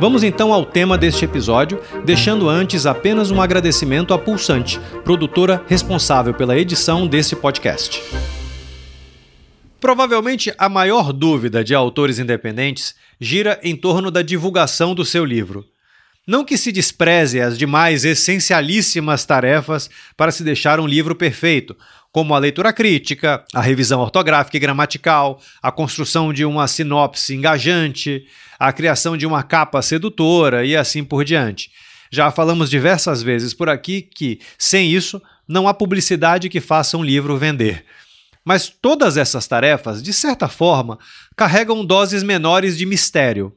Vamos 0.00 0.22
então 0.22 0.52
ao 0.52 0.64
tema 0.64 0.96
deste 0.96 1.24
episódio, 1.24 1.80
deixando 2.04 2.48
antes 2.48 2.86
apenas 2.86 3.30
um 3.30 3.42
agradecimento 3.42 4.14
à 4.14 4.18
Pulsante, 4.18 4.80
produtora 5.04 5.62
responsável 5.66 6.32
pela 6.32 6.56
edição 6.56 7.06
desse 7.06 7.34
podcast. 7.34 8.02
Provavelmente 9.80 10.52
a 10.56 10.68
maior 10.68 11.12
dúvida 11.12 11.62
de 11.62 11.74
autores 11.74 12.18
independentes 12.18 12.94
gira 13.20 13.58
em 13.62 13.76
torno 13.76 14.10
da 14.10 14.22
divulgação 14.22 14.94
do 14.94 15.04
seu 15.04 15.24
livro. 15.24 15.64
Não 16.26 16.44
que 16.44 16.58
se 16.58 16.70
despreze 16.70 17.40
as 17.40 17.56
demais 17.56 18.04
essencialíssimas 18.04 19.24
tarefas 19.24 19.88
para 20.16 20.30
se 20.30 20.44
deixar 20.44 20.78
um 20.78 20.86
livro 20.86 21.14
perfeito, 21.14 21.76
como 22.12 22.34
a 22.34 22.38
leitura 22.38 22.72
crítica, 22.72 23.44
a 23.54 23.60
revisão 23.60 24.00
ortográfica 24.00 24.56
e 24.56 24.60
gramatical, 24.60 25.40
a 25.62 25.70
construção 25.72 26.32
de 26.32 26.44
uma 26.44 26.68
sinopse 26.68 27.34
engajante, 27.34 28.26
a 28.58 28.72
criação 28.72 29.16
de 29.16 29.26
uma 29.26 29.42
capa 29.42 29.80
sedutora 29.80 30.64
e 30.64 30.76
assim 30.76 31.04
por 31.04 31.24
diante. 31.24 31.70
Já 32.10 32.30
falamos 32.30 32.70
diversas 32.70 33.22
vezes 33.22 33.54
por 33.54 33.68
aqui 33.68 34.02
que, 34.02 34.40
sem 34.58 34.90
isso, 34.90 35.20
não 35.46 35.68
há 35.68 35.74
publicidade 35.74 36.48
que 36.48 36.60
faça 36.60 36.96
um 36.96 37.04
livro 37.04 37.36
vender. 37.36 37.84
Mas 38.44 38.68
todas 38.68 39.16
essas 39.16 39.46
tarefas, 39.46 40.02
de 40.02 40.12
certa 40.12 40.48
forma, 40.48 40.98
carregam 41.36 41.84
doses 41.84 42.22
menores 42.22 42.76
de 42.78 42.86
mistério. 42.86 43.54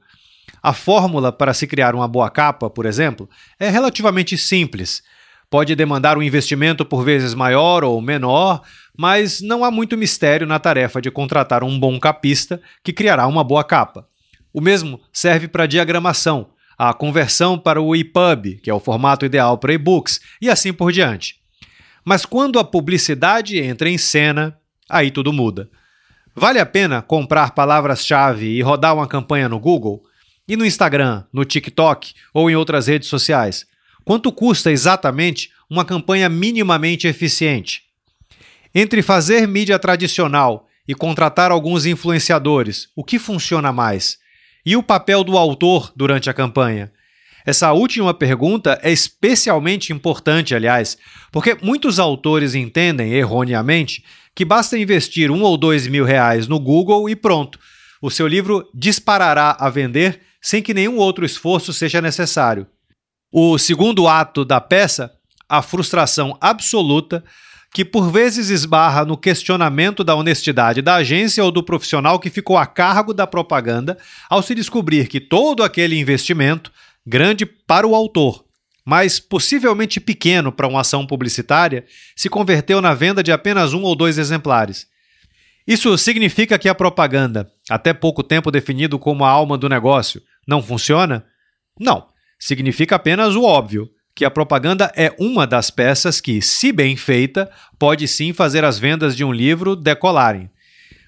A 0.62 0.74
fórmula 0.74 1.32
para 1.32 1.54
se 1.54 1.66
criar 1.66 1.96
uma 1.96 2.08
boa 2.08 2.30
capa, 2.30 2.70
por 2.70 2.86
exemplo, 2.86 3.30
é 3.60 3.70
relativamente 3.70 4.38
simples. 4.38 5.02
Pode 5.50 5.76
demandar 5.76 6.18
um 6.18 6.22
investimento 6.22 6.86
por 6.86 7.04
vezes 7.04 7.34
maior 7.34 7.84
ou 7.84 8.02
menor, 8.02 8.62
mas 8.98 9.42
não 9.42 9.64
há 9.64 9.72
muito 9.72 9.98
mistério 9.98 10.46
na 10.46 10.60
tarefa 10.60 11.02
de 11.02 11.10
contratar 11.10 11.64
um 11.64 11.80
bom 11.80 12.00
capista 12.00 12.62
que 12.84 12.94
criará 12.94 13.26
uma 13.28 13.44
boa 13.44 13.64
capa. 13.64 14.08
O 14.54 14.62
mesmo 14.62 15.00
serve 15.14 15.48
para 15.48 15.66
diagramação, 15.66 16.50
a 16.78 16.94
conversão 16.94 17.58
para 17.58 17.82
o 17.82 17.96
EPUB, 17.96 18.60
que 18.62 18.70
é 18.70 18.74
o 18.74 18.80
formato 18.80 19.26
ideal 19.26 19.58
para 19.58 19.74
e-books, 19.74 20.20
e 20.42 20.50
assim 20.50 20.74
por 20.74 20.92
diante. 20.92 21.36
Mas 22.04 22.26
quando 22.26 22.58
a 22.58 22.64
publicidade 22.64 23.60
entra 23.60 23.90
em 23.90 23.98
cena, 23.98 24.58
aí 24.90 25.12
tudo 25.12 25.32
muda. 25.32 25.70
Vale 26.36 26.60
a 26.60 26.66
pena 26.66 27.02
comprar 27.02 27.52
palavras-chave 27.52 28.48
e 28.48 28.62
rodar 28.62 28.96
uma 28.96 29.08
campanha 29.08 29.48
no 29.48 29.60
Google? 29.60 30.04
E 30.48 30.56
no 30.56 30.66
Instagram, 30.66 31.24
no 31.32 31.46
TikTok 31.46 32.14
ou 32.34 32.50
em 32.50 32.56
outras 32.56 32.88
redes 32.88 33.08
sociais? 33.08 33.66
Quanto 34.04 34.32
custa 34.32 34.72
exatamente 34.72 35.52
uma 35.70 35.86
campanha 35.86 36.28
minimamente 36.28 37.08
eficiente? 37.08 37.84
Entre 38.74 39.02
fazer 39.02 39.48
mídia 39.48 39.78
tradicional 39.78 40.68
e 40.88 40.96
contratar 40.96 41.52
alguns 41.52 41.86
influenciadores, 41.86 42.90
o 42.96 43.04
que 43.04 43.20
funciona 43.20 43.72
mais? 43.72 44.18
E 44.66 44.76
o 44.76 44.84
papel 44.84 45.24
do 45.24 45.38
autor 45.38 45.92
durante 45.96 46.30
a 46.30 46.34
campanha? 46.34 46.92
Essa 47.46 47.72
última 47.72 48.14
pergunta 48.14 48.80
é 48.84 48.92
especialmente 48.92 49.92
importante, 49.92 50.54
aliás, 50.54 50.98
porque 51.32 51.58
muitos 51.62 51.98
autores 51.98 52.54
entendem, 52.54 53.14
erroneamente, 53.14 54.04
que 54.36 54.46
basta 54.46 54.78
investir 54.78 55.32
um 55.32 55.42
ou 55.42 55.58
dois 55.58 55.88
mil 55.88 56.06
reais 56.06 56.48
no 56.48 56.60
Google 56.60 57.10
e 57.10 57.16
pronto. 57.16 57.60
O 58.02 58.12
seu 58.12 58.28
livro 58.28 58.70
disparará 58.74 59.58
a 59.60 59.70
vender 59.70 60.22
sem 60.42 60.62
que 60.62 60.74
nenhum 60.74 60.98
outro 60.98 61.26
esforço 61.26 61.74
seja 61.74 62.02
necessário. 62.02 62.68
O 63.32 63.58
segundo 63.58 64.08
ato 64.08 64.46
da 64.46 64.62
peça, 64.62 65.12
a 65.50 65.62
frustração 65.62 66.38
absoluta 66.40 67.24
que 67.74 67.86
por 67.86 68.12
vezes 68.12 68.50
esbarra 68.50 69.06
no 69.06 69.18
questionamento 69.18 70.04
da 70.04 70.16
honestidade 70.16 70.82
da 70.82 70.96
agência 70.96 71.44
ou 71.44 71.52
do 71.52 71.64
profissional 71.64 72.20
que 72.20 72.30
ficou 72.30 72.58
a 72.58 72.66
cargo 72.66 73.14
da 73.14 73.26
propaganda 73.26 73.98
ao 74.30 74.44
se 74.44 74.54
descobrir 74.54 75.08
que 75.08 75.22
todo 75.22 75.64
aquele 75.64 75.98
investimento, 75.98 76.72
grande 77.06 77.46
para 77.46 77.88
o 77.88 77.96
autor, 77.96 78.44
mas 78.86 79.20
possivelmente 79.20 80.00
pequeno 80.00 80.52
para 80.52 80.68
uma 80.68 80.82
ação 80.82 81.08
publicitária, 81.08 81.86
se 82.16 82.30
converteu 82.30 82.82
na 82.82 82.94
venda 82.94 83.24
de 83.24 83.32
apenas 83.32 83.74
um 83.74 83.84
ou 83.84 83.96
dois 83.96 84.18
exemplares. 84.18 84.88
Isso 85.66 85.98
significa 85.98 86.60
que 86.60 86.68
a 86.68 86.76
propaganda, 86.76 87.50
até 87.70 87.94
pouco 87.94 88.22
tempo 88.22 88.52
definido 88.52 89.00
como 89.00 89.24
a 89.24 89.30
alma 89.30 89.58
do 89.58 89.70
negócio, 89.70 90.22
não 90.46 90.62
funciona? 90.62 91.26
Não. 91.80 92.08
Significa 92.38 92.96
apenas 92.96 93.36
o 93.36 93.44
óbvio 93.44 93.90
que 94.16 94.26
a 94.26 94.32
propaganda 94.32 94.92
é 94.96 95.14
uma 95.18 95.48
das 95.48 95.70
peças 95.70 96.20
que, 96.20 96.42
se 96.42 96.72
bem 96.72 96.96
feita, 96.96 97.50
pode 97.80 98.08
sim 98.08 98.34
fazer 98.34 98.64
as 98.64 98.78
vendas 98.78 99.16
de 99.16 99.24
um 99.24 99.32
livro 99.32 99.76
decolarem. 99.76 100.50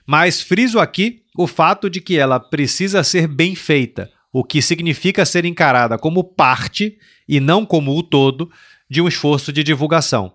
Mas 0.06 0.42
friso 0.42 0.80
aqui 0.80 1.24
o 1.38 1.48
fato 1.48 1.90
de 1.90 2.00
que 2.00 2.18
ela 2.18 2.40
precisa 2.40 3.04
ser 3.04 3.28
bem 3.28 3.56
feita, 3.56 4.12
o 4.32 4.44
que 4.44 4.62
significa 4.62 5.26
ser 5.26 5.46
encarada 5.46 5.98
como 5.98 6.24
parte 6.24 6.98
e 7.28 7.40
não 7.40 7.66
como 7.66 7.98
o 7.98 8.04
todo 8.04 8.52
de 8.90 9.02
um 9.02 9.08
esforço 9.08 9.52
de 9.52 9.64
divulgação. 9.64 10.34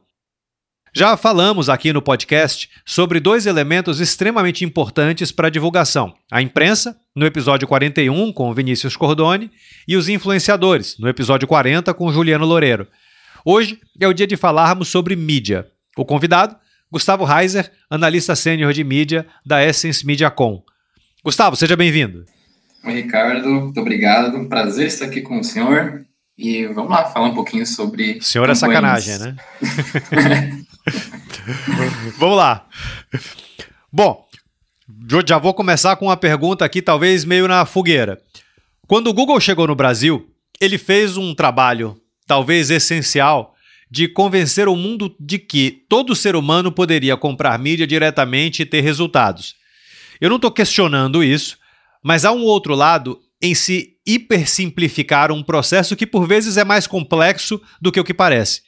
Já 0.95 1.17
falamos 1.17 1.69
aqui 1.69 1.93
no 1.93 2.03
podcast 2.03 2.69
sobre 2.85 3.21
dois 3.21 3.47
elementos 3.47 4.01
extremamente 4.01 4.65
importantes 4.65 5.31
para 5.31 5.49
a 5.49 5.51
divulgação: 5.51 6.15
a 6.31 6.41
imprensa, 6.41 6.99
no 7.19 7.27
episódio 7.27 7.67
41 7.67 8.33
com 8.33 8.55
Vinícius 8.55 8.95
Cordone, 8.95 9.51
e 9.89 9.97
os 9.97 10.09
influenciadores, 10.09 10.97
no 11.01 11.09
episódio 11.09 11.49
40 11.49 11.93
com 11.93 12.13
Juliano 12.13 12.47
Loureiro. 12.47 12.87
Hoje 13.45 13.81
é 13.99 14.07
o 14.07 14.13
dia 14.13 14.27
de 14.27 14.37
falarmos 14.37 14.87
sobre 14.87 15.17
mídia. 15.17 15.67
O 15.97 16.05
convidado, 16.05 16.55
Gustavo 16.91 17.25
Reiser, 17.25 17.73
analista 17.91 18.37
sênior 18.37 18.73
de 18.73 18.85
mídia 18.85 19.27
da 19.45 19.65
Essence 19.65 20.07
Mediacom. 20.07 20.63
Gustavo, 21.25 21.57
seja 21.57 21.77
bem-vindo. 21.77 22.25
Oi, 22.85 22.95
Ricardo, 22.95 23.49
muito 23.49 23.81
obrigado. 23.81 24.49
Prazer 24.49 24.87
estar 24.87 25.07
aqui 25.07 25.21
com 25.21 25.41
o 25.41 25.45
senhor. 25.45 26.07
E 26.39 26.69
vamos 26.69 26.89
lá 26.89 27.07
falar 27.07 27.27
um 27.27 27.35
pouquinho 27.35 27.67
sobre. 27.67 28.19
O 28.19 28.23
senhor 28.23 28.49
é 28.49 28.55
sacanagem, 28.55 29.19
né? 29.19 29.35
Vamos 32.17 32.37
lá. 32.37 32.69
Bom, 33.93 34.28
já 35.27 35.39
vou 35.39 35.53
começar 35.53 35.97
com 35.97 36.07
uma 36.07 36.17
pergunta 36.17 36.65
aqui, 36.65 36.81
talvez 36.81 37.25
meio 37.25 37.47
na 37.47 37.67
fogueira. 37.67 38.21
Quando 38.87 39.09
o 39.09 39.13
Google 39.13 39.39
chegou 39.39 39.67
no 39.67 39.75
Brasil, 39.75 40.31
ele 40.61 40.79
fez 40.79 41.17
um 41.17 41.35
trabalho, 41.35 42.01
talvez 42.27 42.71
essencial, 42.71 43.55
de 43.91 44.09
convencer 44.09 44.69
o 44.69 44.77
mundo 44.77 45.15
de 45.21 45.39
que 45.39 45.85
todo 45.89 46.17
ser 46.17 46.37
humano 46.37 46.73
poderia 46.73 47.17
comprar 47.17 47.59
mídia 47.59 47.87
diretamente 47.87 48.63
e 48.63 48.67
ter 48.67 48.81
resultados. 48.81 49.57
Eu 50.21 50.29
não 50.29 50.37
estou 50.37 50.51
questionando 50.51 51.23
isso, 51.23 51.59
mas 52.03 52.25
há 52.25 52.33
um 52.33 52.43
outro 52.43 52.75
lado 52.75 53.21
em 53.41 53.55
se 53.55 53.95
hipersimplificar 54.07 55.31
um 55.31 55.43
processo 55.43 55.95
que 55.95 56.07
por 56.07 56.27
vezes 56.27 56.57
é 56.57 56.65
mais 56.65 56.87
complexo 56.87 57.61
do 57.81 57.93
que 57.93 58.01
o 58.01 58.05
que 58.05 58.15
parece. 58.15 58.63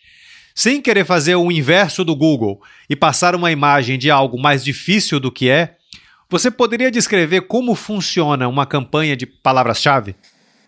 Sem 0.55 0.83
querer 0.83 1.05
fazer 1.05 1.35
o 1.37 1.51
inverso 1.51 2.05
do 2.05 2.15
Google 2.15 2.61
e 2.89 2.95
passar 2.95 3.35
uma 3.35 3.51
imagem 3.51 3.99
de 3.99 4.11
algo 4.11 4.41
mais 4.41 4.63
difícil 4.63 5.19
do 5.19 5.33
que 5.33 5.49
é, 5.49 5.77
você 6.31 6.51
poderia 6.51 6.91
descrever 6.91 7.43
como 7.43 7.75
funciona 7.75 8.49
uma 8.49 8.65
campanha 8.65 9.17
de 9.17 9.27
palavras-chave? 9.27 10.15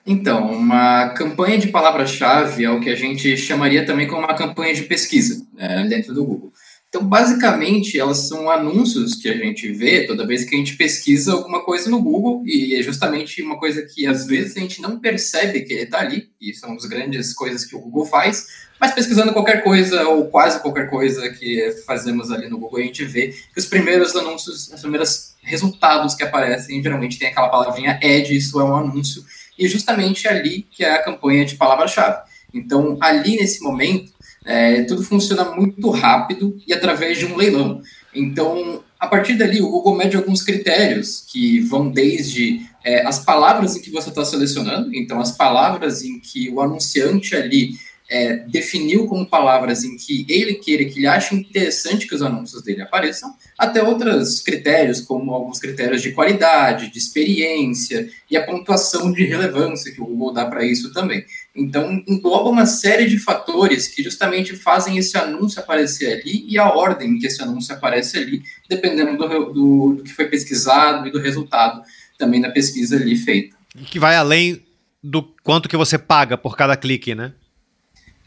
Então, 0.05 0.53
uma 0.53 1.11
campanha 1.11 1.57
de 1.59 1.69
palavra-chave 1.69 2.65
é 2.65 2.71
o 2.71 2.81
que 2.81 2.91
a 2.91 2.97
gente 2.97 3.37
chamaria 3.37 3.87
também 3.87 4.09
como 4.09 4.23
uma 4.23 4.35
campanha 4.35 4.75
de 4.75 4.83
pesquisa 4.83 5.47
né, 5.55 5.87
dentro 5.89 6.13
do 6.13 6.25
Google. 6.25 6.53
Então, 6.95 7.09
basicamente, 7.09 7.99
elas 7.99 8.29
são 8.29 8.51
anúncios 8.51 9.15
que 9.15 9.27
a 9.27 9.35
gente 9.35 9.73
vê 9.73 10.07
toda 10.07 10.27
vez 10.27 10.45
que 10.45 10.55
a 10.55 10.59
gente 10.59 10.77
pesquisa 10.77 11.33
alguma 11.33 11.65
coisa 11.65 11.89
no 11.89 12.03
Google, 12.03 12.43
e 12.45 12.75
é 12.75 12.83
justamente 12.83 13.41
uma 13.41 13.59
coisa 13.59 13.81
que 13.81 14.07
às 14.07 14.27
vezes 14.27 14.55
a 14.55 14.61
gente 14.61 14.83
não 14.83 15.01
percebe 15.01 15.63
que 15.63 15.73
ele 15.73 15.85
está 15.85 16.01
ali, 16.01 16.29
e 16.39 16.53
são 16.53 16.75
as 16.75 16.85
grandes 16.85 17.33
coisas 17.33 17.65
que 17.65 17.75
o 17.75 17.81
Google 17.81 18.05
faz, 18.05 18.47
mas 18.79 18.93
pesquisando 18.93 19.33
qualquer 19.33 19.65
coisa, 19.65 20.07
ou 20.07 20.27
quase 20.27 20.61
qualquer 20.61 20.91
coisa 20.91 21.31
que 21.31 21.75
fazemos 21.87 22.31
ali 22.31 22.51
no 22.51 22.59
Google, 22.59 22.81
a 22.81 22.83
gente 22.83 23.07
vê 23.07 23.29
que 23.29 23.59
os 23.59 23.65
primeiros 23.65 24.15
anúncios, 24.15 24.69
os 24.69 24.81
primeiros 24.83 25.33
resultados 25.43 26.15
que 26.15 26.25
aparecem, 26.25 26.83
geralmente 26.83 27.19
tem 27.19 27.29
aquela 27.29 27.49
palavrinha 27.49 27.93
ad, 28.03 28.37
isso 28.37 28.61
é 28.61 28.65
um 28.65 28.77
anúncio, 28.77 29.25
e 29.59 29.67
justamente 29.67 30.29
ali 30.29 30.67
que 30.71 30.85
é 30.85 30.93
a 30.93 31.03
campanha 31.03 31.47
de 31.47 31.55
palavra-chave. 31.55 32.31
Então, 32.53 32.99
ali 33.01 33.37
nesse 33.37 33.63
momento, 33.63 34.12
é, 34.45 34.83
tudo 34.83 35.03
funciona 35.03 35.45
muito 35.45 35.91
rápido 35.91 36.57
e 36.67 36.73
através 36.73 37.19
de 37.19 37.27
um 37.27 37.37
leilão. 37.37 37.81
Então, 38.15 38.83
a 38.99 39.07
partir 39.07 39.35
dali, 39.35 39.61
o 39.61 39.69
Google 39.69 39.97
mede 39.97 40.17
alguns 40.17 40.43
critérios 40.43 41.25
que 41.27 41.61
vão 41.61 41.91
desde 41.91 42.61
é, 42.85 43.07
as 43.07 43.19
palavras 43.25 43.77
em 43.77 43.83
que 43.83 43.91
você 43.91 44.09
está 44.09 44.25
selecionando, 44.25 44.95
então 44.95 45.21
as 45.21 45.33
palavras 45.33 46.03
em 46.03 46.21
que 46.21 46.51
o 46.51 46.61
anunciante 46.61 47.35
ali 47.35 47.71
é, 48.13 48.45
definiu 48.47 49.07
como 49.07 49.25
palavras 49.25 49.85
em 49.85 49.97
que 49.97 50.27
ele 50.29 50.57
queira, 50.57 50.85
que 50.85 50.99
ele 50.99 51.07
acha 51.07 51.35
interessante 51.35 52.07
que 52.07 52.15
os 52.15 52.21
anúncios 52.21 52.63
dele 52.63 52.83
apareçam, 52.83 53.35
até 53.59 53.83
outros 53.83 54.43
critérios, 54.43 55.01
como 55.01 55.33
alguns 55.33 55.59
critérios 55.59 56.03
de 56.03 56.13
qualidade, 56.13 56.93
de 56.93 56.99
experiência 56.99 58.11
e 58.31 58.37
a 58.37 58.45
pontuação 58.45 59.11
de 59.11 59.25
relevância 59.25 59.91
que 59.91 60.03
o 60.03 60.05
Google 60.05 60.35
dá 60.35 60.45
para 60.45 60.63
isso 60.63 60.93
também. 60.93 61.25
Então, 61.57 62.03
engloba 62.07 62.51
uma 62.51 62.67
série 62.67 63.07
de 63.07 63.19
fatores 63.19 63.89
que 63.89 64.03
justamente 64.03 64.55
fazem 64.55 64.99
esse 64.99 65.17
anúncio 65.17 65.59
aparecer 65.59 66.21
ali 66.21 66.45
e 66.47 66.59
a 66.59 66.69
ordem 66.69 67.13
em 67.13 67.19
que 67.19 67.27
esse 67.27 67.43
anúncio 67.43 67.75
aparece 67.75 68.19
ali, 68.19 68.43
dependendo 68.69 69.17
do, 69.17 69.53
do, 69.53 69.95
do 69.95 70.03
que 70.03 70.13
foi 70.13 70.27
pesquisado 70.27 71.09
e 71.09 71.11
do 71.11 71.19
resultado 71.19 71.81
também 72.19 72.43
da 72.43 72.51
pesquisa 72.51 72.97
ali 72.97 73.17
feita. 73.17 73.57
Que 73.87 73.99
vai 73.99 74.17
além 74.17 74.63
do 75.03 75.23
quanto 75.43 75.67
que 75.67 75.79
você 75.79 75.97
paga 75.97 76.37
por 76.37 76.59
cada 76.59 76.77
clique, 76.77 77.15
né? 77.15 77.33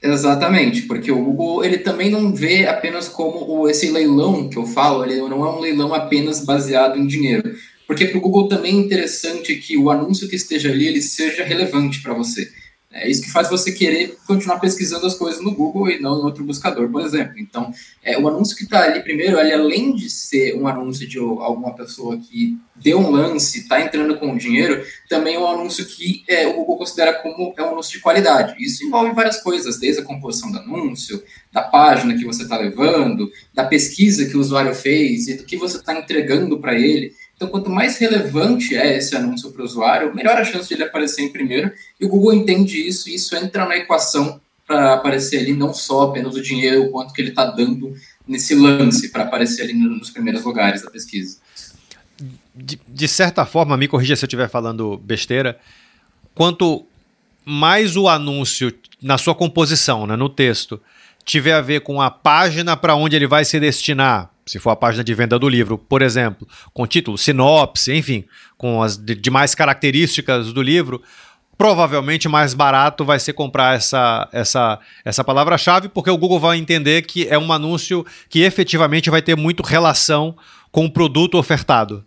Exatamente, 0.02 0.84
porque 0.84 1.12
o 1.12 1.24
Google 1.24 1.64
ele 1.64 1.80
também 1.80 2.10
não 2.12 2.34
vê 2.34 2.68
apenas 2.68 3.08
como 3.08 3.46
o, 3.50 3.70
esse 3.70 3.90
leilão 3.90 4.50
que 4.50 4.58
eu 4.58 4.66
falo, 4.66 5.04
ele 5.04 5.20
não 5.22 5.44
é 5.46 5.50
um 5.50 5.60
leilão 5.60 5.94
apenas 5.94 6.44
baseado 6.44 7.00
em 7.00 7.08
dinheiro. 7.08 7.56
Porque 7.88 8.06
para 8.06 8.18
o 8.18 8.22
Google 8.22 8.48
também 8.48 8.76
é 8.76 8.80
interessante 8.80 9.56
que 9.56 9.78
o 9.78 9.90
anúncio 9.90 10.28
que 10.28 10.36
esteja 10.36 10.70
ali 10.70 10.88
ele 10.88 11.02
seja 11.02 11.44
relevante 11.44 12.02
para 12.02 12.14
você. 12.14 12.52
É 12.96 13.10
isso 13.10 13.22
que 13.22 13.30
faz 13.30 13.50
você 13.50 13.74
querer 13.74 14.18
continuar 14.26 14.58
pesquisando 14.58 15.06
as 15.06 15.16
coisas 15.16 15.44
no 15.44 15.54
Google 15.54 15.90
e 15.90 16.00
não 16.00 16.18
em 16.18 16.24
outro 16.24 16.46
buscador, 16.46 16.90
por 16.90 17.02
exemplo. 17.02 17.34
Então, 17.38 17.74
é, 18.02 18.18
o 18.18 18.26
anúncio 18.26 18.56
que 18.56 18.64
está 18.64 18.84
ali 18.84 19.04
primeiro, 19.04 19.38
ele, 19.38 19.52
além 19.52 19.94
de 19.94 20.10
ser 20.10 20.56
um 20.56 20.66
anúncio 20.66 21.06
de 21.06 21.20
alguma 21.20 21.76
pessoa 21.76 22.18
que 22.18 22.58
deu 22.74 22.98
um 22.98 23.12
lance, 23.12 23.60
está 23.60 23.82
entrando 23.82 24.18
com 24.18 24.38
dinheiro, 24.38 24.82
também 25.10 25.36
é 25.36 25.40
um 25.40 25.46
anúncio 25.46 25.86
que 25.86 26.24
é, 26.26 26.48
o 26.48 26.54
Google 26.54 26.78
considera 26.78 27.14
como 27.16 27.54
é 27.58 27.64
um 27.64 27.72
anúncio 27.72 27.92
de 27.92 28.00
qualidade. 28.00 28.56
Isso 28.64 28.86
envolve 28.86 29.14
várias 29.14 29.44
coisas, 29.44 29.78
desde 29.78 30.02
a 30.02 30.06
composição 30.06 30.50
do 30.50 30.60
anúncio, 30.60 31.22
da 31.52 31.64
página 31.64 32.18
que 32.18 32.24
você 32.24 32.44
está 32.44 32.58
levando, 32.58 33.30
da 33.54 33.66
pesquisa 33.66 34.26
que 34.26 34.38
o 34.38 34.40
usuário 34.40 34.74
fez 34.74 35.28
e 35.28 35.34
do 35.34 35.44
que 35.44 35.58
você 35.58 35.78
está 35.78 35.94
entregando 35.94 36.60
para 36.62 36.80
ele. 36.80 37.14
Então, 37.36 37.50
quanto 37.50 37.70
mais 37.70 37.98
relevante 37.98 38.76
é 38.76 38.98
esse 38.98 39.16
anúncio 39.16 39.52
para 39.52 39.62
o 39.62 39.66
usuário, 39.66 40.16
melhor 40.16 40.38
a 40.38 40.46
chance 40.46 40.68
de 40.68 40.74
ele 40.74 40.84
aparecer 40.84 41.22
em 41.22 41.32
primeiro. 41.32 41.72
E 42.00 42.06
o 42.06 42.10
Google 42.10 42.34
entende 42.34 42.78
isso, 42.88 43.10
e 43.10 43.16
isso 43.16 43.36
entra 43.36 43.66
na 43.66 43.76
equação 43.76 44.40
para 44.66 44.94
aparecer 44.94 45.40
ali 45.40 45.54
não 45.54 45.74
só 45.74 46.04
apenas 46.04 46.36
o 46.36 46.42
dinheiro, 46.42 46.84
o 46.84 46.92
quanto 46.92 47.14
que 47.14 47.22
ele 47.22 47.30
está 47.30 47.46
dando 47.46 47.94
nesse 48.28 48.56
lance 48.56 49.10
para 49.10 49.24
aparecer 49.24 49.64
ali 49.64 49.74
nos 49.74 50.10
primeiros 50.10 50.44
lugares 50.44 50.82
da 50.82 50.90
pesquisa. 50.90 51.38
De, 52.56 52.80
de 52.88 53.08
certa 53.08 53.46
forma, 53.46 53.78
me 53.78 53.88
corrija 53.88 54.16
se 54.16 54.24
eu 54.24 54.28
estiver 54.28 54.50
falando 54.50 54.98
besteira, 54.98 55.60
quanto 56.34 56.86
mais 57.44 57.96
o 57.96 58.08
anúncio 58.08 58.74
na 59.02 59.18
sua 59.18 59.36
composição, 59.36 60.08
né, 60.08 60.16
no 60.16 60.30
texto, 60.30 60.82
tiver 61.24 61.54
a 61.54 61.62
ver 61.62 61.82
com 61.82 62.02
a 62.02 62.10
página 62.10 62.76
para 62.76 62.96
onde 62.96 63.16
ele 63.16 63.28
vai 63.28 63.46
se 63.46 63.60
destinar, 63.60 64.32
se 64.46 64.60
for 64.60 64.70
a 64.70 64.76
página 64.76 65.04
de 65.04 65.14
venda 65.14 65.40
do 65.40 65.50
livro, 65.50 65.78
por 65.78 66.02
exemplo, 66.02 66.48
com 66.74 66.86
título, 66.86 67.18
sinopse, 67.18 67.94
enfim, 67.94 68.26
com 68.58 68.82
as 68.84 68.98
demais 68.98 69.56
características 69.56 70.54
do 70.54 70.62
livro, 70.62 71.02
provavelmente 71.58 72.28
mais 72.28 72.54
barato 72.54 73.04
vai 73.04 73.20
ser 73.20 73.34
comprar 73.34 73.76
essa, 73.76 74.30
essa, 74.32 74.80
essa 75.04 75.24
palavra-chave, 75.24 75.90
porque 75.90 76.10
o 76.10 76.18
Google 76.18 76.40
vai 76.40 76.58
entender 76.58 77.02
que 77.04 77.28
é 77.28 77.38
um 77.38 77.52
anúncio 77.52 78.06
que 78.30 78.42
efetivamente 78.42 79.10
vai 79.10 79.22
ter 79.22 79.36
muito 79.36 79.64
relação 79.64 80.36
com 80.72 80.86
o 80.86 80.92
produto 80.92 81.38
ofertado. 81.38 82.06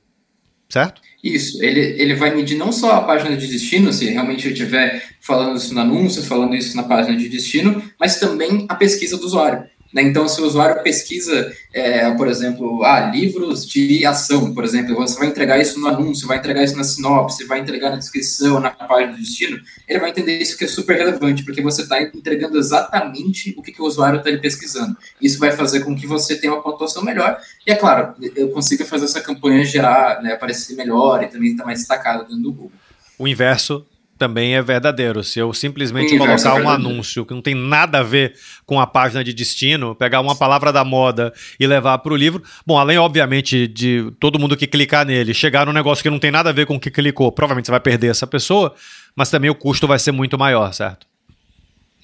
Certo? 0.69 1.00
Isso, 1.25 1.64
ele, 1.64 1.81
ele 1.81 2.14
vai 2.14 2.32
medir 2.34 2.56
não 2.56 2.70
só 2.70 2.93
a 2.93 3.00
página 3.00 3.37
de 3.37 3.46
destino, 3.46 3.93
se 3.93 4.05
realmente 4.11 4.46
eu 4.46 4.52
estiver 4.52 5.02
falando 5.20 5.56
isso 5.56 5.75
no 5.75 5.81
anúncio, 5.81 6.23
falando 6.23 6.55
isso 6.55 6.76
na 6.76 6.82
página 6.82 7.17
de 7.17 7.29
destino, 7.29 7.82
mas 7.99 8.20
também 8.20 8.67
a 8.69 8.75
pesquisa 8.75 9.17
do 9.17 9.25
usuário. 9.25 9.64
Né? 9.93 10.02
Então, 10.02 10.29
se 10.29 10.40
o 10.40 10.44
usuário 10.44 10.82
pesquisa, 10.82 11.52
é, 11.73 12.11
por 12.11 12.29
exemplo, 12.29 12.85
ah, 12.85 13.00
livros 13.00 13.67
de 13.67 14.05
ação, 14.05 14.52
por 14.52 14.64
exemplo, 14.64 14.94
você 14.94 15.19
vai 15.19 15.29
entregar 15.29 15.58
isso 15.58 15.81
no 15.81 15.87
anúncio, 15.87 16.29
vai 16.29 16.38
entregar 16.38 16.62
isso 16.62 16.76
na 16.76 16.85
sinopse, 16.85 17.46
vai 17.46 17.61
entregar 17.61 17.90
na 17.90 17.96
descrição, 17.96 18.61
na 18.61 18.70
página 18.70 19.12
do 19.12 19.19
destino, 19.19 19.58
ele 19.88 19.99
vai 19.99 20.11
entender 20.11 20.38
isso 20.38 20.58
que 20.58 20.64
é 20.64 20.69
super 20.69 20.96
relevante, 20.96 21.43
porque 21.43 21.62
você 21.62 21.82
está 21.82 22.02
entregando 22.02 22.58
exatamente 22.58 23.55
o 23.56 23.62
que, 23.62 23.73
que 23.73 23.81
o 23.81 23.87
usuário 23.87 24.20
está 24.20 24.31
pesquisando. 24.38 24.96
Isso 25.20 25.38
vai 25.38 25.52
fazer 25.52 25.81
com 25.81 25.96
que 25.96 26.06
você 26.06 26.37
tenha 26.37 26.52
uma 26.52 26.62
pontuação 26.62 27.02
melhor, 27.02 27.38
e 27.67 27.70
é 27.70 27.75
claro, 27.75 28.14
eu 28.37 28.50
consiga 28.50 28.84
fazer 28.84 29.06
essa 29.06 29.20
campanha 29.20 29.64
gerar, 29.64 30.23
né, 30.23 30.34
aparecer 30.34 30.76
melhor 30.76 31.23
e 31.23 31.29
também 31.29 31.52
estar 31.52 31.62
tá 31.62 31.67
mais 31.67 31.79
destacado 31.79 32.25
dentro 32.25 32.43
do 32.43 32.52
Google. 32.52 32.73
O 33.19 33.26
inverso 33.26 33.84
também 34.19 34.55
é 34.55 34.62
verdadeiro. 34.62 35.23
Se 35.23 35.38
eu 35.38 35.53
simplesmente 35.55 36.11
Sim, 36.11 36.19
colocar 36.19 36.55
um 36.56 36.69
anúncio 36.69 37.25
que 37.25 37.32
não 37.32 37.41
tem 37.41 37.55
nada 37.55 38.00
a 38.00 38.03
ver 38.03 38.35
com 38.67 38.81
a 38.81 38.87
página 38.87 39.23
de 39.23 39.32
destino, 39.32 39.94
pegar 39.94 40.20
uma 40.20 40.35
palavra 40.37 40.73
da 40.73 40.85
moda 40.85 41.32
e 41.59 41.67
levar 41.67 41.99
para 41.99 42.12
o 42.12 42.17
livro, 42.17 42.43
bom, 42.67 42.79
além 42.79 42.99
obviamente 42.99 43.67
de 43.67 44.12
todo 44.19 44.38
mundo 44.38 44.56
que 44.56 44.67
clicar 44.67 45.06
nele 45.06 45.32
chegar 45.32 45.67
num 45.67 45.73
negócio 45.73 46.03
que 46.03 46.11
não 46.11 46.19
tem 46.19 46.31
nada 46.31 46.50
a 46.50 46.53
ver 46.53 46.67
com 46.67 46.75
o 46.76 46.81
que 46.81 46.91
clicou, 46.91 47.31
provavelmente 47.31 47.67
você 47.67 47.73
vai 47.73 47.81
perder 47.81 48.11
essa 48.11 48.26
pessoa, 48.26 48.75
mas 49.15 49.31
também 49.31 49.49
o 49.49 49.55
custo 49.55 49.87
vai 49.87 49.99
ser 49.99 50.12
muito 50.12 50.37
maior, 50.37 50.73
certo? 50.73 51.06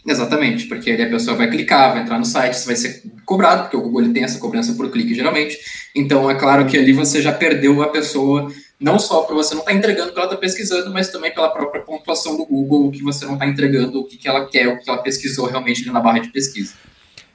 Exatamente, 0.07 0.67
porque 0.67 0.91
aí 0.91 1.03
a 1.03 1.09
pessoa 1.09 1.35
vai 1.35 1.51
clicar, 1.51 1.95
vai 1.95 2.03
entrar 2.03 2.19
no 2.19 2.27
site, 2.27 2.67
vai 2.67 2.77
ser 2.77 3.03
cobrado, 3.25 3.63
porque 3.63 3.77
o 3.77 3.81
Google 3.81 4.03
ele 4.03 4.13
tem 4.13 4.23
essa 4.23 4.39
cobrança 4.39 4.75
por 4.75 4.91
clique 4.91 5.15
geralmente. 5.15 5.57
Então 5.97 6.31
é 6.31 6.35
claro 6.35 6.67
que 6.67 6.77
ali 6.77 6.93
você 6.93 7.23
já 7.23 7.33
perdeu 7.33 7.83
a 7.83 7.89
pessoa 7.89 8.53
não 8.85 8.99
só 8.99 9.23
para 9.23 9.35
você 9.35 9.55
não 9.55 9.63
estar 9.63 9.73
tá 9.73 9.79
entregando 9.79 10.11
o 10.11 10.13
que 10.13 10.19
ela 10.19 10.29
está 10.29 10.37
pesquisando, 10.37 10.93
mas 10.93 11.09
também 11.09 11.33
pela 11.33 11.49
própria 11.49 11.81
pontuação 11.81 12.37
do 12.37 12.45
Google, 12.45 12.89
o 12.89 12.91
que 12.91 13.03
você 13.03 13.25
não 13.25 13.33
está 13.33 13.47
entregando, 13.47 14.01
o 14.01 14.05
que, 14.05 14.19
que 14.19 14.29
ela 14.29 14.47
quer, 14.47 14.69
o 14.69 14.79
que 14.79 14.91
ela 14.91 15.03
pesquisou 15.03 15.47
realmente 15.47 15.87
na 15.87 16.01
barra 16.01 16.19
de 16.19 16.29
pesquisa. 16.29 16.75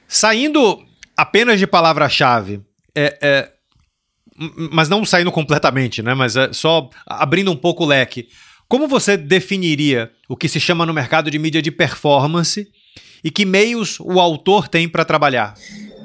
Saindo 0.06 0.80
apenas 1.16 1.58
de 1.58 1.66
palavra-chave, 1.66 2.60
é, 2.94 3.18
é, 3.20 3.50
mas 4.70 4.88
não 4.88 5.04
saindo 5.04 5.32
completamente, 5.32 6.04
né? 6.04 6.14
Mas 6.14 6.36
é 6.36 6.52
só 6.52 6.88
abrindo 7.04 7.50
um 7.50 7.56
pouco 7.56 7.82
o 7.82 7.86
leque. 7.86 8.28
Como 8.68 8.86
você 8.86 9.16
definiria 9.16 10.12
o 10.28 10.36
que 10.36 10.48
se 10.48 10.60
chama 10.60 10.86
no 10.86 10.94
mercado 10.94 11.32
de 11.32 11.38
mídia 11.38 11.60
de 11.60 11.72
performance 11.72 12.68
e 13.24 13.30
que 13.30 13.44
meios 13.44 13.98
o 13.98 14.20
autor 14.20 14.68
tem 14.68 14.88
para 14.88 15.04
trabalhar? 15.04 15.54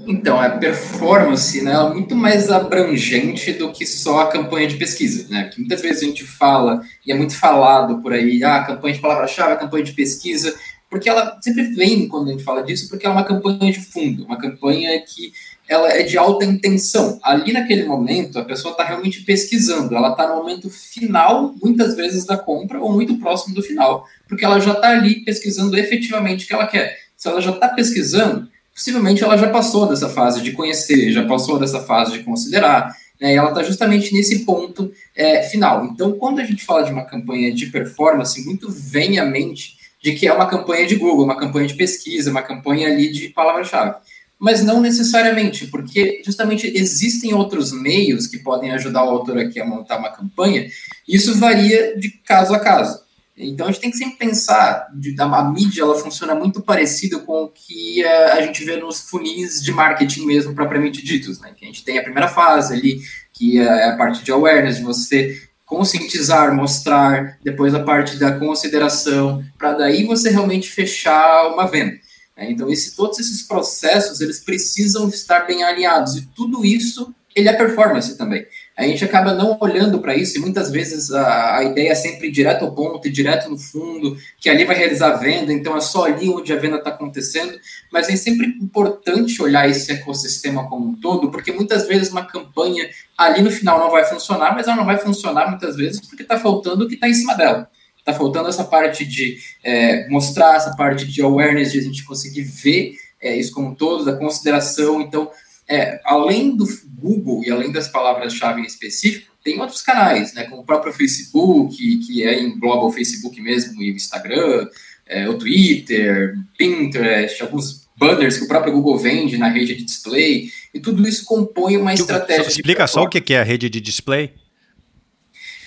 Então, 0.07 0.39
a 0.39 0.49
performance 0.49 1.61
né, 1.61 1.73
é 1.73 1.93
muito 1.93 2.15
mais 2.15 2.51
abrangente 2.51 3.53
do 3.53 3.71
que 3.71 3.85
só 3.85 4.21
a 4.21 4.27
campanha 4.27 4.67
de 4.67 4.75
pesquisa. 4.75 5.27
Né? 5.29 5.49
Que 5.51 5.59
muitas 5.59 5.81
vezes 5.81 6.03
a 6.03 6.05
gente 6.05 6.23
fala, 6.23 6.81
e 7.05 7.11
é 7.11 7.15
muito 7.15 7.35
falado 7.37 8.01
por 8.01 8.13
aí, 8.13 8.43
ah, 8.43 8.63
campanha 8.63 8.95
de 8.95 9.01
palavra-chave, 9.01 9.59
campanha 9.59 9.83
de 9.83 9.93
pesquisa, 9.93 10.55
porque 10.89 11.09
ela 11.09 11.37
sempre 11.41 11.63
vem 11.63 12.07
quando 12.07 12.29
a 12.29 12.31
gente 12.31 12.43
fala 12.43 12.63
disso, 12.63 12.87
porque 12.89 13.05
é 13.05 13.09
uma 13.09 13.23
campanha 13.23 13.71
de 13.71 13.79
fundo, 13.79 14.23
uma 14.23 14.37
campanha 14.37 15.01
que 15.01 15.33
ela 15.67 15.91
é 15.91 16.03
de 16.03 16.17
alta 16.17 16.45
intenção. 16.45 17.19
Ali 17.23 17.51
naquele 17.51 17.85
momento, 17.85 18.37
a 18.37 18.45
pessoa 18.45 18.71
está 18.71 18.83
realmente 18.83 19.21
pesquisando, 19.23 19.95
ela 19.95 20.11
está 20.11 20.27
no 20.27 20.35
momento 20.35 20.69
final, 20.69 21.55
muitas 21.61 21.95
vezes, 21.95 22.25
da 22.25 22.37
compra, 22.37 22.79
ou 22.79 22.93
muito 22.93 23.17
próximo 23.17 23.55
do 23.55 23.63
final, 23.63 24.05
porque 24.27 24.45
ela 24.45 24.59
já 24.59 24.73
está 24.73 24.89
ali 24.89 25.25
pesquisando 25.25 25.77
efetivamente 25.77 26.45
o 26.45 26.47
que 26.47 26.53
ela 26.53 26.67
quer. 26.67 26.97
Se 27.17 27.27
ela 27.27 27.41
já 27.41 27.51
está 27.51 27.69
pesquisando, 27.69 28.47
possivelmente 28.75 29.23
ela 29.23 29.37
já 29.37 29.49
passou 29.49 29.87
dessa 29.87 30.09
fase 30.09 30.41
de 30.41 30.51
conhecer, 30.51 31.13
já 31.13 31.25
passou 31.25 31.57
dessa 31.57 31.79
fase 31.79 32.11
de 32.11 32.23
considerar, 32.23 32.93
né, 33.19 33.33
e 33.33 33.37
ela 33.37 33.49
está 33.49 33.63
justamente 33.63 34.13
nesse 34.13 34.39
ponto 34.39 34.91
é, 35.15 35.43
final. 35.43 35.85
Então, 35.85 36.11
quando 36.11 36.39
a 36.39 36.43
gente 36.43 36.65
fala 36.65 36.83
de 36.83 36.91
uma 36.91 37.05
campanha 37.05 37.53
de 37.53 37.67
performance, 37.67 38.43
muito 38.43 38.69
vem 38.69 39.17
à 39.17 39.25
mente 39.25 39.77
de 40.03 40.11
que 40.11 40.27
é 40.27 40.33
uma 40.33 40.45
campanha 40.45 40.85
de 40.85 40.95
Google, 40.95 41.23
uma 41.23 41.37
campanha 41.37 41.67
de 41.67 41.73
pesquisa, 41.73 42.29
uma 42.29 42.41
campanha 42.41 42.89
ali 42.89 43.11
de 43.11 43.29
palavra-chave. 43.29 43.95
Mas 44.37 44.61
não 44.61 44.81
necessariamente, 44.81 45.67
porque 45.67 46.21
justamente 46.25 46.67
existem 46.75 47.33
outros 47.33 47.71
meios 47.71 48.27
que 48.27 48.39
podem 48.39 48.71
ajudar 48.71 49.05
o 49.05 49.09
autor 49.09 49.37
aqui 49.39 49.59
a 49.59 49.65
montar 49.65 49.97
uma 49.97 50.11
campanha, 50.11 50.67
e 51.07 51.15
isso 51.15 51.33
varia 51.39 51.97
de 51.97 52.09
caso 52.09 52.53
a 52.53 52.59
caso. 52.59 53.04
Então 53.37 53.67
a 53.67 53.71
gente 53.71 53.81
tem 53.81 53.91
que 53.91 53.97
sempre 53.97 54.17
pensar, 54.17 54.87
de, 54.93 55.13
a, 55.19 55.43
mídia 55.51 55.81
ela 55.81 55.99
funciona 55.99 56.33
muito 56.33 56.61
parecido 56.61 57.21
com 57.21 57.43
o 57.43 57.49
que 57.49 58.03
a, 58.03 58.07
eh, 58.07 58.31
a 58.31 58.41
gente 58.45 58.63
vê 58.63 58.77
nos 58.77 59.01
funis 59.01 59.61
de 59.61 59.73
marketing 59.73 60.25
mesmo, 60.25 60.55
propriamente 60.55 61.03
ditos, 61.03 61.41
né? 61.41 61.53
Que 61.55 61.65
a 61.65 61.67
gente 61.67 61.83
tem 61.83 61.97
a 61.97 62.03
primeira 62.03 62.29
fase 62.29 62.73
ali, 62.73 63.01
que 63.33 63.59
é 63.59 63.89
a 63.89 63.97
parte 63.97 64.23
de 64.23 64.31
awareness, 64.31 64.77
de 64.77 64.83
você 64.83 65.37
conscientizar, 65.65 66.55
mostrar, 66.55 67.37
depois 67.43 67.73
a 67.73 67.83
parte 67.83 68.17
da 68.17 68.39
consideração, 68.39 69.43
para 69.57 69.73
daí 69.73 70.05
você 70.05 70.29
realmente 70.29 70.69
fechar 70.69 71.47
uma 71.47 71.67
venda. 71.67 71.97
Né? 72.37 72.51
Então 72.51 72.69
esse, 72.69 72.95
todos 72.95 73.19
esses 73.19 73.43
processos, 73.43 74.21
eles 74.21 74.39
precisam 74.39 75.09
estar 75.09 75.41
bem 75.41 75.63
alinhados, 75.63 76.15
e 76.15 76.25
tudo 76.35 76.63
isso, 76.63 77.13
ele 77.35 77.49
é 77.49 77.53
performance 77.53 78.17
também. 78.17 78.45
A 78.77 78.83
gente 78.83 79.05
acaba 79.05 79.33
não 79.33 79.57
olhando 79.61 79.99
para 79.99 80.15
isso 80.15 80.37
e 80.37 80.41
muitas 80.41 80.69
vezes 80.69 81.09
a, 81.11 81.57
a, 81.57 81.63
ideia 81.63 81.91
é 81.91 81.95
sempre 81.95 82.29
direto 82.29 82.65
ao 82.65 82.73
ponto 82.73 83.07
e 83.07 83.11
direto 83.11 83.49
no 83.49 83.57
fundo, 83.57 84.17
que 84.39 84.49
ali 84.49 84.65
vai 84.65 84.75
realizar 84.75 85.13
a 85.13 85.17
venda, 85.17 85.53
então 85.53 85.77
é 85.77 85.81
só 85.81 86.05
ali 86.05 86.27
onde 86.29 86.51
a 86.51 86.57
venda 86.57 86.75
está 86.75 86.89
acontecendo, 86.89 87.57
mas 87.91 88.09
é 88.09 88.15
sempre 88.17 88.47
importante 88.61 89.41
olhar 89.41 89.69
esse 89.69 89.91
ecossistema 89.93 90.67
como 90.67 90.89
um 90.89 90.95
todo, 90.95 91.31
porque 91.31 91.53
muitas 91.53 91.87
vezes 91.87 92.11
uma 92.11 92.25
campanha 92.25 92.89
ali 93.17 93.41
no 93.41 93.49
final 93.49 93.79
não 93.79 93.89
vai 93.89 94.03
funcionar, 94.03 94.53
mas 94.53 94.67
ela 94.67 94.75
não 94.75 94.85
vai 94.85 94.97
funcionar 94.97 95.49
muitas 95.49 95.77
vezes 95.77 96.01
porque 96.01 96.23
está 96.23 96.37
faltando 96.37 96.83
o 96.83 96.87
que 96.87 96.95
está 96.95 97.07
em 97.07 97.13
cima 97.13 97.33
dela. 97.33 97.69
Está 97.97 98.13
faltando 98.13 98.49
essa 98.49 98.63
parte 98.63 99.03
de 99.03 99.37
é, 99.63 100.07
mostrar, 100.09 100.57
essa 100.57 100.75
parte 100.75 101.07
de 101.07 101.23
awareness, 101.23 101.71
de 101.71 101.79
a 101.79 101.81
gente 101.81 102.03
conseguir 102.03 102.43
ver 102.43 102.93
é, 103.19 103.35
isso 103.35 103.51
como 103.51 103.69
um 103.69 103.75
todo, 103.75 104.05
da 104.05 104.15
consideração. 104.15 105.01
Então, 105.01 105.31
é, 105.67 105.99
além 106.03 106.55
do 106.55 106.65
Google 106.97 107.43
e 107.43 107.51
além 107.51 107.71
das 107.71 107.87
palavras-chave 107.87 108.61
em 108.61 108.65
específico, 108.65 109.33
tem 109.43 109.59
outros 109.59 109.81
canais, 109.81 110.33
né, 110.33 110.45
como 110.45 110.61
o 110.61 110.65
próprio 110.65 110.91
Facebook, 110.91 111.75
que 111.99 112.23
é 112.23 112.41
engloba 112.41 112.85
o 112.85 112.91
Facebook 112.91 113.39
mesmo 113.39 113.81
e 113.81 113.91
o 113.91 113.95
Instagram, 113.95 114.67
é, 115.05 115.29
o 115.29 115.37
Twitter, 115.37 116.35
Pinterest, 116.57 117.41
alguns 117.43 117.87
banners 117.95 118.37
que 118.37 118.45
o 118.45 118.47
próprio 118.47 118.73
Google 118.73 118.97
vende 118.97 119.37
na 119.37 119.47
rede 119.47 119.75
de 119.75 119.85
display, 119.85 120.49
e 120.73 120.79
tudo 120.79 121.07
isso 121.07 121.23
compõe 121.25 121.77
uma 121.77 121.93
estratégia. 121.93 122.47
Explica 122.47 122.87
só 122.87 123.03
o 123.03 123.09
que 123.09 123.33
é 123.33 123.39
a 123.39 123.43
rede 123.43 123.69
de 123.69 123.79
display. 123.79 124.33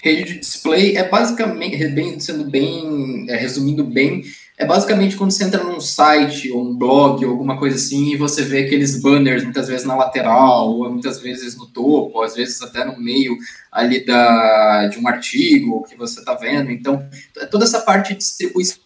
Rede 0.02 0.24
de 0.24 0.38
display 0.40 0.96
é 0.96 1.08
basicamente, 1.08 2.22
sendo 2.22 2.44
bem, 2.44 3.26
é, 3.28 3.36
resumindo 3.36 3.84
bem, 3.84 4.22
é 4.58 4.66
basicamente 4.66 5.16
quando 5.16 5.30
você 5.30 5.44
entra 5.44 5.62
num 5.62 5.80
site 5.80 6.50
ou 6.50 6.68
um 6.68 6.76
blog 6.76 7.24
ou 7.24 7.30
alguma 7.30 7.56
coisa 7.56 7.76
assim 7.76 8.12
e 8.12 8.16
você 8.16 8.42
vê 8.42 8.64
aqueles 8.64 9.00
banners 9.00 9.44
muitas 9.44 9.68
vezes 9.68 9.86
na 9.86 9.94
lateral, 9.94 10.70
ou 10.70 10.90
muitas 10.90 11.20
vezes 11.20 11.56
no 11.56 11.66
topo, 11.66 12.18
ou 12.18 12.24
às 12.24 12.34
vezes 12.34 12.60
até 12.60 12.84
no 12.84 12.98
meio 12.98 13.36
ali 13.70 14.04
da, 14.04 14.88
de 14.88 14.98
um 14.98 15.06
artigo 15.06 15.86
que 15.88 15.96
você 15.96 16.18
está 16.18 16.34
vendo. 16.34 16.72
Então, 16.72 17.08
toda 17.52 17.64
essa 17.64 17.80
parte 17.82 18.12
de 18.12 18.18
distribuição 18.18 18.78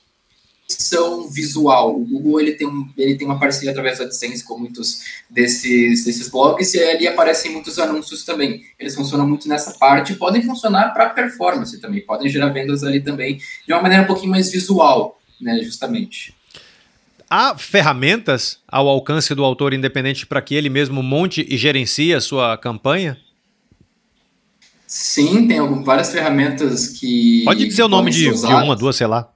visual. 1.31 1.97
O 1.97 2.05
Google 2.05 2.41
ele 2.41 2.53
tem, 2.53 2.67
um, 2.67 2.91
ele 2.99 3.15
tem 3.15 3.27
uma 3.27 3.39
parceria 3.39 3.71
através 3.71 3.97
do 3.97 4.05
AdSense 4.05 4.45
com 4.45 4.59
muitos 4.59 5.01
desses, 5.31 6.05
desses 6.05 6.29
blogs 6.29 6.75
e 6.75 6.83
ali 6.83 7.07
aparecem 7.09 7.51
muitos 7.51 7.79
anúncios 7.79 8.27
também. 8.27 8.63
Eles 8.79 8.95
funcionam 8.95 9.27
muito 9.27 9.49
nessa 9.49 9.73
parte, 9.73 10.17
podem 10.17 10.43
funcionar 10.43 10.93
para 10.93 11.09
performance 11.11 11.81
também, 11.81 12.05
podem 12.05 12.29
gerar 12.29 12.51
vendas 12.51 12.85
ali 12.85 13.01
também 13.01 13.39
de 13.67 13.73
uma 13.73 13.81
maneira 13.81 14.05
um 14.05 14.07
pouquinho 14.07 14.31
mais 14.31 14.51
visual 14.51 15.19
né, 15.43 15.61
justamente. 15.63 16.35
Há 17.29 17.57
ferramentas 17.57 18.59
ao 18.69 18.87
alcance 18.89 19.35
do 19.35 19.43
autor 19.43 19.73
independente 19.73 20.27
para 20.27 20.43
que 20.43 20.55
ele 20.55 20.69
mesmo 20.69 21.03
monte 21.03 21.47
e 21.49 21.57
gerencie 21.57 22.15
a 22.15 22.21
sua 22.21 22.59
campanha? 22.59 23.19
Sim, 24.87 25.49
tem 25.49 25.59
várias 25.83 26.13
ferramentas 26.13 26.89
que. 26.89 27.43
Pode 27.47 27.67
dizer 27.67 27.83
o 27.83 27.89
nome 27.89 28.11
de, 28.11 28.31
de, 28.31 28.47
uma, 28.47 28.77
duas, 28.77 28.97
sei 28.97 29.07
lá. 29.07 29.33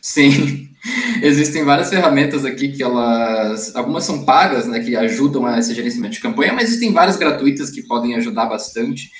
Sim, 0.00 0.68
existem 1.20 1.64
várias 1.64 1.90
ferramentas 1.90 2.44
aqui 2.44 2.68
que 2.68 2.80
elas. 2.80 3.74
Algumas 3.74 4.04
são 4.04 4.24
pagas, 4.24 4.68
né, 4.68 4.78
que 4.78 4.94
ajudam 4.94 5.44
a 5.44 5.58
esse 5.58 5.74
gerenciamento 5.74 6.14
de 6.14 6.20
campanha, 6.20 6.52
mas 6.52 6.68
existem 6.68 6.92
várias 6.92 7.16
gratuitas 7.16 7.70
que 7.70 7.82
podem 7.82 8.14
ajudar 8.14 8.46
bastante. 8.46 9.10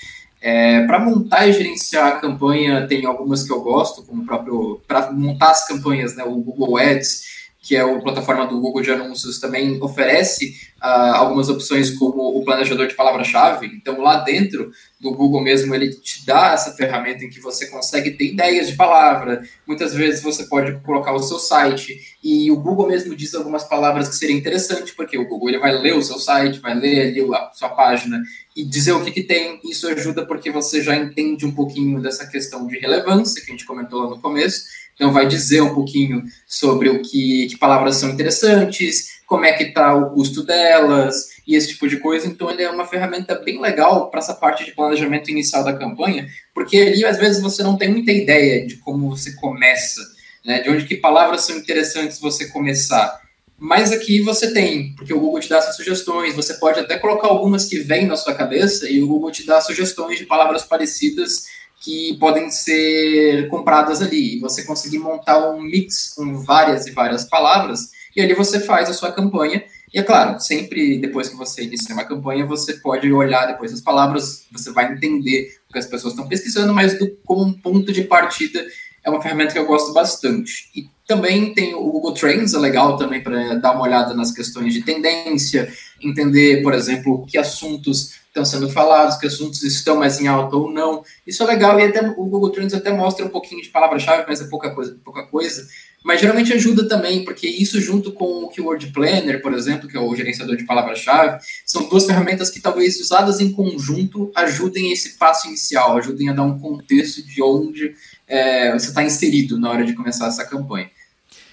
É, 0.47 0.87
para 0.87 0.99
montar 0.99 1.47
e 1.47 1.55
gerenciar 1.55 2.07
a 2.07 2.21
campanha, 2.21 2.87
tem 2.87 3.07
algumas 3.07 3.43
que 3.43 3.51
eu 3.51 3.63
gosto, 3.63 4.03
como 4.03 4.21
o 4.21 4.27
próprio. 4.27 4.79
Para 4.87 5.11
montar 5.11 5.53
as 5.53 5.67
campanhas, 5.67 6.15
né, 6.15 6.23
o 6.23 6.37
Google 6.37 6.77
Ads, 6.77 7.23
que 7.63 7.75
é 7.75 7.81
a 7.81 7.99
plataforma 7.99 8.47
do 8.47 8.61
Google 8.61 8.83
de 8.83 8.91
anúncios, 8.91 9.41
também 9.41 9.83
oferece 9.83 10.55
uh, 10.83 11.15
algumas 11.15 11.49
opções 11.49 11.91
como 11.91 12.37
o 12.37 12.45
planejador 12.45 12.87
de 12.87 12.95
palavra-chave. 12.95 13.67
Então, 13.67 14.01
lá 14.01 14.19
dentro 14.19 14.71
do 15.01 15.13
Google 15.13 15.43
mesmo, 15.43 15.75
ele 15.75 15.91
te 15.91 16.25
dá 16.27 16.53
essa 16.53 16.73
ferramenta 16.73 17.25
em 17.25 17.31
que 17.31 17.41
você 17.41 17.67
consegue 17.67 18.13
ter 18.13 18.33
ideias 18.33 18.69
de 18.69 18.77
palavra. 18.77 19.43
Muitas 19.67 19.95
vezes 19.95 20.23
você 20.23 20.45
pode 20.45 20.81
colocar 20.81 21.13
o 21.13 21.23
seu 21.23 21.39
site 21.39 22.17
e 22.23 22.51
o 22.51 22.57
Google 22.57 22.89
mesmo 22.89 23.15
diz 23.15 23.35
algumas 23.35 23.65
palavras 23.65 24.09
que 24.09 24.17
seriam 24.17 24.39
interessantes, 24.39 24.93
porque 24.93 25.19
o 25.19 25.29
Google 25.29 25.51
ele 25.51 25.59
vai 25.59 25.73
ler 25.73 25.95
o 25.95 26.03
seu 26.03 26.19
site, 26.19 26.61
vai 26.61 26.75
ler 26.75 27.09
ali 27.09 27.35
a 27.35 27.51
sua 27.53 27.71
página 27.71 28.23
e 28.57 28.65
dizer 28.65 28.93
o 28.93 29.05
que, 29.05 29.11
que 29.11 29.23
tem. 29.23 29.61
Isso 29.65 29.87
ajuda 29.89 30.27
porque 30.27 30.51
você 30.51 30.83
já 30.83 30.97
entende 30.97 31.45
um 31.45 31.53
pouquinho 31.53 32.01
dessa 32.01 32.27
questão 32.27 32.67
de 32.67 32.79
relevância 32.79 33.43
que 33.43 33.51
a 33.51 33.55
gente 33.55 33.67
comentou 33.67 34.03
lá 34.03 34.11
no 34.11 34.21
começo 34.21 34.65
então, 34.95 35.13
vai 35.13 35.27
dizer 35.27 35.61
um 35.61 35.75
pouquinho 35.75 36.23
sobre 36.47 36.89
o 36.89 37.03
que, 37.03 37.49
que 37.49 37.59
palavras 37.59 37.97
são 37.97 38.11
interessantes, 38.11 39.23
como 39.35 39.47
é 39.47 39.53
que 39.53 39.65
está 39.65 39.93
o 39.93 40.11
custo 40.11 40.45
delas 40.45 41.31
e 41.45 41.57
esse 41.57 41.71
tipo 41.71 41.89
de 41.89 41.97
coisa. 41.97 42.29
Então, 42.29 42.49
ele 42.49 42.63
é 42.63 42.71
uma 42.71 42.87
ferramenta 42.87 43.35
bem 43.35 43.61
legal 43.61 44.09
para 44.09 44.21
essa 44.21 44.33
parte 44.33 44.65
de 44.65 44.71
planejamento 44.71 45.29
inicial 45.29 45.65
da 45.65 45.73
campanha, 45.73 46.29
porque 46.55 46.77
ali, 46.77 47.05
às 47.05 47.19
vezes, 47.19 47.43
você 47.43 47.61
não 47.61 47.77
tem 47.77 47.89
muita 47.89 48.13
ideia 48.13 48.65
de 48.65 48.77
como 48.77 49.11
você 49.11 49.33
começa, 49.35 50.01
né? 50.45 50.63
de 50.63 50.71
onde 50.71 50.85
que 50.85 50.99
palavras 50.99 51.41
são 51.41 51.57
interessantes 51.57 52.21
você 52.21 52.47
começar. 52.47 53.21
Mas 53.59 53.91
aqui 53.91 54.21
você 54.21 54.53
tem, 54.53 54.95
porque 54.95 55.13
o 55.13 55.19
Google 55.19 55.41
te 55.41 55.49
dá 55.49 55.59
essas 55.59 55.75
sugestões, 55.75 56.37
você 56.37 56.55
pode 56.55 56.79
até 56.79 56.97
colocar 56.97 57.27
algumas 57.27 57.65
que 57.65 57.81
vêm 57.81 58.07
na 58.07 58.17
sua 58.17 58.35
cabeça 58.35 58.89
e 58.89 59.03
o 59.03 59.09
Google 59.09 59.33
te 59.33 59.45
dá 59.45 59.61
sugestões 59.61 60.17
de 60.17 60.27
palavras 60.27 60.63
parecidas 60.63 61.47
que 61.81 62.17
podem 62.21 62.51
ser 62.51 63.49
compradas 63.49 64.01
ali. 64.01 64.39
Você 64.39 64.63
conseguir 64.63 64.99
montar 64.99 65.51
um 65.51 65.61
mix 65.61 66.13
com 66.15 66.39
várias 66.39 66.87
e 66.87 66.93
várias 66.93 67.25
palavras, 67.25 67.91
e 68.15 68.21
ali 68.21 68.35
você 68.35 68.61
faz 68.61 68.89
a 68.89 68.93
sua 68.93 69.13
campanha. 69.13 69.65
E 69.93 69.99
é 69.99 70.03
claro, 70.03 70.41
sempre 70.41 70.99
depois 70.99 71.29
que 71.29 71.37
você 71.37 71.63
inicia 71.63 71.95
uma 71.95 72.05
campanha, 72.05 72.45
você 72.45 72.75
pode 72.75 73.11
olhar 73.13 73.47
depois 73.47 73.73
as 73.73 73.81
palavras, 73.81 74.47
você 74.51 74.73
vai 74.73 74.93
entender 74.93 75.57
o 75.69 75.73
que 75.73 75.79
as 75.79 75.87
pessoas 75.87 76.13
estão 76.13 76.29
pesquisando, 76.29 76.75
mas 76.75 76.99
do, 76.99 77.17
como 77.25 77.45
um 77.45 77.53
ponto 77.53 77.93
de 77.93 78.03
partida 78.03 78.65
é 79.05 79.11
uma 79.11 79.21
ferramenta 79.21 79.53
que 79.53 79.59
eu 79.59 79.67
gosto 79.67 79.93
bastante. 79.93 80.71
E 80.75 80.89
também 81.07 81.53
tem 81.53 81.75
o 81.75 81.91
Google 81.91 82.15
Trends, 82.15 82.55
é 82.55 82.59
legal 82.59 82.97
também 82.97 83.23
para 83.23 83.55
dar 83.57 83.73
uma 83.73 83.83
olhada 83.83 84.15
nas 84.15 84.33
questões 84.33 84.73
de 84.73 84.83
tendência, 84.83 85.71
entender, 86.03 86.63
por 86.63 86.73
exemplo, 86.73 87.27
que 87.27 87.37
assuntos 87.37 88.15
estão 88.27 88.45
sendo 88.45 88.69
falados, 88.69 89.17
que 89.17 89.27
assuntos 89.27 89.63
estão 89.63 89.97
mais 89.97 90.21
em 90.21 90.27
alta 90.27 90.57
ou 90.57 90.71
não. 90.71 91.05
Isso 91.27 91.43
é 91.43 91.47
legal 91.47 91.79
e 91.79 91.85
até 91.85 92.01
o 92.01 92.25
Google 92.25 92.51
Trends 92.51 92.75
até 92.75 92.91
mostra 92.91 93.25
um 93.25 93.29
pouquinho 93.29 93.63
de 93.63 93.69
palavra-chave, 93.69 94.25
mas 94.27 94.41
é 94.41 94.47
pouca 94.49 94.71
coisa, 94.71 94.99
pouca 95.05 95.25
coisa. 95.27 95.65
Mas 96.03 96.21
geralmente 96.21 96.53
ajuda 96.53 96.87
também, 96.87 97.25
porque 97.25 97.47
isso 97.47 97.81
junto 97.81 98.13
com 98.13 98.45
o 98.45 98.49
Keyword 98.49 98.89
Planner, 98.89 99.41
por 99.41 99.55
exemplo, 99.55 99.89
que 99.89 99.97
é 99.97 100.01
o 100.01 100.15
gerenciador 100.15 100.57
de 100.57 100.67
palavra-chave, 100.67 101.39
são 101.65 101.89
duas 101.89 102.05
ferramentas 102.05 102.51
que 102.51 102.61
talvez 102.61 103.01
usadas 103.01 103.41
em 103.41 103.53
conjunto 103.53 104.31
ajudem 104.35 104.93
esse 104.93 105.17
passo 105.17 105.49
inicial, 105.49 105.97
ajudem 105.97 106.29
a 106.29 106.35
dar 106.35 106.43
um 106.43 106.59
contexto 106.59 107.25
de 107.25 107.41
onde 107.43 107.95
é, 108.27 108.73
você 108.73 108.89
está 108.89 109.03
inserido 109.03 109.59
na 109.59 109.71
hora 109.71 109.85
de 109.85 109.95
começar 109.95 110.27
essa 110.27 110.45
campanha. 110.45 110.91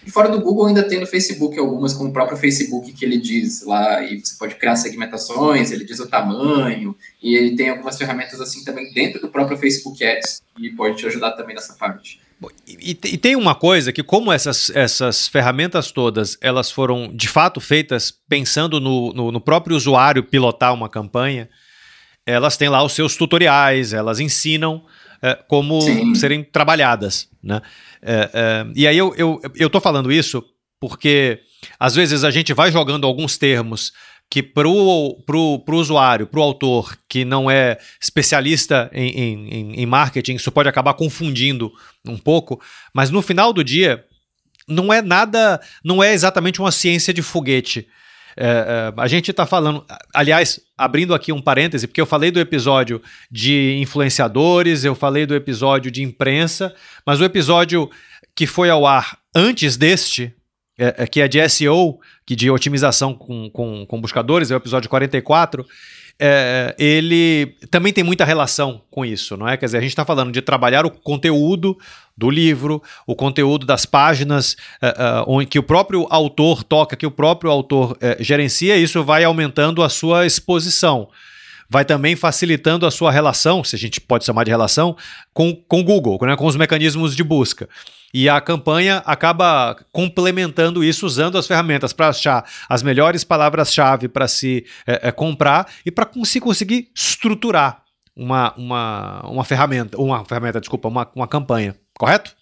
E 0.05 0.09
fora 0.09 0.29
do 0.29 0.41
Google 0.41 0.65
ainda 0.65 0.81
tem 0.83 0.99
no 0.99 1.05
Facebook 1.05 1.57
algumas, 1.59 1.93
como 1.93 2.09
o 2.09 2.13
próprio 2.13 2.37
Facebook, 2.37 2.91
que 2.91 3.05
ele 3.05 3.17
diz 3.17 3.63
lá, 3.63 4.03
e 4.03 4.19
você 4.19 4.35
pode 4.37 4.55
criar 4.55 4.75
segmentações, 4.75 5.71
ele 5.71 5.85
diz 5.85 5.99
o 5.99 6.07
tamanho, 6.07 6.95
e 7.21 7.35
ele 7.35 7.55
tem 7.55 7.69
algumas 7.69 7.97
ferramentas 7.97 8.41
assim 8.41 8.63
também 8.63 8.91
dentro 8.93 9.21
do 9.21 9.27
próprio 9.27 9.57
Facebook 9.57 10.03
Ads, 10.03 10.41
e 10.59 10.71
pode 10.71 10.97
te 10.97 11.05
ajudar 11.05 11.33
também 11.33 11.53
nessa 11.53 11.73
parte. 11.73 12.19
E, 12.67 12.95
tem 12.95 13.35
uma 13.35 13.53
coisa 13.53 13.93
que, 13.93 14.01
como 14.01 14.31
essas, 14.31 14.71
essas 14.71 15.27
ferramentas 15.27 15.91
todas 15.91 16.35
elas 16.41 16.71
foram 16.71 17.11
de 17.13 17.27
fato 17.27 17.61
feitas 17.61 18.11
pensando 18.27 18.79
no, 18.79 19.13
no, 19.13 19.31
no 19.31 19.39
próprio 19.39 19.75
usuário 19.75 20.23
pilotar 20.23 20.73
uma 20.73 20.89
campanha, 20.89 21.47
elas 22.25 22.57
têm 22.57 22.69
lá 22.69 22.83
os 22.83 22.93
seus 22.93 23.15
tutoriais, 23.15 23.93
elas 23.93 24.19
ensinam 24.19 24.83
como 25.47 25.81
Sim. 25.81 26.15
serem 26.15 26.43
trabalhadas. 26.43 27.29
Né? 27.43 27.61
É, 28.01 28.29
é, 28.33 28.65
e 28.75 28.87
aí 28.87 28.97
eu, 28.97 29.13
eu, 29.15 29.41
eu 29.55 29.69
tô 29.69 29.79
falando 29.79 30.11
isso 30.11 30.43
porque 30.79 31.39
às 31.79 31.93
vezes 31.93 32.23
a 32.23 32.31
gente 32.31 32.53
vai 32.53 32.71
jogando 32.71 33.05
alguns 33.05 33.37
termos 33.37 33.93
que 34.29 34.41
para 34.41 34.67
o 34.67 35.21
pro, 35.25 35.59
pro 35.59 35.77
usuário, 35.77 36.25
para 36.25 36.39
o 36.39 36.43
autor 36.43 36.97
que 37.07 37.25
não 37.25 37.51
é 37.51 37.77
especialista 38.01 38.89
em, 38.93 39.09
em, 39.09 39.73
em, 39.81 39.85
marketing, 39.85 40.35
isso 40.35 40.51
pode 40.51 40.69
acabar 40.69 40.93
confundindo 40.93 41.71
um 42.07 42.17
pouco, 42.17 42.59
mas 42.93 43.09
no 43.09 43.21
final 43.21 43.51
do 43.51 43.61
dia 43.61 44.05
não 44.67 44.91
é 44.91 45.01
nada, 45.01 45.59
não 45.83 46.01
é 46.01 46.13
exatamente 46.13 46.61
uma 46.61 46.71
ciência 46.71 47.13
de 47.13 47.21
foguete. 47.21 47.87
É, 48.37 48.47
é, 48.47 48.93
a 48.97 49.07
gente 49.07 49.31
está 49.31 49.45
falando, 49.45 49.85
aliás, 50.13 50.59
abrindo 50.77 51.13
aqui 51.13 51.31
um 51.31 51.41
parêntese, 51.41 51.87
porque 51.87 52.01
eu 52.01 52.05
falei 52.05 52.31
do 52.31 52.39
episódio 52.39 53.01
de 53.29 53.77
influenciadores, 53.79 54.83
eu 54.83 54.95
falei 54.95 55.25
do 55.25 55.35
episódio 55.35 55.91
de 55.91 56.03
imprensa, 56.03 56.73
mas 57.05 57.19
o 57.19 57.25
episódio 57.25 57.89
que 58.35 58.47
foi 58.47 58.69
ao 58.69 58.85
ar 58.85 59.17
antes 59.35 59.77
deste, 59.77 60.33
é, 60.77 61.03
é 61.03 61.07
que 61.07 61.21
é 61.21 61.27
de 61.27 61.47
SEO, 61.49 61.99
que 62.25 62.35
de 62.35 62.49
otimização 62.49 63.13
com, 63.13 63.49
com, 63.49 63.85
com 63.85 64.01
buscadores, 64.01 64.51
é 64.51 64.55
o 64.55 64.57
episódio 64.57 64.89
44, 64.89 65.65
é, 66.23 66.75
ele 66.77 67.55
também 67.71 67.91
tem 67.91 68.03
muita 68.03 68.23
relação 68.23 68.83
com 68.91 69.03
isso, 69.03 69.35
não 69.35 69.47
é? 69.47 69.57
Quer 69.57 69.65
dizer, 69.65 69.79
a 69.79 69.81
gente 69.81 69.89
está 69.89 70.05
falando 70.05 70.31
de 70.31 70.39
trabalhar 70.39 70.85
o 70.85 70.91
conteúdo 70.91 71.75
do 72.15 72.29
livro, 72.29 72.79
o 73.07 73.15
conteúdo 73.15 73.65
das 73.65 73.87
páginas, 73.87 74.53
uh, 74.53 75.23
uh, 75.23 75.25
onde, 75.25 75.47
que 75.47 75.57
o 75.57 75.63
próprio 75.63 76.05
autor 76.11 76.63
toca, 76.63 76.95
que 76.95 77.07
o 77.07 77.11
próprio 77.11 77.49
autor 77.49 77.93
uh, 77.93 78.23
gerencia, 78.23 78.77
isso 78.77 79.03
vai 79.03 79.23
aumentando 79.23 79.81
a 79.81 79.89
sua 79.89 80.27
exposição. 80.27 81.09
vai 81.67 81.85
também 81.85 82.15
facilitando 82.15 82.85
a 82.85 82.91
sua 82.91 83.11
relação, 83.11 83.63
se 83.63 83.75
a 83.75 83.79
gente 83.79 83.99
pode 83.99 84.23
chamar 84.23 84.43
de 84.43 84.51
relação, 84.51 84.95
com, 85.33 85.55
com 85.55 85.79
o 85.79 85.83
Google, 85.83 86.19
né, 86.21 86.35
com 86.35 86.45
os 86.45 86.55
mecanismos 86.55 87.15
de 87.15 87.23
busca. 87.23 87.67
E 88.13 88.27
a 88.27 88.39
campanha 88.41 89.01
acaba 89.05 89.75
complementando 89.91 90.83
isso 90.83 91.05
usando 91.05 91.37
as 91.37 91.47
ferramentas 91.47 91.93
para 91.93 92.09
achar 92.09 92.45
as 92.67 92.83
melhores 92.83 93.23
palavras-chave 93.23 94.07
para 94.07 94.27
se 94.27 94.65
é, 94.85 95.09
é, 95.09 95.11
comprar 95.11 95.67
e 95.85 95.91
para 95.91 96.09
se 96.25 96.39
conseguir 96.39 96.89
estruturar 96.95 97.83
uma, 98.15 98.53
uma, 98.55 99.21
uma 99.27 99.43
ferramenta, 99.43 99.99
uma 99.99 100.25
ferramenta, 100.25 100.59
desculpa, 100.59 100.87
uma, 100.87 101.09
uma 101.15 101.27
campanha, 101.27 101.75
correto? 101.97 102.35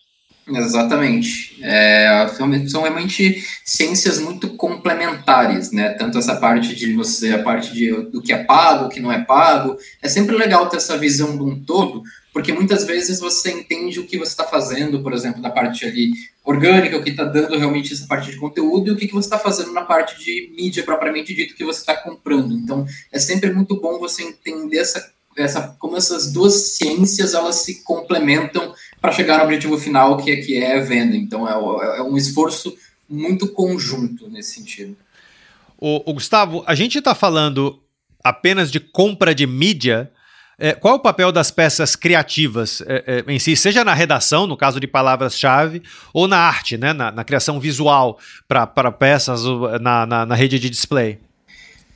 Exatamente. 0.57 1.59
É, 1.61 2.27
são 2.67 2.81
realmente 2.81 3.43
ciências 3.63 4.19
muito 4.19 4.49
complementares, 4.49 5.71
né? 5.71 5.89
Tanto 5.89 6.17
essa 6.17 6.35
parte 6.35 6.75
de 6.75 6.93
você, 6.93 7.33
a 7.33 7.43
parte 7.43 7.73
de, 7.73 7.91
do 8.09 8.21
que 8.21 8.33
é 8.33 8.43
pago, 8.43 8.85
o 8.85 8.89
que 8.89 8.99
não 8.99 9.11
é 9.11 9.23
pago. 9.23 9.77
É 10.01 10.07
sempre 10.07 10.35
legal 10.35 10.67
ter 10.67 10.77
essa 10.77 10.97
visão 10.97 11.37
de 11.37 11.43
um 11.43 11.63
todo, 11.63 12.01
porque 12.33 12.53
muitas 12.53 12.83
vezes 12.85 13.19
você 13.19 13.51
entende 13.51 13.99
o 13.99 14.05
que 14.05 14.17
você 14.17 14.31
está 14.31 14.43
fazendo, 14.43 15.01
por 15.01 15.13
exemplo, 15.13 15.41
na 15.41 15.49
parte 15.49 15.85
ali 15.85 16.11
orgânica, 16.43 16.97
o 16.97 17.03
que 17.03 17.11
está 17.11 17.25
dando 17.25 17.57
realmente 17.57 17.93
essa 17.93 18.07
parte 18.07 18.31
de 18.31 18.37
conteúdo 18.37 18.87
e 18.87 18.91
o 18.91 18.97
que, 18.97 19.07
que 19.07 19.13
você 19.13 19.27
está 19.27 19.37
fazendo 19.37 19.71
na 19.71 19.83
parte 19.83 20.17
de 20.23 20.51
mídia 20.55 20.83
propriamente 20.83 21.33
dito 21.33 21.55
que 21.55 21.63
você 21.63 21.79
está 21.79 21.95
comprando. 21.95 22.53
Então, 22.53 22.85
é 23.11 23.19
sempre 23.19 23.51
muito 23.51 23.79
bom 23.79 23.99
você 23.99 24.23
entender 24.23 24.79
essa, 24.79 25.11
essa, 25.41 25.75
como 25.79 25.97
essas 25.97 26.31
duas 26.31 26.53
ciências 26.77 27.33
elas 27.33 27.55
se 27.57 27.83
complementam 27.83 28.73
para 28.99 29.11
chegar 29.11 29.37
no 29.37 29.43
objetivo 29.45 29.77
final 29.77 30.17
que 30.17 30.31
é, 30.31 30.35
que 30.37 30.57
é 30.57 30.79
venda. 30.79 31.15
Então, 31.15 31.47
é, 31.47 31.99
é 31.99 32.01
um 32.01 32.17
esforço 32.17 32.75
muito 33.09 33.47
conjunto 33.47 34.29
nesse 34.29 34.55
sentido. 34.55 34.95
O, 35.77 36.09
o 36.09 36.13
Gustavo, 36.13 36.63
a 36.67 36.75
gente 36.75 36.97
está 36.97 37.15
falando 37.15 37.81
apenas 38.23 38.69
de 38.69 38.79
compra 38.79 39.33
de 39.33 39.47
mídia 39.47 40.11
é, 40.61 40.73
qual 40.73 40.95
é 40.95 40.97
o 40.97 40.99
papel 40.99 41.31
das 41.31 41.49
peças 41.49 41.95
criativas 41.95 42.83
é, 42.85 43.23
é, 43.25 43.31
em 43.31 43.39
si, 43.39 43.55
seja 43.55 43.85
na 43.85 43.93
redação, 43.93 44.45
no 44.45 44.57
caso 44.57 44.77
de 44.77 44.87
palavras-chave, 44.87 45.81
ou 46.13 46.27
na 46.27 46.37
arte, 46.37 46.77
né, 46.77 46.91
na, 46.91 47.11
na 47.11 47.23
criação 47.23 47.61
visual 47.61 48.19
para 48.45 48.91
peças 48.91 49.41
na, 49.79 50.05
na, 50.05 50.25
na, 50.25 50.35
rede 50.35 50.59
de 50.59 50.69
display? 50.69 51.17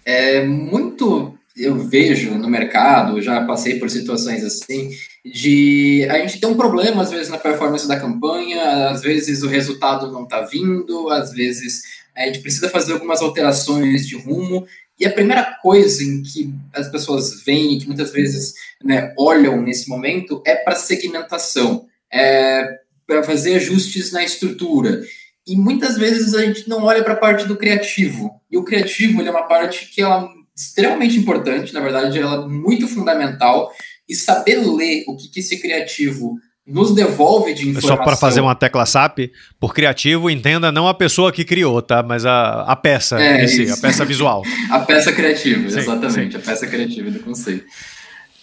É 0.05 0.45
muito. 0.45 1.37
Eu 1.55 1.77
vejo 1.77 2.35
no 2.35 2.49
mercado, 2.49 3.21
já 3.21 3.45
passei 3.45 3.77
por 3.79 3.89
situações 3.89 4.43
assim, 4.43 4.89
de 5.23 6.07
a 6.09 6.17
gente 6.19 6.39
tem 6.39 6.49
um 6.49 6.57
problema 6.57 7.03
às 7.03 7.11
vezes 7.11 7.29
na 7.29 7.37
performance 7.37 7.87
da 7.87 7.99
campanha, 7.99 8.89
às 8.89 9.01
vezes 9.01 9.43
o 9.43 9.47
resultado 9.47 10.11
não 10.11 10.23
está 10.23 10.41
vindo, 10.41 11.09
às 11.09 11.31
vezes 11.31 11.83
a 12.15 12.25
gente 12.25 12.39
precisa 12.39 12.69
fazer 12.69 12.93
algumas 12.93 13.21
alterações 13.21 14.07
de 14.07 14.17
rumo 14.17 14.65
e 14.99 15.05
a 15.05 15.11
primeira 15.11 15.43
coisa 15.61 16.03
em 16.03 16.21
que 16.21 16.53
as 16.73 16.87
pessoas 16.87 17.43
veem, 17.43 17.79
que 17.79 17.87
muitas 17.87 18.11
vezes 18.11 18.53
né, 18.83 19.13
olham 19.17 19.61
nesse 19.61 19.89
momento, 19.89 20.41
é 20.45 20.55
para 20.55 20.75
segmentação, 20.75 21.87
é 22.11 22.79
para 23.05 23.23
fazer 23.23 23.55
ajustes 23.55 24.11
na 24.11 24.23
estrutura. 24.23 25.01
E 25.45 25.55
muitas 25.55 25.97
vezes 25.97 26.33
a 26.33 26.45
gente 26.45 26.69
não 26.69 26.83
olha 26.83 27.03
para 27.03 27.13
a 27.13 27.17
parte 27.17 27.45
do 27.45 27.57
criativo. 27.57 28.39
E 28.49 28.57
o 28.57 28.63
criativo 28.63 29.21
é 29.21 29.29
uma 29.29 29.43
parte 29.43 29.89
que 29.89 30.01
é 30.01 30.07
extremamente 30.55 31.17
importante, 31.17 31.73
na 31.73 31.79
verdade, 31.79 32.19
ela 32.19 32.43
é 32.43 32.47
muito 32.47 32.87
fundamental. 32.87 33.71
E 34.07 34.15
saber 34.15 34.57
ler 34.57 35.05
o 35.07 35.15
que, 35.15 35.29
que 35.29 35.39
esse 35.39 35.61
criativo 35.61 36.37
nos 36.65 36.93
devolve 36.93 37.53
de 37.53 37.69
informação. 37.69 37.97
Só 37.97 38.03
para 38.03 38.15
fazer 38.15 38.41
uma 38.41 38.55
tecla 38.55 38.85
SAP, 38.85 39.31
por 39.59 39.73
criativo, 39.73 40.29
entenda 40.29 40.71
não 40.71 40.87
a 40.87 40.93
pessoa 40.93 41.31
que 41.31 41.43
criou, 41.43 41.81
tá? 41.81 42.01
Mas 42.01 42.25
a, 42.25 42.61
a 42.63 42.75
peça 42.75 43.21
é, 43.21 43.43
em 43.43 43.47
si, 43.47 43.69
a 43.69 43.77
peça 43.77 44.05
visual. 44.05 44.43
a 44.71 44.79
peça 44.79 45.11
criativa, 45.11 45.69
sim, 45.69 45.77
exatamente, 45.77 46.31
sim. 46.31 46.37
a 46.37 46.41
peça 46.41 46.67
criativa 46.67 47.11
do 47.11 47.19
conceito. 47.19 47.65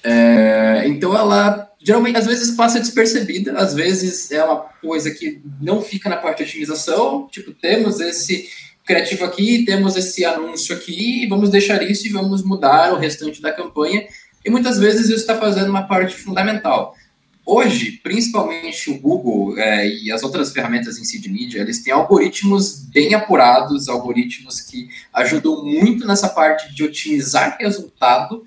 É, 0.02 0.85
então 0.87 1.17
ela 1.17 1.71
geralmente 1.83 2.17
às 2.17 2.26
vezes 2.26 2.55
passa 2.55 2.81
despercebida, 2.81 3.52
às 3.52 3.75
vezes 3.75 4.31
é 4.31 4.45
uma 4.45 4.57
coisa 4.81 5.11
que 5.11 5.40
não 5.61 5.81
fica 5.81 6.09
na 6.09 6.17
parte 6.17 6.45
de 6.45 6.50
otimização, 6.50 7.26
tipo, 7.31 7.52
temos 7.52 8.00
esse 8.00 8.49
criativo 8.91 9.25
aqui, 9.25 9.65
temos 9.65 9.95
esse 9.95 10.25
anúncio 10.25 10.75
aqui, 10.75 11.25
vamos 11.29 11.49
deixar 11.49 11.81
isso 11.89 12.09
e 12.09 12.11
vamos 12.11 12.43
mudar 12.43 12.93
o 12.93 12.99
restante 12.99 13.41
da 13.41 13.53
campanha. 13.53 14.05
E 14.45 14.51
muitas 14.51 14.79
vezes 14.79 15.07
isso 15.07 15.21
está 15.21 15.39
fazendo 15.39 15.71
uma 15.71 15.83
parte 15.83 16.17
fundamental. 16.17 16.97
Hoje, 17.47 18.01
principalmente 18.03 18.91
o 18.91 18.99
Google 18.99 19.57
é, 19.57 19.89
e 19.89 20.11
as 20.11 20.25
outras 20.25 20.53
ferramentas 20.53 20.99
em 20.99 21.05
si 21.05 21.21
de 21.21 21.31
mídia, 21.31 21.61
eles 21.61 21.85
têm 21.85 21.93
algoritmos 21.93 22.81
bem 22.93 23.15
apurados, 23.15 23.89
algoritmos 23.89 24.61
que 24.61 24.89
ajudam 25.15 25.65
muito 25.65 26.05
nessa 26.05 26.29
parte 26.29 26.75
de 26.75 26.83
otimizar 26.83 27.59
resultado. 27.61 28.45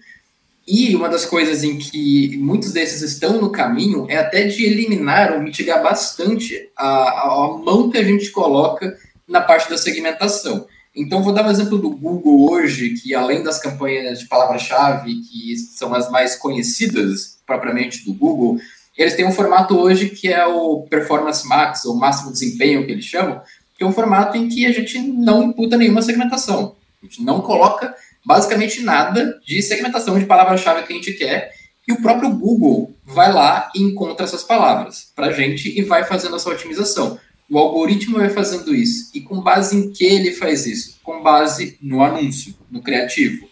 E 0.68 0.94
uma 0.94 1.08
das 1.08 1.26
coisas 1.26 1.64
em 1.64 1.78
que 1.78 2.38
muitos 2.38 2.74
desses 2.74 3.02
estão 3.02 3.40
no 3.40 3.50
caminho 3.50 4.08
é 4.10 4.18
até 4.18 4.44
de 4.44 4.66
eliminar 4.66 5.32
ou 5.32 5.42
mitigar 5.42 5.82
bastante 5.82 6.70
a, 6.76 6.88
a 6.88 7.58
mão 7.64 7.90
que 7.90 7.98
a 7.98 8.04
gente 8.04 8.30
coloca 8.30 8.98
na 9.34 9.42
parte 9.42 9.68
da 9.68 9.80
segmentação. 9.80 10.68
Então, 10.96 11.24
vou 11.24 11.34
dar 11.34 11.44
um 11.44 11.50
exemplo 11.50 11.80
do 11.80 11.90
Google 11.90 12.52
hoje, 12.52 12.92
que 12.92 13.16
além 13.16 13.42
das 13.42 13.58
campanhas 13.58 14.20
de 14.20 14.28
palavra-chave, 14.28 15.22
que 15.22 15.58
são 15.58 15.92
as 15.96 16.12
mais 16.12 16.36
conhecidas 16.36 17.40
propriamente 17.48 18.06
do 18.06 18.14
Google, 18.14 18.60
eles 18.96 19.16
têm 19.16 19.26
um 19.26 19.32
formato 19.32 19.76
hoje 19.76 20.10
que 20.10 20.32
é 20.32 20.46
o 20.46 20.82
Performance 20.88 21.48
Max, 21.48 21.84
ou 21.84 21.96
máximo 21.96 22.32
desempenho, 22.32 22.86
que 22.86 22.92
eles 22.92 23.06
chamam, 23.06 23.42
que 23.76 23.84
é 23.84 23.88
um 23.88 23.92
formato 23.92 24.38
em 24.38 24.48
que 24.48 24.68
a 24.68 24.72
gente 24.72 25.00
não 25.00 25.42
imputa 25.42 25.78
nenhuma 25.78 26.04
segmentação. 26.04 26.76
A 27.02 27.06
gente 27.08 27.24
não 27.24 27.42
coloca 27.42 27.92
basicamente 28.24 28.82
nada 28.82 29.40
de 29.44 29.64
segmentação 29.64 30.20
de 30.20 30.28
palavra-chave 30.28 30.84
que 30.84 30.94
a 30.94 30.96
gente 30.96 31.14
quer, 31.14 31.52
e 31.88 31.92
o 31.92 32.02
próprio 32.04 32.30
Google 32.30 32.96
vai 33.04 33.34
lá 33.34 33.72
e 33.74 33.82
encontra 33.82 34.26
essas 34.26 34.44
palavras 34.44 35.12
para 35.16 35.28
a 35.28 35.32
gente 35.32 35.76
e 35.76 35.82
vai 35.82 36.04
fazendo 36.04 36.36
essa 36.36 36.50
otimização. 36.52 37.20
O 37.50 37.58
algoritmo 37.58 38.18
vai 38.18 38.30
fazendo 38.30 38.74
isso. 38.74 39.12
E 39.14 39.22
com 39.22 39.42
base 39.42 39.78
em 39.78 39.92
que 39.92 40.04
ele 40.04 40.32
faz 40.32 40.66
isso? 40.66 41.00
Com 41.04 41.22
base 41.22 41.78
no 41.82 42.04
anúncio, 42.04 42.56
no 42.72 42.82
criativo. 42.82 43.48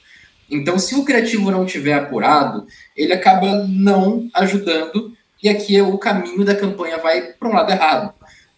Então, 0.50 0.78
se 0.78 0.96
o 0.96 1.06
criativo 1.06 1.50
não 1.50 1.66
tiver 1.66 1.94
apurado, 1.94 2.66
ele 2.96 3.14
acaba 3.14 3.66
não 3.68 4.30
ajudando 4.34 5.14
e 5.42 5.50
aqui 5.50 5.80
o 5.82 5.98
caminho 5.98 6.44
da 6.44 6.54
campanha 6.54 6.98
vai 6.98 7.22
para 7.22 7.50
um 7.50 7.54
lado 7.54 7.72
errado. 7.72 8.14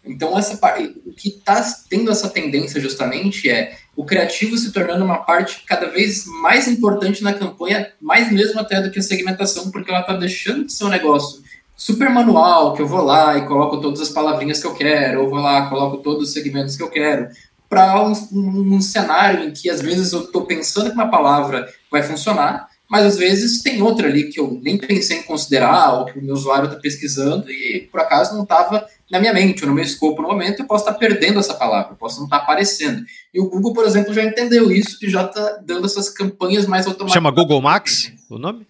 Então, 0.06 0.38
essa 0.38 0.58
parte, 0.58 1.02
o 1.06 1.13
que 1.13 1.30
está 1.30 1.63
tendo 1.89 2.12
essa 2.12 2.30
tendência 2.30 2.82
justamente 2.82 3.50
é 3.50 3.78
o 3.96 4.04
criativo 4.04 4.58
se 4.58 4.74
tornando 4.74 5.06
uma 5.06 5.19
parte 5.19 5.63
cada 5.65 5.88
vez 5.88 6.26
mais 6.41 6.67
importante 6.67 7.24
na 7.24 7.32
campanha, 7.32 7.89
mais 8.02 8.30
mesmo 8.30 8.60
até 8.60 8.82
do 8.82 8.91
que 8.91 9.00
a 9.00 9.04
segmentação, 9.04 9.72
porque 9.72 9.89
ela 9.89 10.02
está 10.02 10.13
deixando 10.17 10.65
de 10.65 10.74
ser 10.74 10.84
um 10.84 10.89
negócio 10.89 11.41
super 11.84 12.10
manual, 12.10 12.74
que 12.74 12.82
eu 12.82 12.88
vou 12.88 13.04
lá 13.04 13.38
e 13.38 13.46
coloco 13.46 13.82
todas 13.82 14.00
as 14.00 14.08
palavrinhas 14.08 14.62
que 14.62 14.65
eu 14.65 14.74
quero, 14.74 15.22
ou 15.22 15.30
vou 15.30 15.39
lá 15.39 15.67
coloco 15.69 15.98
todos 15.98 16.30
os 16.30 16.34
segmentos 16.34 16.78
que 16.78 16.82
eu 16.82 16.89
quero, 16.89 17.28
para 17.67 18.02
um, 18.08 18.13
um, 18.32 18.76
um, 18.76 18.82
cenário 18.82 19.43
em 19.43 19.52
que 19.52 19.69
às 19.69 19.82
vezes 19.82 20.13
eu 20.13 20.22
estou 20.22 20.46
pensando 20.46 20.89
que 20.89 20.96
uma 20.96 21.12
palavra 21.12 21.67
vai 21.91 22.02
funcionar, 22.02 22.69
mas 22.89 23.06
às 23.06 23.17
vezes 23.17 23.62
tem 23.62 23.82
outra 23.82 24.08
ali 24.08 24.30
que 24.30 24.39
eu 24.39 24.58
nem 24.63 24.78
pensei 24.78 25.17
em 25.17 25.24
considerar, 25.24 26.00
ou 26.00 26.06
que 26.06 26.17
o 26.17 26.24
meu 26.24 26.34
usuário 26.36 26.67
está 26.67 26.80
pesquisando 26.80 27.52
e 27.52 27.89
por 27.91 28.00
acaso 28.00 28.34
não 28.34 28.43
estava 28.43 28.88
na 29.12 29.19
minha 29.19 29.34
mente, 29.34 29.63
ou 29.63 29.67
no 29.67 29.76
meu 29.76 29.84
escopo 29.84 30.22
no 30.22 30.30
momento, 30.30 30.62
eu 30.62 30.65
posso 30.65 30.86
estar 30.86 30.93
tá 30.93 31.00
perdendo 31.00 31.38
essa 31.38 31.54
palavra, 31.54 31.96
posso 31.96 32.19
não 32.19 32.28
estar 32.28 32.38
tá 32.38 32.43
aparecendo. 32.43 33.04
E 33.34 33.41
o 33.41 33.50
Google, 33.50 33.74
por 33.74 33.84
exemplo, 33.84 34.13
já 34.13 34.24
entendeu 34.24 34.72
isso 34.72 34.98
e 35.02 35.10
já 35.10 35.26
está 35.26 35.60
dando 35.62 35.86
essas 35.86 36.10
campanhas 36.10 36.65
mais 36.65 36.88
automáticas. 36.88 37.13
Chama 37.13 37.30
Google 37.30 37.62
Max 37.62 38.10
o 38.30 38.39
nome? 38.39 38.65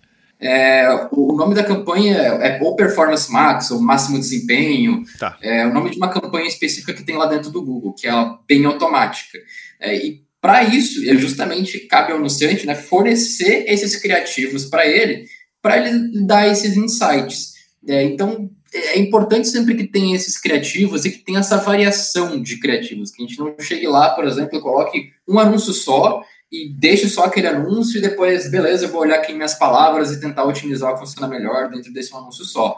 É, 0.46 1.08
o 1.14 1.38
nome 1.38 1.56
da 1.56 1.64
campanha 1.64 2.18
é 2.18 2.62
ou 2.62 2.76
Performance 2.76 3.32
Max, 3.32 3.72
ou 3.72 3.80
Máximo 3.80 4.20
Desempenho. 4.20 5.02
Tá. 5.18 5.38
É 5.42 5.66
o 5.66 5.74
nome 5.74 5.90
de 5.90 5.96
uma 5.96 6.10
campanha 6.10 6.48
específica 6.48 6.94
que 6.94 7.04
tem 7.04 7.16
lá 7.16 7.28
dentro 7.28 7.50
do 7.50 7.64
Google, 7.64 7.94
que 7.94 8.06
é 8.06 8.12
bem 8.46 8.66
automática. 8.66 9.40
É, 9.80 9.96
e 9.96 10.22
para 10.42 10.64
isso, 10.64 11.02
justamente 11.18 11.80
cabe 11.88 12.12
ao 12.12 12.18
anunciante 12.18 12.66
né, 12.66 12.76
fornecer 12.76 13.64
esses 13.70 13.96
criativos 13.96 14.66
para 14.66 14.86
ele, 14.86 15.26
para 15.62 15.78
ele 15.78 16.26
dar 16.26 16.46
esses 16.50 16.76
insights. 16.76 17.54
É, 17.88 18.04
então, 18.04 18.50
é 18.74 19.00
importante 19.00 19.48
sempre 19.48 19.76
que 19.76 19.88
tenha 19.88 20.14
esses 20.14 20.38
criativos 20.38 21.06
e 21.06 21.12
que 21.12 21.20
tenha 21.20 21.40
essa 21.40 21.56
variação 21.56 22.42
de 22.42 22.60
criativos, 22.60 23.12
que 23.12 23.24
a 23.24 23.26
gente 23.26 23.40
não 23.40 23.56
chegue 23.62 23.88
lá, 23.88 24.10
por 24.10 24.26
exemplo, 24.26 24.58
e 24.58 24.62
coloque 24.62 25.12
um 25.26 25.40
anúncio 25.40 25.72
só 25.72 26.22
e 26.54 26.70
deixe 26.70 27.10
só 27.10 27.24
aquele 27.24 27.48
anúncio 27.48 27.98
e 27.98 28.02
depois, 28.02 28.48
beleza, 28.48 28.86
eu 28.86 28.90
vou 28.90 29.02
olhar 29.02 29.16
aqui 29.16 29.34
minhas 29.34 29.56
palavras 29.56 30.12
e 30.12 30.20
tentar 30.20 30.44
otimizar 30.44 30.92
o 30.92 30.94
que 30.94 31.00
funciona 31.00 31.28
melhor 31.28 31.68
dentro 31.68 31.92
desse 31.92 32.16
anúncio 32.16 32.46
só. 32.46 32.78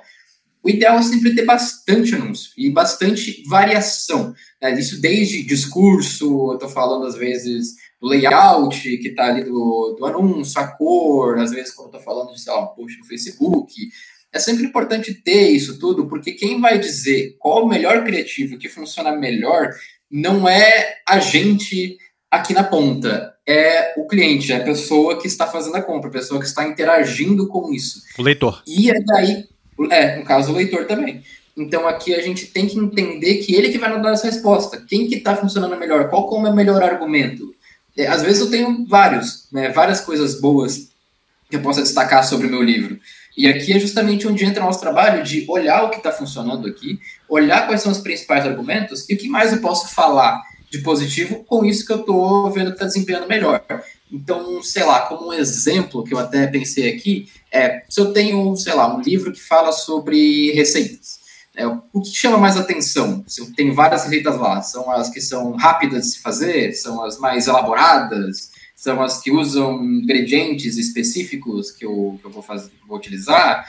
O 0.63 0.69
ideal 0.69 0.97
é 0.97 1.01
sempre 1.01 1.35
ter 1.35 1.43
bastante 1.43 2.15
anúncio 2.15 2.53
e 2.57 2.69
bastante 2.69 3.43
variação. 3.45 4.33
Né? 4.61 4.79
Isso 4.79 5.01
desde 5.01 5.43
discurso, 5.43 6.51
eu 6.51 6.53
estou 6.53 6.69
falando 6.69 7.05
às 7.05 7.15
vezes 7.15 7.75
do 7.99 8.07
layout 8.07 8.79
que 8.97 9.09
está 9.09 9.25
ali 9.25 9.43
do, 9.43 9.97
do 9.99 10.05
anúncio, 10.05 10.57
a 10.61 10.67
cor, 10.67 11.38
às 11.38 11.51
vezes 11.51 11.73
quando 11.73 11.88
estou 11.88 12.01
falando 12.01 12.31
de, 12.31 12.39
sei 12.39 12.53
lá, 12.53 12.65
post 12.67 12.97
no 12.97 13.05
Facebook. 13.05 13.73
É 14.31 14.39
sempre 14.39 14.63
importante 14.63 15.13
ter 15.13 15.49
isso 15.49 15.77
tudo, 15.77 16.07
porque 16.07 16.31
quem 16.31 16.61
vai 16.61 16.79
dizer 16.79 17.35
qual 17.39 17.65
o 17.65 17.69
melhor 17.69 18.05
criativo 18.05 18.57
que 18.57 18.69
funciona 18.69 19.11
melhor 19.11 19.69
não 20.09 20.47
é 20.47 20.95
a 21.05 21.19
gente 21.19 21.97
aqui 22.31 22.53
na 22.53 22.63
ponta. 22.63 23.35
É 23.47 23.93
o 23.97 24.08
cliente, 24.08 24.51
é 24.51 24.58
a 24.58 24.63
pessoa 24.63 25.19
que 25.19 25.27
está 25.27 25.45
fazendo 25.45 25.75
a 25.75 25.81
compra, 25.81 26.10
a 26.10 26.13
pessoa 26.13 26.39
que 26.39 26.47
está 26.47 26.67
interagindo 26.67 27.47
com 27.47 27.71
isso. 27.71 28.01
O 28.17 28.23
leitor. 28.23 28.63
E 28.65 28.89
é 28.89 28.99
daí, 28.99 29.45
é, 29.91 30.17
no 30.17 30.25
caso, 30.25 30.51
o 30.51 30.55
leitor 30.55 30.86
também. 30.86 31.23
Então 31.55 31.88
aqui 31.88 32.13
a 32.13 32.21
gente 32.21 32.47
tem 32.47 32.67
que 32.67 32.77
entender 32.77 33.36
que 33.36 33.55
ele 33.55 33.69
que 33.69 33.77
vai 33.77 33.89
nos 33.89 34.01
dar 34.01 34.12
essa 34.12 34.25
resposta. 34.25 34.84
Quem 34.88 35.08
que 35.08 35.15
está 35.15 35.36
funcionando 35.36 35.77
melhor? 35.77 36.10
Qual 36.10 36.27
como 36.27 36.47
é 36.47 36.49
o 36.49 36.55
melhor 36.55 36.84
argumento? 36.84 37.55
É, 37.97 38.08
às 38.08 38.21
vezes 38.21 38.41
eu 38.41 38.49
tenho 38.49 38.86
vários, 38.88 39.47
né, 39.51 39.69
várias 39.69 40.01
coisas 40.01 40.41
boas 40.41 40.89
que 41.49 41.55
eu 41.55 41.62
possa 41.62 41.81
destacar 41.81 42.27
sobre 42.27 42.47
o 42.47 42.49
meu 42.49 42.62
livro. 42.62 42.99
E 43.38 43.47
aqui 43.47 43.73
é 43.73 43.79
justamente 43.79 44.27
onde 44.27 44.43
entra 44.43 44.63
o 44.63 44.65
nosso 44.65 44.81
trabalho 44.81 45.23
de 45.23 45.45
olhar 45.47 45.84
o 45.84 45.89
que 45.89 45.97
está 45.97 46.12
funcionando 46.12 46.67
aqui, 46.67 46.99
olhar 47.29 47.67
quais 47.67 47.81
são 47.81 47.91
os 47.91 47.99
principais 47.99 48.45
argumentos 48.45 49.10
e 49.10 49.13
o 49.13 49.17
que 49.17 49.29
mais 49.29 49.53
eu 49.53 49.60
posso 49.60 49.93
falar 49.93 50.41
de 50.69 50.80
positivo 50.80 51.43
com 51.43 51.63
isso 51.63 51.86
que 51.86 51.93
eu 51.93 52.01
estou 52.01 52.49
vendo 52.51 52.67
que 52.67 52.73
está 52.73 52.86
desempenhando 52.86 53.28
melhor. 53.28 53.63
Então, 54.12 54.62
sei 54.62 54.84
lá, 54.84 55.01
como 55.01 55.30
um 55.30 55.34
exemplo 55.34 56.04
que 56.04 56.13
eu 56.13 56.19
até 56.19 56.47
pensei 56.47 56.93
aqui, 56.93 57.28
é 57.51 57.84
se 57.89 57.99
eu 57.99 58.12
tenho, 58.12 58.56
sei 58.56 58.73
lá, 58.73 58.95
um 58.95 59.01
livro 59.01 59.32
que 59.32 59.41
fala 59.41 59.71
sobre 59.71 60.51
receitas. 60.51 61.19
É, 61.56 61.65
o 61.65 62.01
que 62.01 62.13
chama 62.13 62.38
mais 62.38 62.58
atenção? 62.58 63.23
Eu 63.38 63.51
tenho 63.54 63.73
várias 63.73 64.04
receitas 64.04 64.38
lá. 64.38 64.62
São 64.62 64.91
as 64.91 65.10
que 65.10 65.21
são 65.21 65.56
rápidas 65.56 66.04
de 66.04 66.12
se 66.12 66.19
fazer, 66.19 66.73
são 66.73 67.01
as 67.01 67.17
mais 67.17 67.47
elaboradas, 67.47 68.51
são 68.75 69.01
as 69.01 69.21
que 69.21 69.32
usam 69.32 69.82
ingredientes 69.84 70.78
específicos 70.78 71.71
que 71.71 71.86
eu, 71.86 72.19
que 72.19 72.28
eu 72.28 72.32
vou, 72.32 72.43
fazer, 72.43 72.71
vou 72.86 72.97
utilizar. 72.97 73.65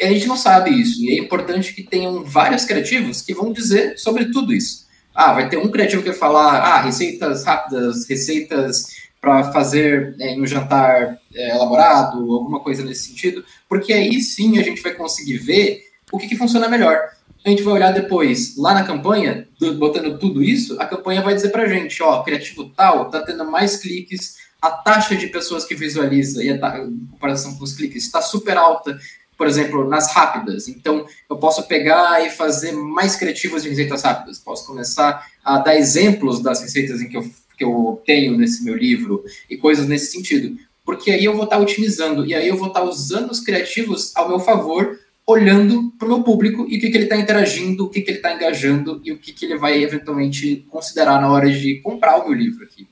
E 0.00 0.04
a 0.04 0.12
gente 0.12 0.26
não 0.26 0.36
sabe 0.36 0.70
isso. 0.70 1.02
E 1.02 1.12
é 1.12 1.22
importante 1.22 1.74
que 1.74 1.82
tenham 1.82 2.24
vários 2.24 2.64
criativos 2.64 3.20
que 3.20 3.34
vão 3.34 3.52
dizer 3.52 3.98
sobre 3.98 4.26
tudo 4.26 4.52
isso. 4.52 4.85
Ah, 5.16 5.32
vai 5.32 5.48
ter 5.48 5.56
um 5.56 5.70
criativo 5.70 6.02
que 6.02 6.10
vai 6.10 6.18
falar, 6.18 6.58
ah, 6.58 6.82
receitas 6.82 7.42
rápidas, 7.42 8.06
receitas 8.06 8.94
para 9.18 9.50
fazer 9.50 10.14
é, 10.20 10.38
um 10.38 10.46
jantar 10.46 11.18
é, 11.34 11.56
elaborado, 11.56 12.18
alguma 12.18 12.60
coisa 12.60 12.84
nesse 12.84 13.08
sentido, 13.08 13.42
porque 13.66 13.94
aí 13.94 14.20
sim 14.20 14.58
a 14.58 14.62
gente 14.62 14.82
vai 14.82 14.92
conseguir 14.92 15.38
ver 15.38 15.80
o 16.12 16.18
que, 16.18 16.28
que 16.28 16.36
funciona 16.36 16.68
melhor. 16.68 17.00
A 17.42 17.48
gente 17.48 17.62
vai 17.62 17.74
olhar 17.74 17.92
depois, 17.92 18.58
lá 18.58 18.74
na 18.74 18.84
campanha, 18.84 19.48
botando 19.78 20.18
tudo 20.18 20.42
isso, 20.44 20.78
a 20.78 20.84
campanha 20.84 21.22
vai 21.22 21.34
dizer 21.34 21.48
para 21.48 21.66
gente, 21.66 22.02
ó, 22.02 22.22
criativo 22.22 22.68
tal, 22.76 23.08
tá 23.08 23.22
tendo 23.22 23.44
mais 23.50 23.78
cliques, 23.78 24.36
a 24.60 24.70
taxa 24.70 25.16
de 25.16 25.28
pessoas 25.28 25.64
que 25.64 25.74
visualiza 25.74 26.44
e 26.44 26.50
a 26.50 26.80
comparação 27.10 27.56
com 27.56 27.64
os 27.64 27.72
cliques 27.72 28.04
está 28.04 28.20
super 28.20 28.58
alta, 28.58 28.98
por 29.36 29.46
exemplo, 29.46 29.88
nas 29.88 30.12
rápidas. 30.12 30.68
Então, 30.68 31.06
eu 31.28 31.36
posso 31.36 31.62
pegar 31.64 32.24
e 32.24 32.30
fazer 32.30 32.72
mais 32.72 33.16
criativas 33.16 33.62
de 33.62 33.68
receitas 33.68 34.02
rápidas. 34.02 34.38
Posso 34.38 34.66
começar 34.66 35.26
a 35.44 35.58
dar 35.58 35.76
exemplos 35.76 36.42
das 36.42 36.60
receitas 36.62 37.00
em 37.00 37.08
que 37.08 37.16
eu, 37.16 37.22
que 37.56 37.64
eu 37.64 38.02
tenho 38.04 38.36
nesse 38.36 38.64
meu 38.64 38.74
livro 38.74 39.24
e 39.48 39.56
coisas 39.56 39.86
nesse 39.86 40.12
sentido. 40.12 40.56
Porque 40.84 41.10
aí 41.10 41.24
eu 41.24 41.34
vou 41.34 41.44
estar 41.44 41.58
otimizando 41.58 42.24
e 42.24 42.34
aí 42.34 42.48
eu 42.48 42.56
vou 42.56 42.68
estar 42.68 42.82
usando 42.82 43.30
os 43.30 43.40
criativos 43.40 44.16
ao 44.16 44.28
meu 44.28 44.38
favor, 44.38 44.98
olhando 45.26 45.92
para 45.98 46.06
o 46.06 46.08
meu 46.08 46.22
público 46.22 46.66
e 46.68 46.76
o 46.76 46.80
que, 46.80 46.88
que 46.88 46.96
ele 46.96 47.04
está 47.04 47.16
interagindo, 47.16 47.84
o 47.84 47.90
que, 47.90 48.00
que 48.00 48.10
ele 48.10 48.18
está 48.18 48.32
engajando 48.32 49.00
e 49.04 49.10
o 49.10 49.18
que, 49.18 49.32
que 49.32 49.44
ele 49.44 49.58
vai 49.58 49.82
eventualmente 49.82 50.64
considerar 50.70 51.20
na 51.20 51.30
hora 51.30 51.50
de 51.50 51.80
comprar 51.80 52.16
o 52.18 52.28
meu 52.28 52.32
livro 52.32 52.64
aqui. 52.64 52.86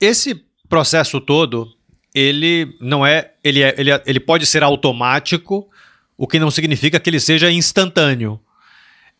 Esse 0.00 0.42
processo 0.68 1.20
todo, 1.20 1.68
ele 2.14 2.74
não 2.80 3.06
é 3.06 3.32
ele, 3.44 3.62
é, 3.62 3.74
ele, 3.76 3.90
é, 3.90 4.02
ele 4.06 4.18
pode 4.18 4.46
ser 4.46 4.62
automático, 4.62 5.68
o 6.16 6.26
que 6.26 6.38
não 6.38 6.50
significa 6.50 6.98
que 6.98 7.10
ele 7.10 7.20
seja 7.20 7.50
instantâneo. 7.50 8.40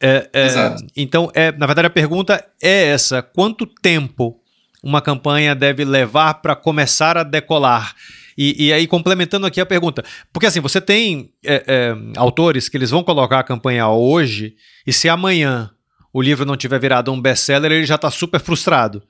É, 0.00 0.28
é, 0.32 0.76
então, 0.96 1.30
é, 1.34 1.52
na 1.52 1.66
verdade, 1.66 1.86
a 1.86 1.90
pergunta 1.90 2.44
é 2.62 2.88
essa: 2.88 3.22
quanto 3.22 3.66
tempo 3.66 4.40
uma 4.82 5.00
campanha 5.00 5.54
deve 5.54 5.84
levar 5.84 6.34
para 6.34 6.54
começar 6.54 7.16
a 7.16 7.22
decolar? 7.22 7.94
E, 8.36 8.66
e, 8.66 8.72
aí, 8.72 8.86
complementando 8.86 9.46
aqui 9.46 9.60
a 9.60 9.66
pergunta, 9.66 10.04
porque 10.30 10.46
assim, 10.46 10.60
você 10.60 10.78
tem 10.78 11.30
é, 11.42 11.64
é, 11.66 11.96
autores 12.16 12.68
que 12.68 12.76
eles 12.76 12.90
vão 12.90 13.02
colocar 13.02 13.38
a 13.38 13.42
campanha 13.42 13.88
hoje, 13.88 14.54
e 14.86 14.92
se 14.92 15.08
amanhã 15.08 15.70
o 16.12 16.20
livro 16.20 16.44
não 16.44 16.56
tiver 16.56 16.78
virado 16.78 17.10
um 17.10 17.20
best-seller, 17.20 17.72
ele 17.72 17.86
já 17.86 17.94
está 17.94 18.10
super 18.10 18.40
frustrado. 18.40 19.02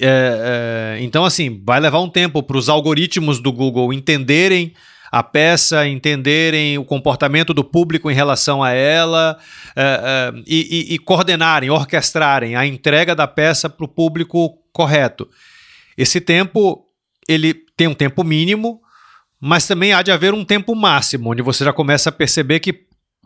É, 0.00 0.96
é, 0.98 1.02
então, 1.02 1.24
assim, 1.24 1.62
vai 1.64 1.80
levar 1.80 2.00
um 2.00 2.08
tempo 2.08 2.42
para 2.42 2.56
os 2.56 2.68
algoritmos 2.68 3.40
do 3.40 3.52
Google 3.52 3.92
entenderem 3.92 4.74
a 5.12 5.22
peça, 5.22 5.86
entenderem 5.86 6.78
o 6.78 6.86
comportamento 6.86 7.52
do 7.52 7.62
público 7.62 8.10
em 8.10 8.14
relação 8.14 8.62
a 8.62 8.70
ela 8.70 9.38
é, 9.76 9.82
é 9.82 10.42
e, 10.46 10.88
e, 10.90 10.94
e, 10.94 10.98
coordenarem, 10.98 11.68
orquestrarem 11.68 12.56
a 12.56 12.64
entrega 12.64 13.14
da 13.14 13.28
peça 13.28 13.68
para 13.68 13.84
o 13.84 13.88
público 13.88 14.58
correto. 14.72 15.28
Esse 15.98 16.18
tempo, 16.18 16.86
ele 17.28 17.52
tem 17.76 17.88
um 17.88 17.94
tempo 17.94 18.24
mínimo, 18.24 18.80
mas 19.38 19.66
também 19.66 19.92
há 19.92 20.00
de 20.00 20.10
haver 20.10 20.32
um 20.32 20.46
tempo 20.46 20.74
máximo, 20.74 21.32
onde 21.32 21.42
você 21.42 21.62
já 21.62 21.74
começa 21.74 22.08
a 22.08 22.12
perceber 22.12 22.60
que, 22.60 22.72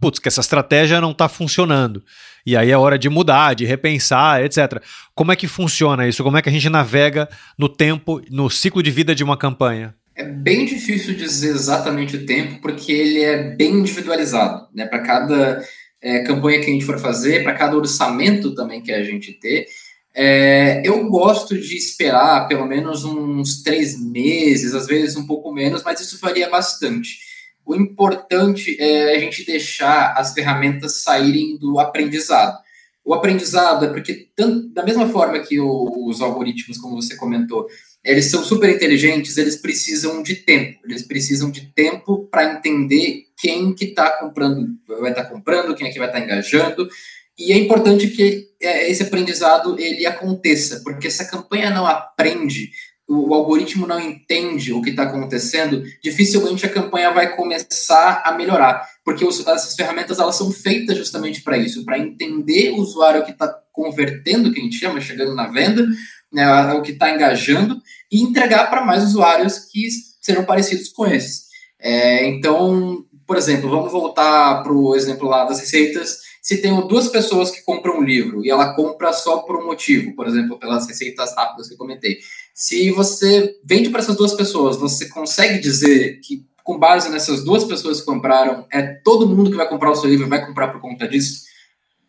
putz, 0.01 0.19
que 0.19 0.27
essa 0.27 0.41
estratégia 0.41 1.01
não 1.01 1.13
está 1.13 1.29
funcionando. 1.29 2.03
E 2.45 2.57
aí 2.57 2.73
é 2.73 2.77
hora 2.77 2.99
de 2.99 3.09
mudar, 3.09 3.55
de 3.55 3.65
repensar, 3.65 4.43
etc. 4.43 4.83
Como 5.15 5.31
é 5.31 5.37
que 5.37 5.47
funciona 5.47 6.09
isso? 6.09 6.25
Como 6.25 6.37
é 6.37 6.43
que 6.43 6.49
a 6.49 6.53
gente 6.53 6.69
navega 6.69 7.29
no 7.57 7.69
tempo, 7.69 8.21
no 8.29 8.51
ciclo 8.51 8.83
de 8.83 8.91
vida 8.91 9.15
de 9.15 9.23
uma 9.23 9.37
campanha? 9.37 9.95
Bem 10.27 10.65
difícil 10.65 11.15
dizer 11.15 11.51
exatamente 11.51 12.17
o 12.17 12.27
tempo, 12.27 12.61
porque 12.61 12.93
ele 12.93 13.23
é 13.23 13.55
bem 13.55 13.75
individualizado. 13.75 14.69
Né? 14.75 14.87
Para 14.87 15.01
cada 15.01 15.65
é, 16.01 16.21
campanha 16.21 16.61
que 16.61 16.67
a 16.67 16.73
gente 16.73 16.85
for 16.85 16.99
fazer, 16.99 17.43
para 17.43 17.55
cada 17.55 17.77
orçamento 17.77 18.55
também 18.55 18.83
que 18.83 18.93
a 18.93 19.03
gente 19.03 19.33
ter. 19.33 19.67
É, 20.15 20.81
eu 20.83 21.09
gosto 21.09 21.59
de 21.59 21.77
esperar 21.77 22.49
pelo 22.49 22.67
menos 22.67 23.05
uns 23.05 23.63
três 23.63 24.01
meses, 24.01 24.75
às 24.75 24.87
vezes 24.87 25.17
um 25.17 25.27
pouco 25.27 25.53
menos, 25.53 25.83
mas 25.83 26.01
isso 26.01 26.19
varia 26.21 26.49
bastante. 26.49 27.19
O 27.67 27.75
importante 27.75 28.77
é 28.81 29.17
a 29.17 29.19
gente 29.19 29.45
deixar 29.45 30.15
as 30.17 30.33
ferramentas 30.33 31.03
saírem 31.03 31.59
do 31.59 31.79
aprendizado. 31.79 32.57
O 33.05 33.13
aprendizado 33.13 33.85
é 33.85 33.89
porque, 33.89 34.29
tanto, 34.35 34.69
da 34.69 34.83
mesma 34.83 35.09
forma 35.09 35.39
que 35.41 35.61
o, 35.61 36.09
os 36.09 36.21
algoritmos, 36.21 36.79
como 36.79 36.97
você 36.97 37.15
comentou, 37.17 37.67
eles 38.07 38.31
são 38.31 38.45
super 38.45 38.71
inteligentes, 38.71 39.37
eles 39.37 39.57
precisam 39.57 40.23
de 40.23 40.37
tempo. 40.37 40.79
Eles 40.85 41.03
precisam 41.03 41.51
de 41.51 41.73
tempo 41.75 42.29
para 42.31 42.55
entender 42.55 43.25
quem 43.37 43.75
que 43.75 43.87
está 43.87 44.11
comprando, 44.19 44.69
vai 44.87 45.11
estar 45.11 45.25
tá 45.25 45.31
comprando, 45.31 45.75
quem 45.75 45.89
é 45.89 45.91
que 45.91 45.99
vai 45.99 46.07
estar 46.09 46.21
tá 46.21 46.25
engajando. 46.25 46.89
E 47.37 47.53
é 47.53 47.59
importante 47.59 48.09
que 48.09 48.49
é, 48.63 48.89
esse 48.89 49.03
aprendizado 49.03 49.79
ele 49.79 50.07
aconteça, 50.07 50.81
porque 50.85 51.11
se 51.11 51.21
a 51.21 51.29
campanha 51.29 51.69
não 51.71 51.85
aprende, 51.87 52.71
o, 53.09 53.35
algoritmo 53.35 53.87
não 53.87 54.01
entende 54.01 54.73
o 54.73 54.81
que 54.81 54.91
está 54.91 55.03
acontecendo, 55.03 55.83
dificilmente 56.03 56.65
a 56.65 56.71
campanha 56.71 57.13
vai 57.13 57.37
começar 57.37 58.23
a 58.25 58.33
melhorar, 58.33 58.89
porque 59.05 59.25
os, 59.25 59.47
essas 59.47 59.75
ferramentas 59.75 60.19
elas 60.19 60.37
são 60.37 60.51
feitas 60.51 60.97
justamente 60.97 61.43
para 61.43 61.59
isso, 61.59 61.85
para 61.85 61.99
entender 61.99 62.71
o 62.71 62.77
usuário 62.77 63.25
que 63.25 63.33
está 63.33 63.49
convertendo, 63.73 64.53
que 64.53 64.61
a 64.61 64.63
gente 64.63 64.79
chama, 64.79 65.01
chegando 65.01 65.35
na 65.35 65.49
venda, 65.49 65.87
né, 66.33 66.73
o 66.73 66.83
que 66.83 66.93
está 66.93 67.11
engajando, 67.11 67.81
e 68.11 68.23
entregar 68.23 68.69
para 68.71 68.85
mais 68.85 69.03
usuários 69.05 69.59
que 69.59 69.89
serão 70.21 70.45
parecidos 70.45 70.89
com 70.89 71.07
esses. 71.07 71.47
É, 71.79 72.27
então, 72.27 73.05
por 73.27 73.37
exemplo, 73.37 73.69
vamos 73.69 73.91
voltar 73.91 74.63
para 74.63 74.73
o 74.73 74.95
exemplo 74.95 75.29
lá 75.29 75.45
das 75.45 75.61
receitas. 75.61 76.19
Se 76.41 76.63
tem 76.63 76.73
duas 76.87 77.09
pessoas 77.09 77.51
que 77.51 77.63
compram 77.63 77.99
um 77.99 78.05
livro 78.05 78.45
e 78.45 78.51
ela 78.51 78.75
compra 78.75 79.13
só 79.13 79.39
por 79.39 79.57
um 79.57 79.67
motivo, 79.67 80.15
por 80.15 80.27
exemplo, 80.29 80.59
pelas 80.59 80.87
receitas 80.87 81.35
rápidas 81.35 81.67
que 81.67 81.75
eu 81.75 81.79
comentei. 81.79 82.19
Se 82.55 82.91
você 82.93 83.57
vende 83.65 83.91
para 83.91 84.01
essas 84.01 84.17
duas 84.17 84.33
pessoas, 84.35 84.77
você 84.77 85.09
consegue 85.09 85.59
dizer 85.59 86.21
que, 86.21 86.47
com 86.63 86.79
base 86.79 87.09
nessas 87.09 87.45
duas 87.45 87.65
pessoas 87.65 88.01
que 88.01 88.07
compraram, 88.07 88.67
é 88.73 88.83
todo 88.83 89.29
mundo 89.29 89.51
que 89.51 89.57
vai 89.57 89.69
comprar 89.69 89.91
o 89.91 89.97
seu 89.97 90.09
livro 90.09 90.29
vai 90.29 90.45
comprar 90.45 90.69
por 90.69 90.81
conta 90.81 91.09
disso? 91.09 91.45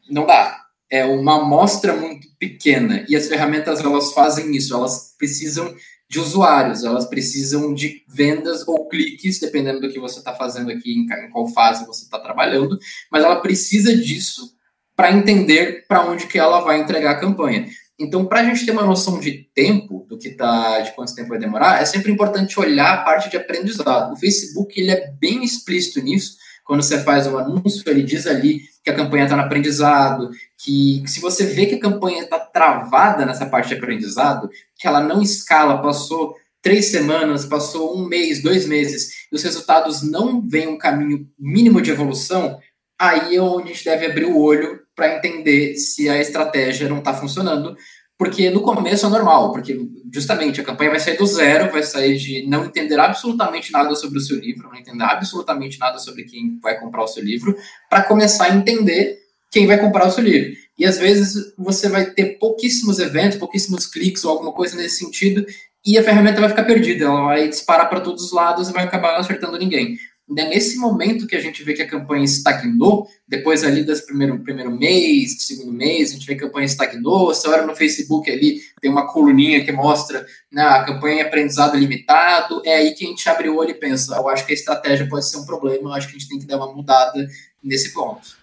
Não 0.09 0.25
dá 0.25 0.66
é 0.89 1.05
uma 1.05 1.41
amostra 1.41 1.95
muito 1.95 2.27
pequena 2.39 3.05
e 3.09 3.15
as 3.15 3.27
ferramentas 3.27 3.79
elas 3.79 4.13
fazem 4.13 4.55
isso, 4.55 4.73
elas 4.73 5.15
precisam 5.17 5.75
de 6.09 6.19
usuários, 6.19 6.83
elas 6.83 7.05
precisam 7.05 7.73
de 7.73 8.03
vendas 8.07 8.65
ou 8.67 8.87
cliques, 8.87 9.39
dependendo 9.39 9.81
do 9.81 9.89
que 9.89 9.99
você 9.99 10.19
está 10.19 10.33
fazendo 10.33 10.71
aqui, 10.71 10.93
em 10.93 11.29
qual 11.29 11.47
fase 11.47 11.85
você 11.85 12.05
está 12.05 12.17
trabalhando, 12.17 12.79
mas 13.11 13.23
ela 13.23 13.41
precisa 13.41 13.95
disso 13.95 14.55
para 14.95 15.11
entender 15.11 15.85
para 15.87 16.09
onde 16.09 16.27
que 16.27 16.39
ela 16.39 16.61
vai 16.61 16.79
entregar 16.79 17.11
a 17.11 17.19
campanha. 17.19 17.67
Então, 17.99 18.25
para 18.25 18.41
a 18.41 18.43
gente 18.43 18.65
ter 18.65 18.71
uma 18.71 18.85
noção 18.85 19.19
de 19.19 19.49
tempo, 19.53 20.05
do 20.07 20.17
que 20.17 20.29
tá, 20.29 20.79
de 20.81 20.93
quanto 20.93 21.15
tempo 21.15 21.29
vai 21.29 21.39
demorar, 21.39 21.81
é 21.81 21.85
sempre 21.85 22.11
importante 22.11 22.59
olhar 22.59 22.93
a 22.93 23.03
parte 23.03 23.29
de 23.29 23.37
aprendizado. 23.37 24.13
O 24.13 24.17
Facebook 24.17 24.79
ele 24.79 24.91
é 24.91 25.11
bem 25.19 25.43
explícito 25.43 26.01
nisso. 26.01 26.37
Quando 26.67 26.83
você 26.83 27.01
faz 27.01 27.25
um 27.25 27.37
anúncio, 27.37 27.81
ele 27.87 28.03
diz 28.03 28.27
ali 28.27 28.59
que 28.83 28.89
a 28.89 28.95
campanha 28.95 29.23
está 29.23 29.37
no 29.37 29.43
aprendizado, 29.43 30.29
que, 30.57 31.01
que 31.01 31.09
se 31.09 31.21
você 31.21 31.45
vê 31.45 31.65
que 31.65 31.75
a 31.75 31.79
campanha 31.79 32.23
está 32.23 32.37
travada 32.37 33.25
nessa 33.25 33.45
parte 33.45 33.69
de 33.69 33.75
aprendizado, 33.75 34.49
que 34.77 34.85
ela 34.85 34.99
não 34.99 35.21
escala, 35.21 35.81
passou 35.81 36.35
três 36.61 36.87
semanas, 36.87 37.45
passou 37.45 37.97
um 37.97 38.05
mês, 38.05 38.43
dois 38.43 38.67
meses, 38.67 39.27
e 39.31 39.35
os 39.35 39.43
resultados 39.43 40.01
não 40.01 40.41
vêm 40.45 40.67
um 40.67 40.77
caminho 40.77 41.25
mínimo 41.39 41.81
de 41.81 41.89
evolução, 41.89 42.59
aí 42.99 43.37
é 43.37 43.41
onde 43.41 43.71
a 43.71 43.73
gente 43.73 43.85
deve 43.85 44.05
abrir 44.05 44.25
o 44.25 44.37
olho 44.37 44.81
para 44.93 45.15
entender 45.15 45.75
se 45.75 46.09
a 46.09 46.19
estratégia 46.19 46.89
não 46.89 46.99
está 46.99 47.13
funcionando, 47.13 47.77
porque 48.17 48.49
no 48.49 48.61
começo 48.61 49.05
é 49.05 49.09
normal, 49.09 49.51
porque 49.51 49.79
justamente 50.11 50.59
a 50.59 50.63
campanha 50.63 50.89
vai 50.89 50.99
sair 50.99 51.17
do 51.17 51.25
zero, 51.25 51.71
vai 51.71 51.83
sair 51.83 52.17
de 52.17 52.47
não 52.47 52.65
entender 52.65 52.99
absolutamente 52.99 53.71
nada 53.71 53.93
sobre 53.95 54.17
o 54.17 54.21
seu 54.21 54.39
livro, 54.39 54.69
não 54.69 54.75
entender 54.75 55.03
absolutamente 55.03 55.77
nada 55.77 55.99
sobre 55.99 56.23
quem 56.23 56.59
vai 56.59 56.79
comprar 56.79 57.03
o 57.03 57.07
seu 57.07 57.23
livro, 57.23 57.55
para 57.89 58.03
começar 58.03 58.45
a 58.45 58.55
entender 58.55 59.19
quem 59.51 59.67
vai 59.67 59.79
comprar 59.79 60.07
o 60.07 60.11
seu 60.11 60.23
livro. 60.23 60.51
E 60.77 60.85
às 60.85 60.97
vezes 60.97 61.53
você 61.57 61.89
vai 61.89 62.09
ter 62.11 62.39
pouquíssimos 62.39 62.97
eventos, 62.97 63.37
pouquíssimos 63.37 63.85
cliques 63.85 64.23
ou 64.25 64.31
alguma 64.31 64.51
coisa 64.51 64.75
nesse 64.75 64.97
sentido, 64.97 65.45
e 65.85 65.97
a 65.97 66.03
ferramenta 66.03 66.41
vai 66.41 66.49
ficar 66.49 66.63
perdida, 66.63 67.05
ela 67.05 67.25
vai 67.25 67.47
disparar 67.47 67.87
para 67.87 68.01
todos 68.01 68.23
os 68.23 68.31
lados 68.33 68.67
e 68.67 68.73
vai 68.73 68.83
acabar 68.83 69.13
não 69.13 69.19
acertando 69.19 69.57
ninguém. 69.57 69.95
É 70.35 70.49
nesse 70.49 70.77
momento 70.77 71.25
que 71.25 71.37
a 71.37 71.39
gente 71.39 71.63
vê 71.63 71.73
que 71.73 71.81
a 71.81 71.87
campanha 71.87 72.25
estagnou, 72.25 73.07
depois 73.25 73.63
ali 73.63 73.81
do 73.81 73.97
primeiro, 74.05 74.37
primeiro 74.39 74.69
mês, 74.75 75.37
do 75.37 75.41
segundo 75.41 75.71
mês, 75.71 76.09
a 76.09 76.13
gente 76.15 76.27
vê 76.27 76.35
que 76.35 76.43
a 76.43 76.47
campanha 76.47 76.65
estagnou, 76.65 77.27
você 77.27 77.47
olha 77.47 77.65
no 77.65 77.73
Facebook 77.73 78.29
ali, 78.29 78.59
tem 78.81 78.91
uma 78.91 79.07
coluninha 79.07 79.63
que 79.63 79.71
mostra 79.71 80.25
né, 80.51 80.61
a 80.61 80.83
campanha 80.83 81.23
aprendizado 81.23 81.77
limitado, 81.77 82.61
é 82.65 82.75
aí 82.75 82.93
que 82.93 83.05
a 83.05 83.07
gente 83.07 83.29
abre 83.29 83.47
o 83.47 83.55
olho 83.55 83.69
e 83.69 83.75
pensa, 83.75 84.17
eu 84.17 84.27
acho 84.27 84.45
que 84.45 84.51
a 84.51 84.55
estratégia 84.55 85.07
pode 85.07 85.29
ser 85.29 85.37
um 85.37 85.45
problema, 85.45 85.89
eu 85.89 85.93
acho 85.93 86.09
que 86.09 86.17
a 86.17 86.19
gente 86.19 86.27
tem 86.27 86.39
que 86.39 86.45
dar 86.45 86.57
uma 86.57 86.73
mudada 86.73 87.25
nesse 87.63 87.93
ponto. 87.93 88.35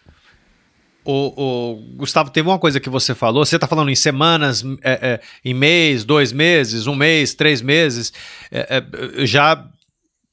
O, 1.04 1.34
o, 1.36 1.96
Gustavo, 1.96 2.30
teve 2.30 2.48
uma 2.48 2.58
coisa 2.58 2.80
que 2.80 2.88
você 2.88 3.14
falou. 3.14 3.44
Você 3.44 3.56
está 3.56 3.68
falando 3.68 3.90
em 3.90 3.94
semanas, 3.94 4.64
é, 4.82 4.92
é, 4.92 5.20
em 5.44 5.52
mês, 5.52 6.02
dois 6.02 6.32
meses, 6.32 6.86
um 6.86 6.94
mês, 6.94 7.34
três 7.34 7.60
meses. 7.60 8.10
É, 8.50 8.78
é 8.78 9.26
já 9.26 9.68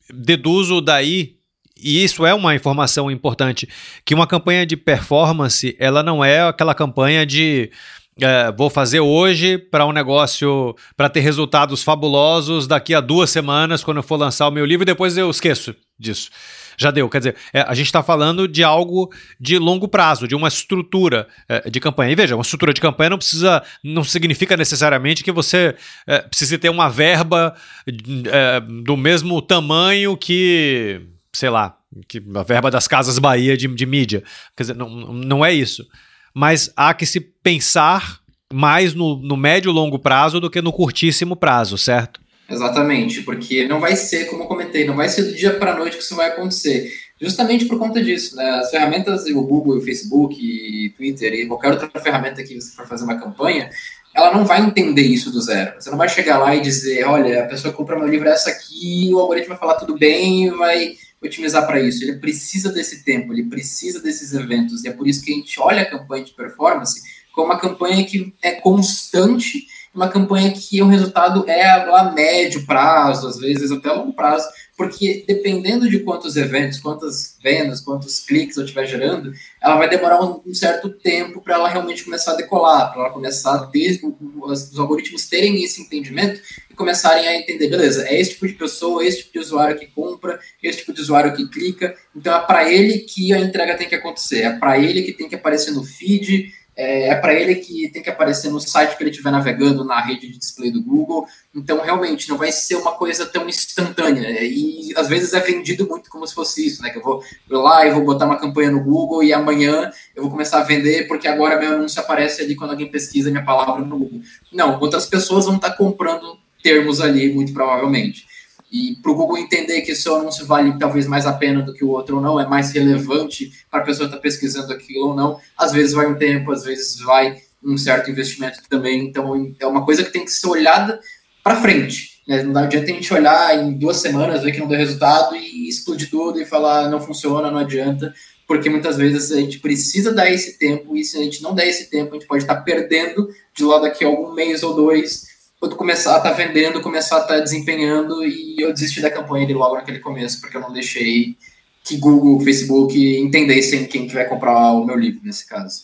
deduzo 0.09 0.79
daí 0.79 1.40
e 1.81 2.03
isso 2.03 2.25
é 2.25 2.33
uma 2.33 2.55
informação 2.55 3.09
importante, 3.09 3.67
que 4.05 4.13
uma 4.13 4.27
campanha 4.27 4.65
de 4.65 4.77
performance, 4.77 5.75
ela 5.79 6.03
não 6.03 6.23
é 6.23 6.41
aquela 6.41 6.75
campanha 6.75 7.25
de 7.25 7.71
é, 8.19 8.51
vou 8.51 8.69
fazer 8.69 8.99
hoje 8.99 9.57
para 9.57 9.85
um 9.85 9.91
negócio, 9.91 10.75
para 10.95 11.09
ter 11.09 11.21
resultados 11.21 11.81
fabulosos 11.81 12.67
daqui 12.67 12.93
a 12.93 13.01
duas 13.01 13.29
semanas, 13.29 13.83
quando 13.83 13.97
eu 13.97 14.03
for 14.03 14.17
lançar 14.17 14.47
o 14.47 14.51
meu 14.51 14.65
livro, 14.65 14.83
e 14.83 14.85
depois 14.85 15.17
eu 15.17 15.29
esqueço 15.29 15.75
disso. 15.97 16.29
Já 16.77 16.89
deu, 16.89 17.07
quer 17.09 17.19
dizer, 17.19 17.35
é, 17.53 17.61
a 17.61 17.73
gente 17.73 17.85
está 17.85 18.01
falando 18.01 18.47
de 18.47 18.63
algo 18.63 19.11
de 19.39 19.57
longo 19.57 19.87
prazo, 19.87 20.27
de 20.27 20.35
uma 20.35 20.47
estrutura 20.47 21.27
é, 21.47 21.69
de 21.69 21.79
campanha. 21.79 22.11
E 22.11 22.15
veja, 22.15 22.35
uma 22.35 22.41
estrutura 22.41 22.73
de 22.73 22.81
campanha 22.81 23.11
não 23.11 23.17
precisa, 23.17 23.61
não 23.83 24.03
significa 24.03 24.57
necessariamente 24.57 25.23
que 25.23 25.31
você 25.31 25.75
é, 26.07 26.19
precise 26.19 26.57
ter 26.57 26.69
uma 26.69 26.89
verba 26.89 27.55
é, 27.87 28.59
do 28.83 28.97
mesmo 28.97 29.41
tamanho 29.41 30.17
que 30.17 31.01
sei 31.33 31.49
lá, 31.49 31.77
que 32.07 32.21
a 32.35 32.43
verba 32.43 32.69
das 32.69 32.87
Casas 32.87 33.19
Bahia 33.19 33.55
de, 33.55 33.67
de 33.67 33.85
mídia. 33.85 34.23
Quer 34.55 34.63
dizer, 34.63 34.75
não, 34.75 34.89
não 34.89 35.45
é 35.45 35.53
isso. 35.53 35.85
Mas 36.33 36.71
há 36.75 36.93
que 36.93 37.05
se 37.05 37.19
pensar 37.19 38.19
mais 38.53 38.93
no, 38.93 39.15
no 39.17 39.37
médio 39.37 39.71
e 39.71 39.73
longo 39.73 39.99
prazo 39.99 40.39
do 40.39 40.49
que 40.49 40.61
no 40.61 40.73
curtíssimo 40.73 41.35
prazo, 41.35 41.77
certo? 41.77 42.19
Exatamente, 42.49 43.21
porque 43.21 43.65
não 43.65 43.79
vai 43.79 43.95
ser, 43.95 44.25
como 44.25 44.43
eu 44.43 44.47
comentei, 44.47 44.85
não 44.85 44.95
vai 44.95 45.07
ser 45.07 45.23
do 45.23 45.33
dia 45.33 45.53
para 45.53 45.71
a 45.71 45.77
noite 45.77 45.95
que 45.95 46.03
isso 46.03 46.15
vai 46.15 46.27
acontecer. 46.27 46.91
Justamente 47.19 47.65
por 47.65 47.79
conta 47.79 48.03
disso, 48.03 48.35
né? 48.35 48.49
As 48.59 48.69
ferramentas, 48.69 49.25
o 49.27 49.41
Google, 49.41 49.77
o 49.77 49.81
Facebook, 49.81 50.35
e 50.37 50.89
Twitter 50.89 51.33
e 51.33 51.45
qualquer 51.45 51.71
outra 51.71 51.89
ferramenta 52.01 52.43
que 52.43 52.59
você 52.59 52.75
for 52.75 52.85
fazer 52.85 53.05
uma 53.05 53.17
campanha, 53.17 53.69
ela 54.13 54.33
não 54.33 54.43
vai 54.43 54.59
entender 54.59 55.03
isso 55.03 55.31
do 55.31 55.39
zero. 55.39 55.75
Você 55.79 55.89
não 55.89 55.97
vai 55.97 56.09
chegar 56.09 56.39
lá 56.39 56.53
e 56.53 56.59
dizer, 56.59 57.05
olha, 57.05 57.43
a 57.43 57.47
pessoa 57.47 57.73
compra 57.73 57.97
meu 57.97 58.07
livro 58.07 58.27
essa 58.27 58.49
aqui, 58.49 59.09
o 59.13 59.19
algoritmo 59.19 59.49
vai 59.49 59.57
falar 59.57 59.75
tudo 59.75 59.97
bem 59.97 60.49
vai 60.49 60.95
otimizar 61.21 61.65
para 61.67 61.79
isso. 61.79 62.03
Ele 62.03 62.17
precisa 62.17 62.71
desse 62.71 63.03
tempo, 63.03 63.31
ele 63.31 63.43
precisa 63.43 64.01
desses 64.01 64.33
eventos. 64.33 64.83
E 64.83 64.87
é 64.87 64.91
por 64.91 65.07
isso 65.07 65.23
que 65.23 65.31
a 65.31 65.35
gente 65.35 65.59
olha 65.59 65.81
a 65.81 65.89
campanha 65.89 66.23
de 66.23 66.33
performance 66.33 67.01
como 67.31 67.47
uma 67.47 67.59
campanha 67.59 68.05
que 68.05 68.33
é 68.41 68.51
constante, 68.51 69.65
uma 69.93 70.07
campanha 70.07 70.51
que 70.51 70.81
o 70.81 70.87
resultado 70.87 71.43
é 71.49 71.69
a 71.69 72.11
médio 72.15 72.65
prazo, 72.65 73.27
às 73.27 73.37
vezes 73.37 73.71
até 73.71 73.91
longo 73.91 74.13
prazo, 74.13 74.47
porque 74.77 75.23
dependendo 75.27 75.89
de 75.89 75.99
quantos 75.99 76.37
eventos, 76.37 76.79
quantas 76.79 77.37
vendas, 77.43 77.81
quantos 77.81 78.19
cliques 78.19 78.57
eu 78.57 78.63
estiver 78.63 78.87
gerando, 78.87 79.31
ela 79.61 79.75
vai 79.75 79.89
demorar 79.89 80.23
um, 80.23 80.41
certo 80.53 80.89
tempo 80.89 81.41
para 81.41 81.55
ela 81.55 81.69
realmente 81.69 82.05
começar 82.05 82.31
a 82.31 82.35
decolar, 82.35 82.91
para 82.91 83.01
ela 83.01 83.13
começar 83.13 83.53
a 83.53 83.67
ter, 83.67 83.99
os, 84.41 84.71
os 84.71 84.79
algoritmos 84.79 85.27
terem 85.27 85.61
esse 85.63 85.81
entendimento 85.81 86.41
e 86.69 86.73
começarem 86.73 87.27
a 87.27 87.37
entender, 87.37 87.69
beleza, 87.69 88.07
é 88.07 88.19
esse 88.19 88.31
tipo 88.31 88.47
de 88.47 88.53
pessoa, 88.53 89.05
esse 89.05 89.19
tipo 89.19 89.33
de 89.33 89.39
usuário 89.39 89.77
que 89.77 89.87
compra, 89.87 90.39
esse 90.63 90.79
tipo 90.79 90.93
de 90.93 91.01
usuário 91.01 91.35
que 91.35 91.47
clica, 91.49 91.95
então 92.15 92.35
é 92.35 92.39
para 92.39 92.71
ele 92.71 92.99
que 92.99 93.33
a 93.33 93.39
entrega 93.39 93.75
tem 93.75 93.89
que 93.89 93.95
acontecer, 93.95 94.43
é 94.43 94.57
para 94.57 94.79
ele 94.79 95.03
que 95.03 95.13
tem 95.13 95.27
que 95.27 95.35
aparecer 95.35 95.71
no 95.71 95.83
feed, 95.83 96.51
é, 96.75 97.09
é 97.09 97.15
para 97.15 97.33
ele 97.33 97.55
que 97.55 97.89
tem 97.89 98.01
que 98.01 98.09
aparecer 98.09 98.49
no 98.49 98.59
site 98.59 98.95
que 98.95 99.03
ele 99.03 99.09
estiver 99.09 99.31
navegando 99.31 99.83
na 99.83 99.99
rede 99.99 100.27
de 100.27 100.37
display 100.37 100.71
do 100.71 100.81
Google. 100.81 101.27
Então, 101.53 101.81
realmente, 101.81 102.29
não 102.29 102.37
vai 102.37 102.51
ser 102.51 102.75
uma 102.75 102.93
coisa 102.93 103.25
tão 103.25 103.47
instantânea. 103.47 104.29
E 104.41 104.93
às 104.95 105.07
vezes 105.07 105.33
é 105.33 105.39
vendido 105.39 105.87
muito 105.87 106.09
como 106.09 106.25
se 106.25 106.33
fosse 106.33 106.65
isso, 106.65 106.81
né? 106.81 106.89
Que 106.89 106.97
eu 106.97 107.03
vou 107.03 107.23
lá 107.49 107.85
e 107.85 107.91
vou 107.91 108.03
botar 108.03 108.25
uma 108.25 108.39
campanha 108.39 108.71
no 108.71 108.83
Google 108.83 109.23
e 109.23 109.33
amanhã 109.33 109.91
eu 110.15 110.23
vou 110.23 110.31
começar 110.31 110.59
a 110.59 110.63
vender 110.63 111.07
porque 111.07 111.27
agora 111.27 111.59
meu 111.59 111.73
anúncio 111.73 111.99
aparece 111.99 112.41
ali 112.41 112.55
quando 112.55 112.71
alguém 112.71 112.89
pesquisa 112.89 113.29
minha 113.29 113.43
palavra 113.43 113.83
no 113.83 113.97
Google. 113.97 114.21
Não, 114.51 114.79
outras 114.79 115.05
pessoas 115.05 115.45
vão 115.45 115.55
estar 115.57 115.71
comprando 115.71 116.39
termos 116.63 117.01
ali, 117.01 117.33
muito 117.33 117.53
provavelmente. 117.53 118.30
E 118.71 118.95
para 119.01 119.11
o 119.11 119.15
Google 119.15 119.37
entender 119.37 119.81
que 119.81 119.93
seu 119.93 120.15
anúncio 120.15 120.45
vale 120.45 120.77
talvez 120.79 121.05
mais 121.05 121.25
a 121.25 121.33
pena 121.33 121.61
do 121.61 121.73
que 121.73 121.83
o 121.83 121.89
outro 121.89 122.15
ou 122.15 122.21
não, 122.21 122.39
é 122.39 122.47
mais 122.47 122.71
relevante 122.71 123.51
para 123.69 123.81
a 123.81 123.83
pessoa 123.83 124.05
estar 124.05 124.17
tá 124.17 124.21
pesquisando 124.21 124.71
aquilo 124.71 125.09
ou 125.09 125.15
não, 125.15 125.39
às 125.57 125.73
vezes 125.73 125.91
vai 125.91 126.07
um 126.07 126.17
tempo, 126.17 126.51
às 126.51 126.63
vezes 126.63 126.99
vai 126.99 127.37
um 127.61 127.77
certo 127.77 128.09
investimento 128.09 128.59
também. 128.69 129.05
Então 129.05 129.53
é 129.59 129.65
uma 129.67 129.83
coisa 129.83 130.03
que 130.03 130.11
tem 130.11 130.23
que 130.23 130.31
ser 130.31 130.47
olhada 130.47 131.01
para 131.43 131.61
frente. 131.61 132.21
Né? 132.25 132.43
Não 132.43 132.61
adianta 132.61 132.85
a 132.85 132.93
gente 132.93 133.13
olhar 133.13 133.61
em 133.61 133.73
duas 133.73 133.97
semanas, 133.97 134.41
ver 134.41 134.53
que 134.53 134.59
não 134.59 134.67
deu 134.67 134.77
resultado 134.77 135.35
e 135.35 135.67
explodir 135.67 136.09
tudo 136.09 136.41
e 136.41 136.45
falar 136.45 136.89
não 136.89 137.01
funciona, 137.01 137.51
não 137.51 137.59
adianta, 137.59 138.13
porque 138.47 138.69
muitas 138.69 138.95
vezes 138.95 139.31
a 139.31 139.39
gente 139.39 139.59
precisa 139.59 140.13
dar 140.13 140.31
esse 140.31 140.57
tempo 140.57 140.95
e 140.95 141.03
se 141.03 141.17
a 141.17 141.23
gente 141.23 141.41
não 141.41 141.53
der 141.53 141.67
esse 141.67 141.89
tempo, 141.89 142.11
a 142.11 142.13
gente 142.13 142.27
pode 142.27 142.43
estar 142.43 142.55
tá 142.55 142.61
perdendo 142.61 143.27
de 143.53 143.63
lá 143.65 143.79
daqui 143.79 144.05
a 144.05 144.07
algum 144.07 144.33
mês 144.33 144.63
ou 144.63 144.73
dois 144.73 145.30
quando 145.61 145.75
começar 145.75 146.15
a 146.15 146.17
estar 146.17 146.31
tá 146.31 146.35
vendendo, 146.35 146.81
começar 146.81 147.17
a 147.17 147.21
estar 147.21 147.35
tá 147.35 147.39
desempenhando 147.39 148.25
e 148.25 148.55
eu 148.59 148.73
desisti 148.73 148.99
da 148.99 149.11
campanha 149.11 149.45
de 149.45 149.53
logo 149.53 149.75
naquele 149.75 149.99
começo, 149.99 150.41
porque 150.41 150.57
eu 150.57 150.61
não 150.61 150.73
deixei 150.73 151.37
que 151.83 151.97
Google, 151.97 152.39
Facebook 152.39 152.97
entendessem 153.19 153.85
quem 153.85 154.07
que 154.07 154.13
vai 154.15 154.25
comprar 154.27 154.71
o 154.71 154.83
meu 154.83 154.97
livro 154.97 155.21
nesse 155.23 155.47
caso. 155.47 155.83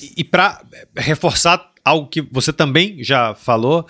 E, 0.00 0.12
e 0.18 0.24
para 0.24 0.62
reforçar 0.96 1.72
algo 1.84 2.06
que 2.06 2.22
você 2.22 2.52
também 2.52 3.02
já 3.02 3.34
falou, 3.34 3.84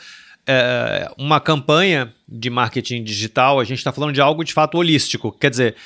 é, 0.46 1.10
uma 1.18 1.38
campanha 1.38 2.14
de 2.26 2.48
marketing 2.48 3.04
digital, 3.04 3.60
a 3.60 3.64
gente 3.64 3.78
está 3.78 3.92
falando 3.92 4.14
de 4.14 4.22
algo 4.22 4.42
de 4.42 4.54
fato 4.54 4.78
holístico. 4.78 5.30
Quer 5.32 5.50
dizer, 5.50 5.76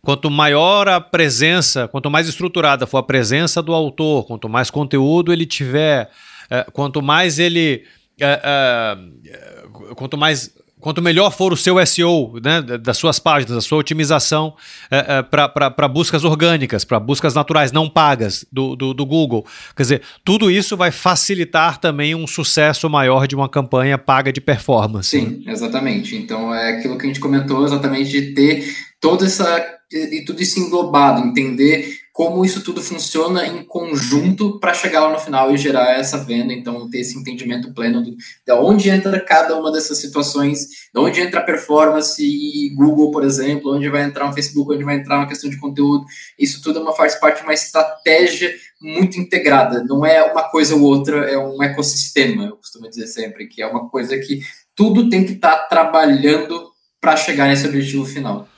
quanto 0.00 0.30
maior 0.30 0.88
a 0.88 1.00
presença, 1.00 1.88
quanto 1.88 2.08
mais 2.08 2.28
estruturada 2.28 2.86
for 2.86 2.98
a 2.98 3.02
presença 3.02 3.60
do 3.60 3.74
autor, 3.74 4.28
quanto 4.28 4.48
mais 4.48 4.70
conteúdo 4.70 5.32
ele 5.32 5.44
tiver, 5.44 6.08
é, 6.48 6.64
quanto 6.72 7.02
mais 7.02 7.40
ele 7.40 7.84
uh, 8.24 9.94
quanto 9.94 10.16
mais 10.16 10.52
quanto 10.80 11.02
melhor 11.02 11.30
for 11.30 11.52
o 11.52 11.56
seu 11.56 11.84
SEO, 11.86 12.40
né, 12.42 12.62
das 12.62 12.96
suas 12.96 13.18
páginas, 13.18 13.58
a 13.58 13.60
sua 13.60 13.78
otimização 13.78 14.54
uh, 14.86 15.70
para 15.70 15.86
buscas 15.86 16.24
orgânicas, 16.24 16.84
para 16.84 16.98
buscas 16.98 17.34
naturais, 17.34 17.70
não 17.70 17.88
pagas 17.88 18.46
do, 18.50 18.74
do, 18.74 18.94
do, 18.94 19.06
Google. 19.06 19.44
Quer 19.76 19.82
dizer, 19.82 20.02
tudo 20.24 20.50
isso 20.50 20.76
vai 20.76 20.90
facilitar 20.90 21.78
também 21.78 22.14
um 22.14 22.26
sucesso 22.26 22.88
maior 22.88 23.26
de 23.26 23.36
uma 23.36 23.48
campanha 23.48 23.98
paga 23.98 24.32
de 24.32 24.40
performance. 24.40 25.10
Sim, 25.10 25.44
exatamente. 25.46 26.16
Então 26.16 26.54
é 26.54 26.78
aquilo 26.78 26.96
que 26.96 27.04
a 27.04 27.08
gente 27.08 27.20
comentou 27.20 27.64
exatamente 27.64 28.10
de 28.10 28.32
ter 28.32 28.64
toda 29.00 29.26
essa 29.26 29.78
e 29.92 30.24
tudo 30.24 30.40
isso 30.40 30.60
englobado, 30.60 31.26
entender 31.26 31.98
como 32.12 32.44
isso 32.44 32.62
tudo 32.62 32.82
funciona 32.82 33.46
em 33.46 33.64
conjunto 33.64 34.58
para 34.58 34.74
chegar 34.74 35.00
lá 35.00 35.10
no 35.10 35.18
final 35.18 35.52
e 35.52 35.58
gerar 35.58 35.98
essa 35.98 36.18
venda, 36.18 36.52
então 36.52 36.88
ter 36.90 37.00
esse 37.00 37.18
entendimento 37.18 37.72
pleno 37.72 38.02
do, 38.02 38.10
de 38.10 38.52
onde 38.52 38.90
entra 38.90 39.20
cada 39.20 39.56
uma 39.56 39.70
dessas 39.70 39.98
situações, 39.98 40.66
de 40.92 41.00
onde 41.00 41.20
entra 41.20 41.40
a 41.40 41.44
performance 41.44 42.22
e 42.22 42.74
Google, 42.74 43.10
por 43.10 43.24
exemplo, 43.24 43.74
onde 43.74 43.88
vai 43.88 44.02
entrar 44.02 44.28
um 44.28 44.32
Facebook, 44.32 44.72
onde 44.72 44.84
vai 44.84 44.96
entrar 44.96 45.18
uma 45.18 45.28
questão 45.28 45.48
de 45.48 45.58
conteúdo, 45.58 46.04
isso 46.38 46.60
tudo 46.62 46.80
é 46.80 46.82
uma, 46.82 46.94
faz 46.94 47.14
parte 47.14 47.38
de 47.38 47.44
uma 47.44 47.54
estratégia 47.54 48.52
muito 48.82 49.18
integrada, 49.18 49.84
não 49.84 50.04
é 50.04 50.22
uma 50.22 50.48
coisa 50.50 50.74
ou 50.74 50.82
outra, 50.82 51.30
é 51.30 51.38
um 51.38 51.62
ecossistema, 51.62 52.44
eu 52.44 52.56
costumo 52.56 52.88
dizer 52.88 53.06
sempre, 53.06 53.46
que 53.46 53.62
é 53.62 53.66
uma 53.66 53.88
coisa 53.88 54.18
que 54.18 54.40
tudo 54.74 55.08
tem 55.08 55.24
que 55.24 55.32
estar 55.32 55.56
tá 55.56 55.66
trabalhando 55.66 56.70
para 57.00 57.16
chegar 57.16 57.48
nesse 57.48 57.66
objetivo 57.66 58.04
final. 58.04 58.48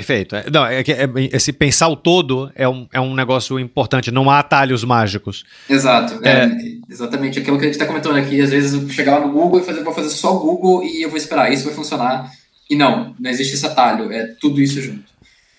Perfeito. 0.00 0.34
É, 0.34 0.50
não, 0.50 0.64
é, 0.64 0.80
é, 0.80 0.84
esse 1.32 1.52
pensar 1.52 1.88
o 1.88 1.96
todo 1.96 2.50
é 2.54 2.66
um, 2.66 2.88
é 2.92 3.00
um 3.00 3.14
negócio 3.14 3.58
importante, 3.58 4.10
não 4.10 4.30
há 4.30 4.38
atalhos 4.38 4.82
mágicos. 4.82 5.44
Exato. 5.68 6.18
É, 6.26 6.44
é 6.44 6.50
exatamente 6.88 7.38
aquilo 7.38 7.58
que 7.58 7.64
a 7.64 7.66
gente 7.66 7.74
está 7.74 7.86
comentando 7.86 8.16
aqui. 8.16 8.40
Às 8.40 8.50
vezes 8.50 8.72
eu 8.72 8.88
chegar 8.88 9.18
lá 9.18 9.26
no 9.26 9.32
Google 9.32 9.60
e 9.60 9.62
fazer, 9.62 9.84
vou 9.84 9.92
fazer 9.92 10.08
só 10.08 10.32
Google 10.32 10.82
e 10.82 11.02
eu 11.02 11.10
vou 11.10 11.18
esperar, 11.18 11.52
isso 11.52 11.64
vai 11.64 11.74
funcionar. 11.74 12.30
E 12.68 12.74
não, 12.74 13.14
não 13.18 13.30
existe 13.30 13.54
esse 13.54 13.66
atalho, 13.66 14.10
é 14.10 14.28
tudo 14.40 14.60
isso 14.60 14.80
junto. 14.80 15.04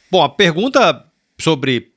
Bom, 0.10 0.24
a 0.24 0.30
pergunta 0.30 1.06
sobre 1.38 1.92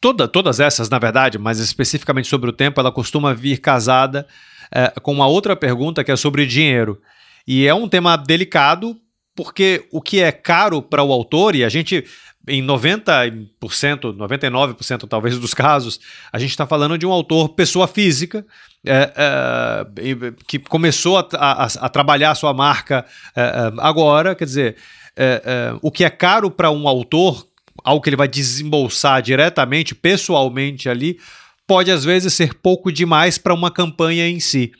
toda, 0.00 0.26
todas 0.26 0.58
essas, 0.58 0.88
na 0.88 0.98
verdade, 0.98 1.38
mas 1.38 1.60
especificamente 1.60 2.26
sobre 2.26 2.50
o 2.50 2.52
tempo, 2.52 2.80
ela 2.80 2.90
costuma 2.90 3.32
vir 3.34 3.58
casada 3.58 4.26
é, 4.72 4.92
com 5.00 5.12
uma 5.12 5.28
outra 5.28 5.54
pergunta 5.54 6.02
que 6.02 6.10
é 6.10 6.16
sobre 6.16 6.44
dinheiro. 6.44 7.00
E 7.46 7.66
é 7.66 7.74
um 7.74 7.88
tema 7.88 8.16
delicado, 8.16 8.96
porque 9.38 9.86
o 9.92 10.02
que 10.02 10.20
é 10.20 10.32
caro 10.32 10.82
para 10.82 11.00
o 11.00 11.12
autor, 11.12 11.54
e 11.54 11.62
a 11.62 11.68
gente, 11.68 12.04
em 12.48 12.60
90%, 12.60 13.46
99% 13.60 15.06
talvez 15.08 15.38
dos 15.38 15.54
casos, 15.54 16.00
a 16.32 16.40
gente 16.40 16.50
está 16.50 16.66
falando 16.66 16.98
de 16.98 17.06
um 17.06 17.12
autor 17.12 17.50
pessoa 17.50 17.86
física, 17.86 18.44
é, 18.84 19.12
é, 19.16 20.32
que 20.44 20.58
começou 20.58 21.18
a, 21.18 21.28
a, 21.34 21.64
a, 21.66 21.88
trabalhar 21.88 22.32
a 22.32 22.34
sua 22.34 22.52
marca 22.52 23.06
é, 23.36 23.42
é, 23.42 23.72
agora, 23.78 24.34
quer 24.34 24.44
dizer, 24.44 24.76
é, 25.16 25.72
o 25.82 25.92
que 25.92 26.02
é 26.02 26.10
caro 26.10 26.50
para 26.50 26.72
um 26.72 26.88
autor 26.88 27.46
algo 27.84 28.02
que 28.02 28.10
ele 28.10 28.16
vai 28.16 28.26
desembolsar 28.26 29.22
diretamente, 29.22 29.94
pessoalmente 29.94 30.88
ali, 30.88 31.16
pode 31.64 31.92
às 31.92 32.04
vezes 32.04 32.34
ser 32.34 32.54
pouco 32.54 32.90
demais 32.90 33.38
para 33.38 33.54
uma 33.54 33.70
campanha 33.70 34.28
em 34.28 34.40
si. 34.40 34.72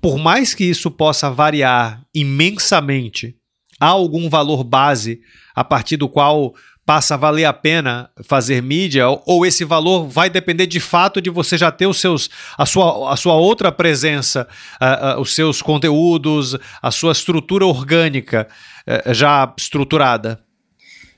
Por 0.00 0.16
mais 0.16 0.54
que 0.54 0.62
isso 0.62 0.92
possa 0.92 1.28
variar 1.28 2.00
imensamente, 2.14 3.34
há 3.80 3.86
algum 3.86 4.28
valor 4.28 4.64
base 4.64 5.20
a 5.54 5.64
partir 5.64 5.96
do 5.96 6.08
qual 6.08 6.54
passa 6.86 7.14
a 7.14 7.16
valer 7.16 7.46
a 7.46 7.52
pena 7.52 8.10
fazer 8.24 8.62
mídia? 8.62 9.06
Ou 9.24 9.46
esse 9.46 9.64
valor 9.64 10.06
vai 10.06 10.28
depender 10.28 10.66
de 10.66 10.80
fato 10.80 11.20
de 11.20 11.30
você 11.30 11.56
já 11.56 11.70
ter 11.72 11.86
os 11.86 12.00
seus 12.00 12.28
a 12.58 12.66
sua, 12.66 13.12
a 13.12 13.16
sua 13.16 13.34
outra 13.34 13.72
presença 13.72 14.46
uh, 14.80 15.18
uh, 15.18 15.20
os 15.20 15.34
seus 15.34 15.62
conteúdos 15.62 16.56
a 16.82 16.90
sua 16.90 17.12
estrutura 17.12 17.64
orgânica 17.64 18.46
uh, 18.86 19.14
já 19.14 19.52
estruturada 19.56 20.43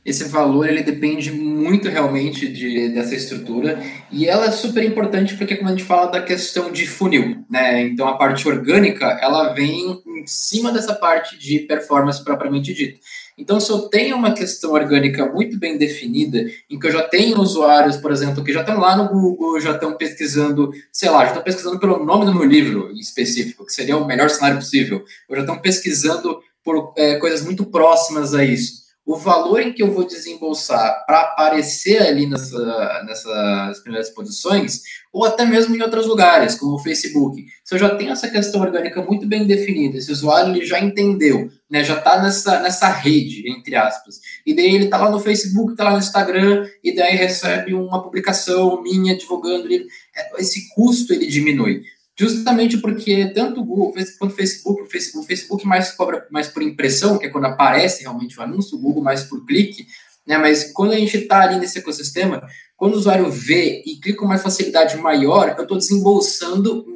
esse 0.07 0.23
valor 0.25 0.69
ele 0.69 0.85
depende 0.85 1.33
muito 1.33 1.88
realmente 1.88 2.47
de, 2.47 2.90
dessa 2.90 3.16
estrutura 3.16 3.83
e 4.12 4.29
ela 4.29 4.47
é 4.47 4.53
super 4.53 4.85
importante 4.85 5.35
porque 5.35 5.57
quando 5.57 5.66
a 5.66 5.71
gente 5.73 5.83
fala 5.83 6.07
da 6.07 6.23
questão 6.23 6.71
de 6.71 6.87
funil, 6.87 7.45
né? 7.51 7.83
Então 7.83 8.07
a 8.07 8.16
parte 8.16 8.47
orgânica 8.47 9.19
ela 9.21 9.53
vem 9.53 10.01
em 10.07 10.25
cima 10.25 10.71
dessa 10.71 10.95
parte 10.95 11.37
de 11.37 11.59
performance 11.59 12.23
propriamente 12.23 12.73
dita. 12.73 13.01
Então, 13.37 13.61
se 13.61 13.71
eu 13.71 13.81
tenho 13.81 14.16
uma 14.16 14.33
questão 14.33 14.73
orgânica 14.73 15.27
muito 15.27 15.59
bem 15.59 15.77
definida, 15.77 16.47
em 16.71 16.79
que 16.79 16.87
eu 16.87 16.90
já 16.90 17.03
tenho 17.03 17.38
usuários, 17.38 17.99
por 17.99 18.11
exemplo, 18.11 18.42
que 18.42 18.51
já 18.51 18.61
estão 18.61 18.81
lá 18.81 18.97
no 18.97 19.11
Google, 19.11 19.61
já 19.61 19.73
estão 19.73 19.95
pesquisando, 19.95 20.71
sei 20.90 21.11
lá, 21.11 21.21
já 21.25 21.33
estão 21.33 21.42
pesquisando 21.42 21.79
pelo 21.79 22.03
nome 22.03 22.25
do 22.25 22.35
meu 22.35 22.45
livro 22.45 22.90
em 22.92 22.99
específico, 22.99 23.66
que 23.66 23.75
seria 23.75 23.99
o 23.99 24.07
melhor 24.07 24.31
cenário 24.31 24.57
possível, 24.57 25.05
ou 25.29 25.37
já 25.37 25.42
estão 25.42 25.59
pesquisando 25.59 26.38
por 26.64 26.95
é, 26.97 27.16
coisas 27.16 27.45
muito 27.45 27.66
próximas 27.66 28.33
a 28.33 28.42
isso 28.42 28.86
o 29.07 29.16
valor 29.16 29.61
em 29.61 29.73
que 29.73 29.81
eu 29.81 29.92
vou 29.92 30.05
desembolsar 30.05 31.05
para 31.07 31.21
aparecer 31.21 32.03
ali 32.03 32.27
nessa, 32.27 33.05
nessas 33.07 33.79
primeiras 33.79 34.11
posições, 34.11 34.83
ou 35.12 35.25
até 35.25 35.47
mesmo 35.47 35.77
em 35.77 35.81
outros 35.81 36.07
lugares, 36.07 36.57
como 36.57 36.75
o 36.75 36.79
Facebook. 36.81 37.47
Se 37.64 37.77
eu 37.77 37.79
já 37.79 37.95
tenho 37.95 38.11
essa 38.11 38.29
questão 38.29 38.61
orgânica 38.61 39.01
muito 39.01 39.25
bem 39.25 39.47
definida, 39.47 39.97
esse 39.97 40.11
usuário 40.11 40.53
ele 40.53 40.66
já 40.66 40.81
entendeu, 40.81 41.49
né, 41.71 41.85
já 41.85 41.97
está 41.99 42.21
nessa, 42.21 42.61
nessa 42.61 42.88
rede, 42.88 43.49
entre 43.49 43.77
aspas, 43.77 44.21
e 44.45 44.53
daí 44.53 44.75
ele 44.75 44.87
está 44.87 44.99
lá 44.99 45.09
no 45.09 45.21
Facebook, 45.21 45.71
está 45.71 45.85
lá 45.85 45.92
no 45.92 45.99
Instagram, 45.99 46.69
e 46.83 46.92
daí 46.92 47.14
recebe 47.14 47.75
uma 47.75 48.03
publicação 48.03 48.83
minha 48.83 49.16
divulgando, 49.16 49.73
é, 49.73 50.40
esse 50.40 50.69
custo 50.75 51.14
ele 51.14 51.27
diminui 51.29 51.83
justamente 52.19 52.79
porque 52.79 53.27
tanto 53.35 53.61
o 53.61 53.65
Google 53.65 53.93
quanto 54.19 54.33
o 54.33 54.37
Facebook, 54.37 54.83
o 54.83 54.87
Facebook, 54.87 55.25
o 55.25 55.29
Facebook 55.29 55.67
mais 55.67 55.93
cobra 55.93 56.27
mais 56.31 56.49
por 56.49 56.63
impressão, 56.63 57.19
que 57.19 57.27
é 57.27 57.29
quando 57.29 57.45
aparece 57.45 58.03
realmente 58.03 58.39
o 58.39 58.43
anúncio, 58.43 58.77
o 58.77 58.81
Google 58.81 59.03
mais 59.03 59.25
por 59.25 59.45
clique, 59.45 59.87
né? 60.27 60.39
Mas 60.39 60.73
quando 60.73 60.93
a 60.93 60.97
gente 60.97 61.17
está 61.17 61.43
ali 61.43 61.59
nesse 61.59 61.79
ecossistema, 61.79 62.43
quando 62.77 62.95
o 62.95 62.99
usuário 62.99 63.31
vê 63.31 63.83
e 63.87 63.97
clica 63.97 64.19
com 64.19 64.25
uma 64.25 64.39
facilidade 64.39 64.97
maior, 64.97 65.55
eu 65.57 65.63
estou 65.63 65.77
desembolsando 65.77 66.87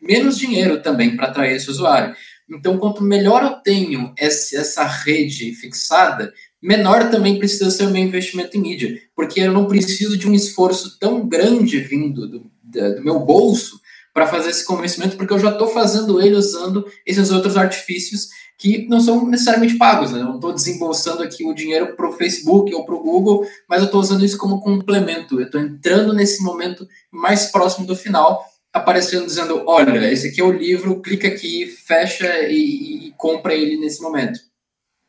menos 0.00 0.38
dinheiro 0.38 0.80
também 0.80 1.16
para 1.16 1.26
atrair 1.26 1.56
esse 1.56 1.70
usuário. 1.70 2.14
Então, 2.48 2.78
quanto 2.78 3.02
melhor 3.02 3.42
eu 3.42 3.50
tenho 3.62 4.12
essa 4.18 4.84
rede 4.84 5.54
fixada, 5.54 6.32
menor 6.60 7.10
também 7.10 7.38
precisa 7.38 7.70
ser 7.70 7.84
o 7.86 7.90
meu 7.90 8.02
investimento 8.02 8.56
em 8.56 8.60
mídia, 8.60 9.00
porque 9.14 9.40
eu 9.40 9.52
não 9.52 9.66
preciso 9.66 10.16
de 10.16 10.28
um 10.28 10.34
esforço 10.34 10.98
tão 10.98 11.26
grande 11.26 11.78
vindo 11.78 12.28
do, 12.28 12.50
do 12.62 13.02
meu 13.02 13.20
bolso 13.20 13.80
para 14.12 14.26
fazer 14.26 14.50
esse 14.50 14.64
convencimento, 14.64 15.16
porque 15.16 15.32
eu 15.32 15.38
já 15.38 15.50
estou 15.50 15.68
fazendo 15.68 16.20
ele 16.20 16.34
usando 16.34 16.86
esses 17.06 17.30
outros 17.30 17.56
artifícios 17.56 18.28
que 18.58 18.86
não 18.88 19.00
são 19.00 19.26
necessariamente 19.26 19.76
pagos. 19.76 20.12
Né? 20.12 20.20
Eu 20.20 20.26
não 20.26 20.34
estou 20.36 20.52
desembolsando 20.52 21.22
aqui 21.22 21.44
o 21.44 21.54
dinheiro 21.54 21.96
para 21.96 22.08
o 22.08 22.12
Facebook 22.12 22.72
ou 22.74 22.84
para 22.84 22.94
o 22.94 23.02
Google, 23.02 23.46
mas 23.68 23.80
eu 23.80 23.86
estou 23.86 24.00
usando 24.00 24.24
isso 24.24 24.38
como 24.38 24.60
complemento. 24.60 25.40
Eu 25.40 25.46
estou 25.46 25.60
entrando 25.60 26.12
nesse 26.12 26.42
momento 26.42 26.86
mais 27.10 27.46
próximo 27.46 27.86
do 27.86 27.96
final, 27.96 28.44
aparecendo 28.72 29.26
dizendo: 29.26 29.64
olha, 29.66 30.10
esse 30.12 30.28
aqui 30.28 30.40
é 30.40 30.44
o 30.44 30.52
livro, 30.52 31.00
clica 31.00 31.26
aqui, 31.28 31.66
fecha 31.66 32.48
e, 32.48 33.08
e 33.08 33.14
compra 33.16 33.54
ele 33.54 33.78
nesse 33.78 34.00
momento. 34.00 34.38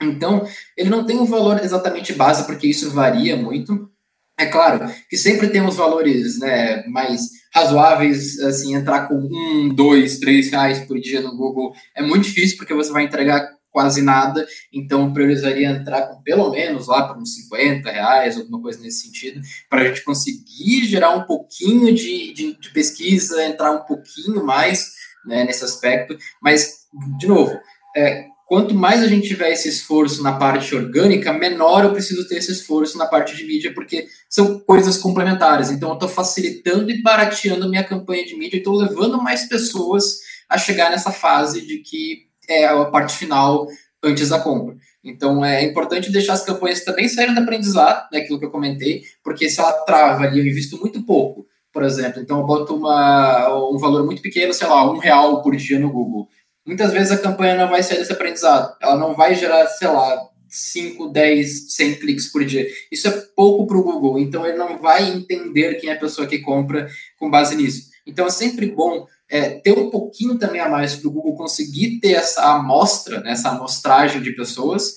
Então, 0.02 0.46
ele 0.76 0.90
não 0.90 1.06
tem 1.06 1.20
um 1.20 1.26
valor 1.26 1.64
exatamente 1.64 2.14
base, 2.14 2.46
porque 2.46 2.68
isso 2.68 2.90
varia 2.90 3.38
muito. 3.38 3.90
É 4.38 4.48
claro 4.48 4.92
que 5.10 5.16
sempre 5.16 5.48
tem 5.50 5.62
os 5.62 5.76
valores 5.76 6.40
né, 6.40 6.84
mais 6.88 7.22
razoáveis, 7.54 8.40
assim, 8.40 8.74
entrar 8.74 9.08
com 9.08 9.16
um, 9.16 9.70
dois, 9.70 10.18
três 10.18 10.50
reais 10.50 10.80
por 10.80 11.00
dia 11.00 11.22
no 11.22 11.38
Google 11.38 11.72
é 11.96 12.02
muito 12.02 12.24
difícil, 12.24 12.58
porque 12.58 12.74
você 12.74 12.92
vai 12.92 13.04
entregar 13.04 13.48
quase 13.70 14.02
nada, 14.04 14.46
então 14.72 15.06
eu 15.06 15.14
priorizaria 15.14 15.68
entrar 15.68 16.04
com 16.04 16.22
pelo 16.22 16.52
menos 16.52 16.88
lá 16.88 17.08
para 17.08 17.18
uns 17.18 17.34
50 17.34 17.92
reais, 17.92 18.38
alguma 18.38 18.62
coisa 18.62 18.80
nesse 18.80 19.08
sentido, 19.08 19.42
para 19.68 19.82
a 19.82 19.88
gente 19.88 20.04
conseguir 20.04 20.86
gerar 20.86 21.16
um 21.16 21.24
pouquinho 21.24 21.94
de, 21.94 22.34
de, 22.34 22.60
de 22.60 22.70
pesquisa, 22.72 23.44
entrar 23.44 23.72
um 23.72 23.84
pouquinho 23.84 24.46
mais 24.46 24.92
né, 25.26 25.44
nesse 25.44 25.64
aspecto, 25.64 26.16
mas, 26.42 26.86
de 27.18 27.28
novo, 27.28 27.60
é, 27.96 28.26
quanto 28.54 28.76
mais 28.76 29.02
a 29.02 29.08
gente 29.08 29.28
tiver 29.28 29.52
esse 29.52 29.68
esforço 29.68 30.22
na 30.22 30.34
parte 30.34 30.76
orgânica, 30.76 31.34
menor 31.34 31.86
eu 31.86 31.92
preciso 31.92 32.28
ter 32.28 32.36
esse 32.36 32.52
esforço 32.52 33.00
na 33.00 33.08
parte 33.08 33.36
de 33.36 33.44
mídia, 33.48 33.74
porque 33.74 34.06
são 34.30 34.60
coisas 34.60 34.96
complementares. 34.96 35.72
Então, 35.72 35.90
eu 35.90 35.96
estou 35.96 36.08
facilitando 36.08 36.92
e 36.92 37.02
barateando 37.02 37.66
a 37.66 37.68
minha 37.68 37.84
campanha 37.84 38.24
de 38.24 38.36
mídia 38.38 38.58
e 38.58 38.60
estou 38.60 38.76
levando 38.76 39.20
mais 39.20 39.50
pessoas 39.50 40.20
a 40.48 40.60
chegar 40.60 40.92
nessa 40.92 41.10
fase 41.10 41.66
de 41.66 41.80
que 41.80 42.28
é 42.48 42.66
a 42.66 42.86
parte 42.86 43.16
final 43.16 43.66
antes 44.04 44.30
da 44.30 44.38
compra. 44.38 44.76
Então, 45.04 45.44
é 45.44 45.64
importante 45.64 46.12
deixar 46.12 46.34
as 46.34 46.46
campanhas 46.46 46.84
também 46.84 47.08
saírem 47.08 47.34
do 47.34 47.42
aprendizado, 47.42 48.08
né, 48.12 48.20
aquilo 48.20 48.38
que 48.38 48.46
eu 48.46 48.52
comentei, 48.52 49.02
porque 49.24 49.50
se 49.50 49.60
ela 49.60 49.74
trava 49.84 50.26
ali, 50.26 50.38
eu 50.38 50.46
invisto 50.46 50.78
muito 50.78 51.04
pouco, 51.04 51.48
por 51.72 51.82
exemplo, 51.82 52.22
então 52.22 52.38
eu 52.38 52.46
boto 52.46 52.76
uma, 52.76 53.52
um 53.72 53.80
valor 53.80 54.06
muito 54.06 54.22
pequeno, 54.22 54.54
sei 54.54 54.68
lá, 54.68 54.92
um 54.92 55.00
real 55.00 55.42
por 55.42 55.56
dia 55.56 55.80
no 55.80 55.92
Google 55.92 56.30
muitas 56.66 56.92
vezes 56.92 57.12
a 57.12 57.18
campanha 57.18 57.56
não 57.56 57.70
vai 57.70 57.84
sair 57.84 57.98
desse 57.98 58.14
aprendizado. 58.14 58.76
Ela 58.82 58.98
não 58.98 59.16
vai 59.16 59.36
gerar, 59.36 59.68
sei 59.68 59.88
lá, 59.88 60.18
5, 60.50 61.10
10, 61.10 61.74
100 61.74 61.96
cliques 61.96 62.32
por 62.32 62.46
dia. 62.46 62.68
Isso 62.92 63.08
é 63.08 63.12
pouco 63.36 63.66
para 63.66 63.78
o 63.78 63.84
Google, 63.84 64.20
então 64.20 64.46
ele 64.46 64.58
não 64.58 64.80
vai 64.80 65.10
entender 65.10 65.76
quem 65.76 65.90
é 65.90 65.94
a 65.94 66.00
pessoa 66.00 66.28
que 66.28 66.40
compra 66.40 66.88
com 67.18 67.30
base 67.30 67.56
nisso. 67.56 67.92
Então 68.06 68.28
é 68.28 68.30
sempre 68.30 68.68
bom 68.68 69.06
é, 69.30 69.50
ter 69.50 69.78
um 69.78 69.90
pouquinho 69.90 70.38
também 70.38 70.62
a 70.62 70.70
mais 70.70 70.96
para 70.96 71.08
o 71.08 71.12
Google 71.12 71.36
conseguir 71.36 72.00
ter 72.00 72.12
essa 72.12 72.54
amostra, 72.54 73.22
né, 73.22 73.32
essa 73.32 73.50
amostragem 73.50 74.22
de 74.22 74.32
pessoas 74.32 74.94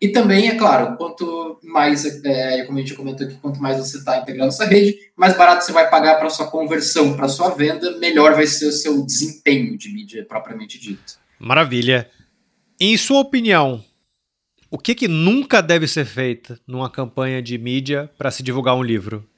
e 0.00 0.08
também, 0.08 0.48
é 0.48 0.54
claro, 0.54 0.96
quanto 0.96 1.58
mais, 1.62 2.04
é, 2.24 2.62
como 2.64 2.78
a 2.78 2.80
gente 2.80 2.94
comentou 2.94 3.26
aqui, 3.26 3.36
quanto 3.36 3.60
mais 3.60 3.78
você 3.78 3.98
está 3.98 4.18
integrando 4.18 4.48
essa 4.48 4.64
rede, 4.64 4.96
mais 5.16 5.36
barato 5.36 5.64
você 5.64 5.72
vai 5.72 5.90
pagar 5.90 6.18
para 6.18 6.30
sua 6.30 6.48
conversão, 6.48 7.16
para 7.16 7.28
sua 7.28 7.48
venda, 7.50 7.98
melhor 7.98 8.34
vai 8.34 8.46
ser 8.46 8.66
o 8.66 8.72
seu 8.72 9.04
desempenho 9.04 9.76
de 9.76 9.92
mídia 9.92 10.24
propriamente 10.24 10.78
dito. 10.78 11.18
Maravilha. 11.36 12.08
Em 12.78 12.96
sua 12.96 13.18
opinião, 13.18 13.84
o 14.70 14.78
que, 14.78 14.94
que 14.94 15.08
nunca 15.08 15.60
deve 15.60 15.88
ser 15.88 16.04
feito 16.04 16.56
numa 16.64 16.88
campanha 16.88 17.42
de 17.42 17.58
mídia 17.58 18.08
para 18.16 18.30
se 18.30 18.40
divulgar 18.40 18.76
um 18.76 18.82
livro? 18.84 19.28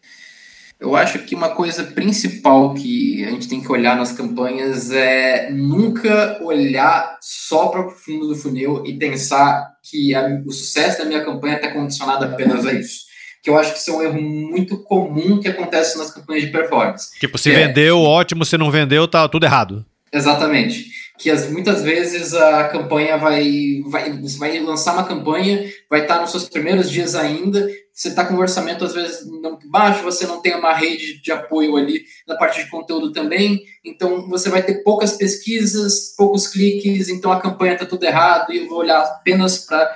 Eu 0.81 0.97
acho 0.97 1.19
que 1.21 1.35
uma 1.35 1.51
coisa 1.51 1.85
principal 1.85 2.73
que 2.73 3.23
a 3.25 3.31
gente 3.31 3.47
tem 3.47 3.61
que 3.61 3.71
olhar 3.71 3.95
nas 3.95 4.13
campanhas 4.13 4.91
é 4.91 5.51
nunca 5.51 6.39
olhar 6.43 7.19
só 7.21 7.69
para 7.69 7.87
o 7.87 7.91
fundo 7.91 8.29
do 8.29 8.35
funil 8.35 8.83
e 8.87 8.97
pensar 8.97 9.75
que 9.83 10.15
a, 10.15 10.41
o 10.47 10.51
sucesso 10.51 10.99
da 10.99 11.05
minha 11.05 11.23
campanha 11.23 11.57
está 11.57 11.71
condicionado 11.71 12.25
apenas 12.25 12.67
a 12.67 12.73
isso. 12.73 13.11
Que 13.43 13.51
eu 13.51 13.59
acho 13.59 13.75
que 13.75 13.79
isso 13.79 13.91
é 13.91 13.95
um 13.95 14.03
erro 14.03 14.23
muito 14.23 14.83
comum 14.83 15.39
que 15.39 15.49
acontece 15.49 15.99
nas 15.99 16.13
campanhas 16.13 16.45
de 16.45 16.51
performance. 16.51 17.11
Tipo, 17.19 17.37
se 17.37 17.51
é 17.51 17.67
vendeu, 17.67 18.01
ótimo, 18.01 18.45
se 18.47 18.57
não 18.57 18.71
vendeu, 18.71 19.07
tá 19.07 19.29
tudo 19.29 19.45
errado. 19.45 19.85
Exatamente. 20.11 20.87
Que 21.21 21.31
as, 21.31 21.51
muitas 21.51 21.83
vezes 21.83 22.33
a 22.33 22.65
campanha 22.69 23.19
vai, 23.19 23.83
vai. 23.87 24.11
Você 24.21 24.39
vai 24.39 24.59
lançar 24.59 24.95
uma 24.95 25.05
campanha, 25.05 25.71
vai 25.89 26.03
estar 26.03 26.21
nos 26.21 26.31
seus 26.31 26.49
primeiros 26.49 26.91
dias 26.91 27.15
ainda, 27.15 27.69
você 27.93 28.09
está 28.09 28.25
com 28.25 28.33
um 28.33 28.39
orçamento 28.39 28.83
às 28.83 28.95
vezes 28.95 29.27
muito 29.27 29.69
baixo, 29.69 30.03
você 30.03 30.27
não 30.27 30.41
tem 30.41 30.57
uma 30.57 30.73
rede 30.73 31.21
de 31.21 31.31
apoio 31.31 31.77
ali 31.77 32.03
na 32.27 32.37
parte 32.37 32.65
de 32.65 32.71
conteúdo 32.71 33.13
também, 33.13 33.63
então 33.85 34.27
você 34.31 34.49
vai 34.49 34.63
ter 34.63 34.83
poucas 34.83 35.13
pesquisas, 35.13 36.15
poucos 36.17 36.49
cliques, 36.49 37.11
então 37.11 37.31
a 37.31 37.41
campanha 37.41 37.75
está 37.75 37.85
tudo 37.85 38.05
errado 38.05 38.53
e 38.55 38.57
eu 38.57 38.69
vou 38.69 38.79
olhar 38.79 39.03
apenas 39.03 39.59
para 39.59 39.95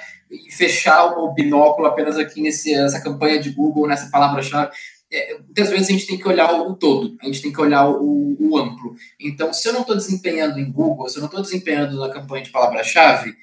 fechar 0.51 1.07
o 1.07 1.33
binóculo 1.33 1.87
apenas 1.87 2.19
aqui 2.19 2.43
nesse, 2.43 2.75
nessa 2.77 3.01
campanha 3.01 3.39
de 3.39 3.51
Google, 3.51 3.87
nessa 3.87 4.11
palavra-chave. 4.11 4.73
É, 5.15 5.39
muitas 5.39 5.71
vezes 5.71 5.89
a 5.89 5.93
gente 5.93 6.07
tem 6.07 6.19
que 6.19 6.27
olhar 6.27 6.53
o 6.53 6.75
todo, 6.75 7.17
a 7.23 7.27
gente 7.27 7.41
tem 7.41 7.53
que 7.53 7.61
olhar 7.61 7.89
o, 7.89 8.37
o 8.39 8.59
amplo. 8.59 8.95
Então, 9.21 9.53
se 9.53 9.69
eu 9.69 9.73
não 9.73 9.83
estou 9.83 9.97
desempenhando 9.97 10.59
em 10.59 10.71
Google, 10.71 11.09
se 11.09 11.17
eu 11.17 11.21
não 11.21 11.29
estou 11.29 11.43
desempenhando 11.43 11.99
na 11.99 12.11
campanha 12.11 12.43
de 12.43 12.51
palavra-chave, 12.51 13.35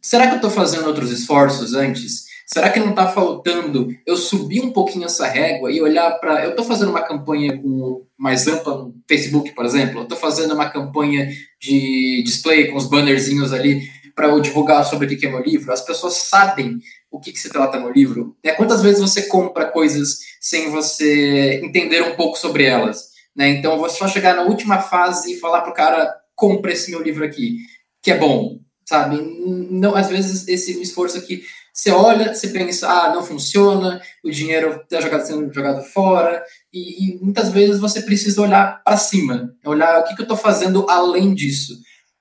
será 0.00 0.26
que 0.26 0.34
eu 0.34 0.36
estou 0.36 0.50
fazendo 0.50 0.86
outros 0.86 1.10
esforços 1.10 1.74
antes? 1.74 2.24
Será 2.46 2.68
que 2.68 2.78
não 2.78 2.90
está 2.90 3.08
faltando 3.08 3.88
eu 4.06 4.16
subir 4.16 4.62
um 4.62 4.70
pouquinho 4.70 5.06
essa 5.06 5.26
régua 5.26 5.72
e 5.72 5.80
olhar 5.80 6.10
para. 6.20 6.44
Eu 6.44 6.50
estou 6.50 6.64
fazendo 6.64 6.90
uma 6.90 7.00
campanha 7.00 7.56
com 7.56 8.04
mais 8.18 8.46
ampla 8.46 8.76
no 8.76 8.94
Facebook, 9.08 9.52
por 9.52 9.64
exemplo, 9.64 10.00
eu 10.00 10.02
estou 10.02 10.18
fazendo 10.18 10.54
uma 10.54 10.68
campanha 10.68 11.30
de 11.58 12.22
display 12.22 12.68
com 12.68 12.76
os 12.76 12.86
bannerzinhos 12.86 13.52
ali 13.52 13.88
para 14.14 14.28
eu 14.28 14.40
divulgar 14.40 14.84
sobre 14.84 15.06
o 15.06 15.18
que 15.18 15.26
é 15.26 15.30
meu 15.30 15.42
livro. 15.42 15.72
As 15.72 15.80
pessoas 15.80 16.14
sabem 16.14 16.78
o 17.14 17.20
que, 17.20 17.32
que 17.32 17.38
se 17.38 17.48
trata 17.48 17.78
no 17.78 17.90
livro. 17.90 18.36
É, 18.42 18.50
quantas 18.52 18.82
vezes 18.82 19.00
você 19.00 19.22
compra 19.22 19.66
coisas 19.66 20.18
sem 20.40 20.68
você 20.68 21.60
entender 21.62 22.02
um 22.02 22.16
pouco 22.16 22.36
sobre 22.36 22.64
elas? 22.64 23.10
Né? 23.36 23.48
Então, 23.50 23.78
você 23.78 23.98
só 23.98 24.08
chegar 24.08 24.34
na 24.34 24.42
última 24.42 24.80
fase 24.80 25.32
e 25.32 25.38
falar 25.38 25.60
para 25.60 25.70
o 25.70 25.74
cara: 25.74 26.12
compra 26.34 26.72
esse 26.72 26.90
meu 26.90 27.00
livro 27.00 27.24
aqui, 27.24 27.58
que 28.02 28.10
é 28.10 28.18
bom, 28.18 28.58
sabe? 28.84 29.20
Não, 29.70 29.94
às 29.94 30.08
vezes, 30.08 30.48
esse 30.48 30.82
esforço 30.82 31.16
aqui 31.16 31.42
você 31.74 31.90
olha, 31.90 32.32
você 32.32 32.48
pensa, 32.48 32.88
ah, 32.88 33.12
não 33.12 33.24
funciona, 33.24 34.00
o 34.24 34.30
dinheiro 34.30 34.80
está 34.88 35.18
sendo 35.18 35.52
jogado 35.52 35.82
fora, 35.82 36.40
e, 36.72 37.16
e, 37.16 37.18
muitas 37.20 37.50
vezes 37.50 37.80
você 37.80 38.00
precisa 38.00 38.40
olhar 38.40 38.80
para 38.84 38.96
cima, 38.96 39.52
olhar 39.66 39.98
o 39.98 40.04
que, 40.04 40.14
que 40.14 40.20
eu 40.20 40.24
estou 40.24 40.36
fazendo 40.36 40.88
além 40.88 41.34
disso, 41.34 41.74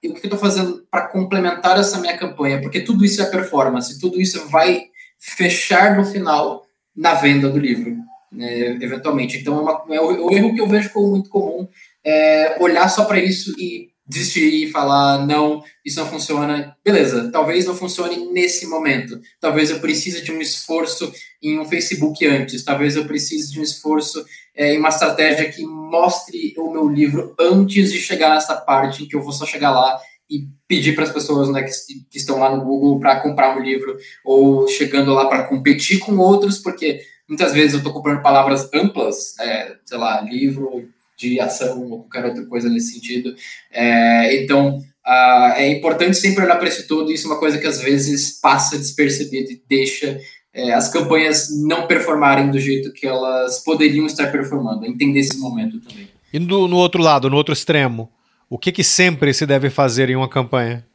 e 0.03 0.09
o 0.09 0.13
que, 0.13 0.19
eu 0.19 0.23
estou 0.25 0.37
fazendo 0.37 0.85
para 0.91 1.07
complementar 1.07 1.79
essa 1.79 1.97
minha 1.99 2.17
campanha, 2.17 2.59
porque 2.61 2.81
tudo 2.81 3.05
isso 3.05 3.21
é 3.21 3.25
performance, 3.25 3.99
tudo 3.99 4.19
isso 4.19 4.49
vai 4.49 4.87
fechar 5.17 5.95
no 5.95 6.03
final 6.03 6.65
na 6.95 7.13
venda 7.13 7.47
do 7.49 7.57
livro, 7.57 7.95
né, 8.29 8.77
eventualmente. 8.81 9.37
Então, 9.37 9.57
é, 9.57 9.61
uma, 9.61 9.95
é 9.95 10.01
o, 10.01 10.31
erro 10.31 10.53
que 10.53 10.59
eu 10.59 10.67
vejo 10.67 10.89
como 10.91 11.07
muito 11.11 11.29
comum 11.29 11.67
é 12.05 12.57
olhar 12.59 12.89
só 12.89 13.05
para 13.05 13.17
isso 13.17 13.53
e 13.57 13.92
desistir 14.05 14.65
e 14.65 14.71
falar, 14.71 15.25
não, 15.25 15.63
isso 15.83 15.99
não 15.99 16.07
funciona. 16.07 16.75
Beleza, 16.83 17.31
talvez 17.31 17.65
não 17.65 17.75
funcione 17.75 18.31
nesse 18.31 18.67
momento. 18.67 19.19
Talvez 19.39 19.69
eu 19.69 19.79
precise 19.79 20.21
de 20.21 20.31
um 20.31 20.41
esforço 20.41 21.11
em 21.41 21.59
um 21.59 21.65
Facebook 21.65 22.25
antes. 22.25 22.63
Talvez 22.63 22.95
eu 22.95 23.05
precise 23.05 23.51
de 23.51 23.59
um 23.59 23.63
esforço 23.63 24.25
é, 24.55 24.73
em 24.73 24.79
uma 24.79 24.89
estratégia 24.89 25.49
que 25.49 25.65
mostre 25.65 26.53
o 26.57 26.71
meu 26.71 26.89
livro 26.89 27.33
antes 27.39 27.91
de 27.91 27.99
chegar 27.99 28.29
nessa 28.29 28.55
parte 28.55 29.03
em 29.03 29.07
que 29.07 29.15
eu 29.15 29.21
vou 29.21 29.31
só 29.31 29.45
chegar 29.45 29.71
lá 29.71 29.99
e 30.29 30.47
pedir 30.67 30.95
para 30.95 31.03
as 31.03 31.11
pessoas 31.11 31.49
né, 31.49 31.63
que, 31.63 31.71
que, 32.09 32.17
estão 32.17 32.39
lá 32.39 32.55
no 32.55 32.63
Google 32.63 32.99
para 32.99 33.19
comprar 33.19 33.55
um 33.55 33.61
livro 33.61 33.95
ou 34.25 34.67
chegando 34.67 35.13
lá 35.13 35.27
para 35.27 35.43
competir 35.43 35.99
com 35.99 36.17
outros, 36.17 36.57
porque 36.57 37.01
muitas 37.27 37.53
vezes 37.53 37.73
eu 37.73 37.77
estou 37.79 37.93
comprando 37.93 38.21
palavras 38.21 38.69
amplas, 38.73 39.37
é, 39.39 39.75
sei 39.85 39.97
lá, 39.97 40.21
livro 40.21 40.89
de 41.17 41.39
ação 41.39 41.81
ou 41.83 41.99
qualquer 41.99 42.25
outra 42.25 42.45
coisa 42.45 42.69
nesse 42.69 42.93
sentido. 42.93 43.35
É, 43.71 44.41
então, 44.41 44.77
uh, 44.77 45.53
é 45.55 45.67
importante 45.69 46.17
sempre 46.17 46.43
olhar 46.43 46.57
para 46.57 46.67
isso 46.67 46.87
todo, 46.87 47.11
e 47.11 47.15
isso 47.15 47.27
é 47.27 47.31
uma 47.31 47.39
coisa 47.39 47.57
que 47.57 47.67
às 47.67 47.81
vezes 47.81 48.39
passa 48.39 48.77
despercebido 48.77 49.51
e 49.51 49.61
deixa 49.67 50.19
é, 50.53 50.73
as 50.73 50.91
campanhas 50.91 51.49
não 51.51 51.87
performarem 51.87 52.51
do 52.51 52.59
jeito 52.59 52.93
que 52.93 53.07
elas 53.07 53.63
poderiam 53.63 54.05
estar 54.05 54.31
performando, 54.31 54.85
entender 54.85 55.19
esse 55.19 55.37
momento 55.37 55.79
também. 55.79 56.07
E 56.31 56.39
no, 56.39 56.67
no 56.67 56.77
outro 56.77 57.01
lado, 57.01 57.29
no 57.29 57.35
outro 57.35 57.53
extremo, 57.53 58.09
o 58.49 58.57
que, 58.57 58.71
que 58.71 58.83
sempre 58.83 59.33
se 59.33 59.45
deve 59.45 59.69
fazer 59.69 60.09
em 60.09 60.15
uma 60.15 60.29
campanha? 60.29 60.85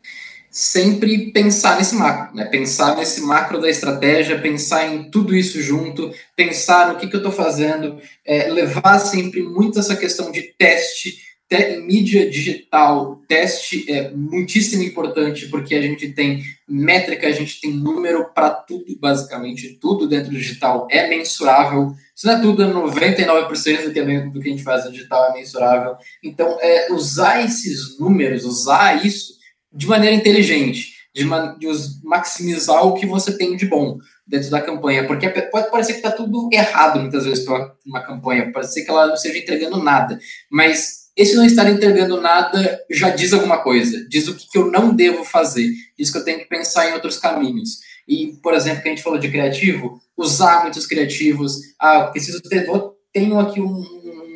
Sempre 0.51 1.31
pensar 1.31 1.77
nesse 1.77 1.95
macro, 1.95 2.35
né? 2.37 2.45
Pensar 2.47 2.97
nesse 2.97 3.21
macro 3.21 3.61
da 3.61 3.69
estratégia, 3.69 4.41
pensar 4.41 4.87
em 4.87 5.11
tudo 5.11 5.37
isso 5.37 5.61
junto, 5.61 6.13
pensar 6.35 6.93
no 6.93 6.99
que, 6.99 7.07
que 7.07 7.15
eu 7.15 7.19
estou 7.21 7.33
fazendo, 7.33 8.01
é, 8.25 8.49
levar 8.49 8.99
sempre 8.99 9.43
muito 9.43 9.79
essa 9.79 9.97
questão 9.97 10.33
de 10.33 10.43
teste, 10.59 11.19
te, 11.49 11.79
mídia 11.81 12.29
digital, 12.29 13.23
teste 13.27 13.91
é 13.91 14.11
muitíssimo 14.11 14.83
importante 14.83 15.47
porque 15.49 15.75
a 15.75 15.81
gente 15.81 16.13
tem 16.13 16.43
métrica, 16.69 17.27
a 17.27 17.33
gente 17.33 17.61
tem 17.61 17.73
número 17.73 18.33
para 18.35 18.51
tudo, 18.51 18.85
basicamente 18.99 19.79
tudo 19.81 20.07
dentro 20.07 20.31
do 20.31 20.37
digital 20.37 20.87
é 20.91 21.09
mensurável. 21.09 21.95
Se 22.15 22.27
não 22.27 22.35
é 22.35 22.41
tudo, 22.41 22.63
é 22.63 22.67
99% 22.67 23.85
do 23.85 23.93
que, 23.93 23.99
é, 24.01 24.21
do 24.21 24.41
que 24.41 24.49
a 24.49 24.51
gente 24.51 24.63
faz 24.63 24.85
no 24.85 24.93
digital 24.93 25.31
é 25.31 25.35
mensurável. 25.35 25.97
Então, 26.23 26.59
é, 26.61 26.93
usar 26.93 27.45
esses 27.45 27.99
números, 27.99 28.45
usar 28.45 29.05
isso 29.07 29.38
de 29.73 29.87
maneira 29.87 30.17
inteligente, 30.17 30.95
de, 31.15 31.25
de 31.25 31.69
maximizar 32.05 32.87
o 32.87 32.95
que 32.95 33.07
você 33.07 33.37
tem 33.37 33.57
de 33.57 33.67
bom 33.67 33.99
dentro 34.27 34.51
da 34.51 34.61
campanha, 34.61 35.07
porque 35.07 35.29
pode 35.29 35.71
parecer 35.71 35.93
que 35.93 35.99
está 35.99 36.11
tudo 36.11 36.49
errado 36.53 37.01
muitas 37.01 37.25
vezes 37.25 37.45
para 37.45 37.73
uma 37.87 38.01
campanha, 38.01 38.53
pode 38.53 38.73
ser 38.73 38.85
que 38.85 38.91
ela 38.91 39.07
não 39.07 39.15
esteja 39.15 39.39
entregando 39.39 39.83
nada, 39.83 40.19
mas 40.51 41.09
esse 41.17 41.35
não 41.35 41.45
estar 41.45 41.69
entregando 41.69 42.21
nada 42.21 42.81
já 42.91 43.11
diz 43.11 43.33
alguma 43.33 43.59
coisa, 43.59 44.07
diz 44.09 44.29
o 44.29 44.37
que, 44.37 44.49
que 44.49 44.57
eu 44.57 44.71
não 44.71 44.95
devo 44.95 45.25
fazer, 45.25 45.69
diz 45.99 46.11
que 46.11 46.19
eu 46.19 46.25
tenho 46.25 46.39
que 46.39 46.45
pensar 46.45 46.89
em 46.89 46.93
outros 46.93 47.17
caminhos. 47.17 47.81
E, 48.07 48.39
por 48.41 48.55
exemplo, 48.55 48.83
que 48.83 48.89
a 48.89 48.93
gente 48.93 49.03
falou 49.03 49.19
de 49.19 49.29
criativo, 49.29 50.01
usar 50.17 50.63
muitos 50.63 50.87
criativos, 50.87 51.57
ah, 51.79 52.05
preciso 52.05 52.41
ter, 52.43 52.67
tenho 53.13 53.39
aqui 53.39 53.61
um, 53.61 53.85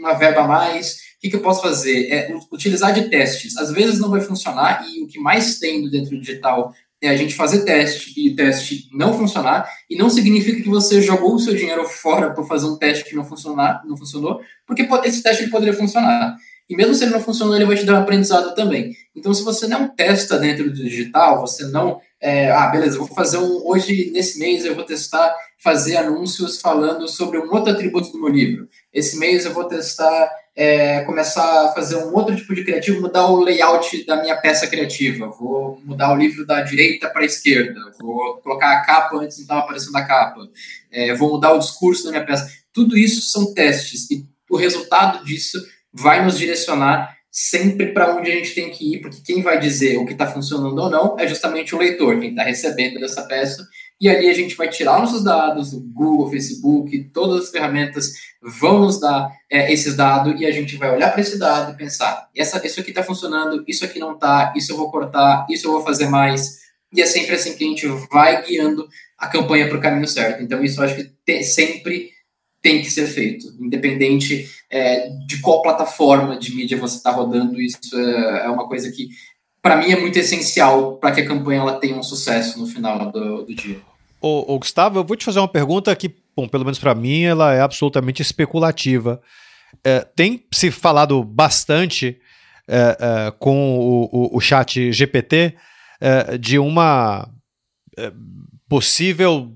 uma 0.01 0.15
verba 0.15 0.43
a 0.43 0.49
mais, 0.49 0.97
que, 1.23 1.31
que 1.31 1.37
eu 1.37 1.41
posso 1.41 1.63
fazer? 1.63 2.09
É 2.11 2.35
utilizar 2.51 2.93
de 2.93 3.09
testes. 3.09 3.57
Às 3.57 3.71
vezes 3.71 4.01
não 4.01 4.11
vai 4.11 4.21
funcionar 4.21 4.85
e 4.89 5.05
o 5.05 5.07
que 5.07 5.21
mais 5.21 5.61
tem 5.61 5.89
dentro 5.89 6.11
do 6.11 6.21
digital 6.21 6.75
é 7.01 7.09
a 7.09 7.17
gente 7.17 7.35
fazer 7.35 7.65
teste 7.65 8.13
e 8.17 8.35
teste 8.35 8.89
não 8.93 9.17
funcionar 9.17 9.69
e 9.89 9.97
não 9.97 10.11
significa 10.11 10.63
que 10.63 10.69
você 10.69 11.01
jogou 11.01 11.35
o 11.35 11.39
seu 11.39 11.55
dinheiro 11.55 11.85
fora 11.85 12.33
por 12.33 12.47
fazer 12.47 12.67
um 12.67 12.77
teste 12.77 13.05
que 13.05 13.15
não 13.15 13.25
funcionar, 13.25 13.83
não 13.85 13.97
funcionou, 13.97 14.41
porque 14.67 14.89
esse 15.05 15.23
teste 15.23 15.43
ele 15.43 15.51
poderia 15.51 15.75
funcionar. 15.75 16.37
E 16.69 16.77
mesmo 16.77 16.95
se 16.95 17.05
ele 17.05 17.13
não 17.13 17.21
funcionou, 17.21 17.55
ele 17.55 17.65
vai 17.67 17.77
te 17.77 17.85
dar 17.85 17.95
um 17.95 18.03
aprendizado 18.03 18.55
também. 18.55 18.93
Então, 19.15 19.35
se 19.35 19.43
você 19.43 19.67
não 19.67 19.89
testa 19.89 20.39
dentro 20.39 20.65
do 20.65 20.75
digital, 20.75 21.41
você 21.41 21.67
não. 21.67 22.01
É, 22.21 22.51
ah, 22.51 22.69
beleza, 22.69 22.99
vou 22.99 23.09
fazer 23.09 23.39
um. 23.39 23.67
Hoje, 23.67 24.11
nesse 24.13 24.39
mês, 24.39 24.65
eu 24.65 24.75
vou 24.75 24.85
testar 24.85 25.35
fazer 25.59 25.97
anúncios 25.97 26.61
falando 26.61 27.07
sobre 27.09 27.39
um 27.39 27.53
outro 27.53 27.73
atributo 27.73 28.11
do 28.11 28.21
meu 28.21 28.29
livro. 28.29 28.69
Esse 28.93 29.19
mês 29.19 29.45
eu 29.45 29.53
vou 29.53 29.65
testar 29.65 30.31
é, 30.55 31.01
começar 31.01 31.67
a 31.67 31.73
fazer 31.73 31.97
um 31.97 32.15
outro 32.15 32.37
tipo 32.37 32.55
de 32.55 32.65
criativo, 32.65 33.01
mudar 33.01 33.27
o 33.27 33.41
layout 33.41 34.05
da 34.05 34.21
minha 34.21 34.37
peça 34.37 34.67
criativa, 34.67 35.27
vou 35.27 35.81
mudar 35.85 36.13
o 36.13 36.17
livro 36.17 36.47
da 36.47 36.61
direita 36.61 37.09
para 37.09 37.23
a 37.23 37.27
esquerda, 37.27 37.81
vou 37.99 38.37
colocar 38.39 38.73
a 38.73 38.85
capa 38.85 39.17
antes 39.17 39.39
não 39.39 39.43
estava 39.43 39.61
aparecendo 39.61 39.97
a 39.97 40.05
capa, 40.05 40.41
é, 40.91 41.15
vou 41.15 41.31
mudar 41.31 41.53
o 41.53 41.59
discurso 41.59 42.05
da 42.05 42.11
minha 42.11 42.27
peça. 42.27 42.51
Tudo 42.73 42.97
isso 42.97 43.23
são 43.31 43.55
testes 43.55 44.11
e 44.11 44.27
o 44.51 44.57
resultado 44.57 45.25
disso 45.25 45.59
vai 45.93 46.25
nos 46.25 46.39
direcionar 46.39 47.17
sempre 47.31 47.93
para 47.93 48.15
onde 48.15 48.31
a 48.31 48.35
gente 48.35 48.55
tem 48.55 48.71
que 48.71 48.95
ir, 48.95 49.01
porque 49.01 49.23
quem 49.25 49.43
vai 49.43 49.59
dizer 49.59 49.97
o 49.97 50.05
que 50.05 50.13
está 50.13 50.27
funcionando 50.27 50.79
ou 50.79 50.91
não 50.91 51.17
é 51.19 51.27
justamente 51.27 51.75
o 51.75 51.79
leitor, 51.79 52.21
quem 52.21 52.31
está 52.31 52.43
recebendo 52.43 53.03
essa 53.03 53.23
peça 53.23 53.67
e 54.03 54.09
ali 54.09 54.29
a 54.29 54.35
gente 54.35 54.57
vai 54.57 54.69
tirar 54.69 54.99
nossos 54.99 55.23
dados, 55.23 55.73
o 55.73 55.81
Google, 55.81 56.29
Facebook, 56.29 57.05
todas 57.15 57.45
as 57.45 57.51
ferramentas 57.51 58.15
vão 58.43 58.81
nos 58.81 58.99
dar 58.99 59.31
é, 59.49 59.73
esses 59.73 59.95
dados 59.95 60.41
e 60.41 60.45
a 60.45 60.51
gente 60.51 60.75
vai 60.75 60.93
olhar 60.93 61.13
para 61.13 61.21
esse 61.21 61.39
dado 61.39 61.73
e 61.73 61.77
pensar: 61.77 62.29
essa, 62.37 62.61
isso 62.67 62.81
aqui 62.81 62.91
está 62.91 63.05
funcionando, 63.05 63.63
isso 63.69 63.85
aqui 63.85 64.01
não 64.01 64.15
está, 64.15 64.53
isso 64.57 64.73
eu 64.73 64.77
vou 64.77 64.91
cortar, 64.91 65.47
isso 65.49 65.69
eu 65.69 65.71
vou 65.71 65.85
fazer 65.85 66.09
mais. 66.09 66.63
E 66.93 67.01
é 67.01 67.07
sempre 67.07 67.37
assim 67.37 67.55
que 67.55 67.63
a 67.63 67.69
gente 67.69 67.87
vai 68.11 68.45
guiando 68.45 68.89
a 69.17 69.29
campanha 69.29 69.69
para 69.69 69.79
o 69.79 69.81
caminho 69.81 70.09
certo. 70.09 70.43
Então, 70.43 70.65
isso 70.65 70.81
eu 70.81 70.85
acho 70.85 70.97
que 70.97 71.05
te, 71.25 71.45
sempre 71.45 72.11
tem 72.61 72.83
que 72.83 72.91
ser 72.91 73.07
feito, 73.07 73.47
independente 73.61 74.49
é, 74.69 75.11
de 75.29 75.41
qual 75.41 75.63
plataforma 75.63 76.37
de 76.37 76.53
mídia 76.57 76.77
você 76.77 76.97
está 76.97 77.13
rodando. 77.13 77.61
Isso 77.61 77.79
é, 77.95 78.47
é 78.47 78.49
uma 78.49 78.67
coisa 78.67 78.91
que, 78.91 79.11
para 79.63 79.77
mim, 79.77 79.93
é 79.93 79.97
muito 79.97 80.19
essencial 80.19 80.97
para 80.99 81.13
que 81.13 81.21
a 81.21 81.27
campanha 81.27 81.61
ela 81.61 81.79
tenha 81.79 81.97
um 81.97 82.03
sucesso 82.03 82.59
no 82.59 82.67
final 82.67 83.13
do, 83.13 83.45
do 83.45 83.55
dia. 83.55 83.81
Ô, 84.23 84.55
ô, 84.55 84.59
Gustavo, 84.61 85.01
eu 85.01 85.05
vou 85.05 85.17
te 85.17 85.25
fazer 85.25 85.41
uma 85.41 85.49
pergunta 85.49 85.95
que, 85.97 86.15
bom, 86.37 86.47
pelo 86.47 86.65
menos 86.65 86.79
para 86.79 86.95
mim, 86.95 87.23
ela 87.23 87.53
é 87.53 87.61
absolutamente 87.61 88.23
especulativa. 88.23 89.21
É, 89.83 90.01
tem 90.01 90.47
se 90.53 90.71
falado 90.71 91.25
bastante 91.25 92.21
é, 92.69 92.97
é, 93.01 93.31
com 93.33 93.79
o, 93.79 94.05
o, 94.13 94.37
o, 94.37 94.41
chat 94.41 94.93
GPT 94.93 95.57
é, 96.01 96.39
de 96.39 96.57
uma 96.57 97.29
é, 97.99 98.13
possível. 98.69 99.53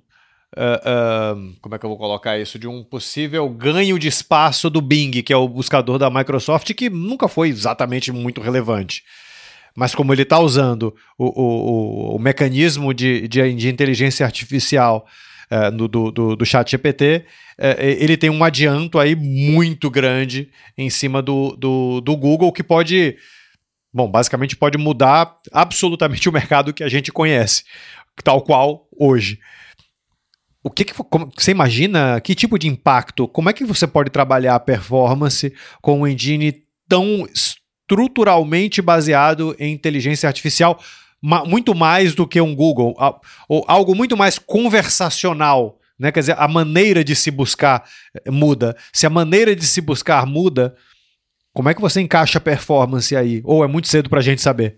É, 0.56 1.34
como 1.60 1.74
é 1.74 1.78
que 1.78 1.84
eu 1.84 1.90
vou 1.90 1.98
colocar 1.98 2.36
isso? 2.36 2.58
De 2.58 2.66
um 2.66 2.82
possível 2.82 3.48
ganho 3.48 3.98
de 4.00 4.08
espaço 4.08 4.68
do 4.68 4.80
Bing, 4.80 5.22
que 5.22 5.32
é 5.32 5.36
o 5.36 5.48
buscador 5.48 5.98
da 5.98 6.10
Microsoft, 6.10 6.72
que 6.74 6.90
nunca 6.90 7.28
foi 7.28 7.50
exatamente 7.50 8.10
muito 8.10 8.40
relevante 8.40 9.04
mas 9.76 9.94
como 9.94 10.12
ele 10.12 10.22
está 10.22 10.38
usando 10.38 10.94
o, 11.18 11.26
o, 11.26 12.16
o, 12.16 12.18
mecanismo 12.18 12.94
de, 12.94 13.28
de, 13.28 13.54
de 13.54 13.68
inteligência 13.68 14.24
artificial 14.24 15.06
é, 15.50 15.70
do, 15.70 15.86
do, 15.86 16.10
do 16.34 16.46
chat 16.46 16.70
GPT, 16.70 17.26
é, 17.58 17.92
ele 18.02 18.16
tem 18.16 18.30
um 18.30 18.42
adianto 18.42 18.98
aí 18.98 19.14
muito 19.14 19.90
grande 19.90 20.50
em 20.76 20.88
cima 20.88 21.20
do, 21.20 21.54
do, 21.56 22.00
do 22.00 22.16
Google 22.16 22.50
que 22.50 22.62
pode, 22.62 23.16
bom, 23.92 24.10
basicamente 24.10 24.56
pode 24.56 24.78
mudar 24.78 25.36
absolutamente 25.52 26.28
o 26.28 26.32
mercado 26.32 26.72
que 26.72 26.82
a 26.82 26.88
gente 26.88 27.12
conhece, 27.12 27.62
tal 28.24 28.40
qual 28.40 28.88
hoje. 28.98 29.38
o 30.64 30.70
que, 30.70 30.84
que 30.84 30.94
como, 30.94 31.30
você 31.36 31.50
imagina? 31.50 32.18
Que 32.20 32.34
tipo 32.34 32.58
de 32.58 32.66
impacto? 32.66 33.28
Como 33.28 33.50
é 33.50 33.52
que 33.52 33.64
você 33.64 33.86
pode 33.86 34.08
trabalhar 34.10 34.54
a 34.54 34.60
performance 34.60 35.52
com 35.82 36.00
um 36.00 36.06
engine 36.06 36.64
tão 36.88 37.26
estruturalmente 37.86 38.82
baseado 38.82 39.54
em 39.58 39.72
inteligência 39.72 40.28
artificial? 40.28 40.78
muito 41.22 41.74
mais 41.74 42.14
do 42.14 42.26
que 42.26 42.40
um 42.40 42.54
Google, 42.54 42.94
ou 43.48 43.64
algo 43.66 43.96
muito 43.96 44.16
mais 44.16 44.38
conversacional, 44.38 45.76
né? 45.98 46.12
Quer 46.12 46.20
dizer, 46.20 46.36
a 46.38 46.46
maneira 46.46 47.02
de 47.02 47.16
se 47.16 47.32
buscar 47.32 47.84
eh, 48.14 48.30
muda. 48.30 48.76
Se 48.92 49.06
a 49.06 49.10
maneira 49.10 49.56
de 49.56 49.66
se 49.66 49.80
buscar 49.80 50.24
muda, 50.24 50.76
como 51.52 51.68
é 51.68 51.74
que 51.74 51.80
você 51.80 52.00
encaixa 52.00 52.38
a 52.38 52.40
performance 52.40 53.16
aí? 53.16 53.40
Ou 53.44 53.64
é 53.64 53.66
muito 53.66 53.88
cedo 53.88 54.08
para 54.08 54.20
a 54.20 54.22
gente 54.22 54.40
saber? 54.40 54.76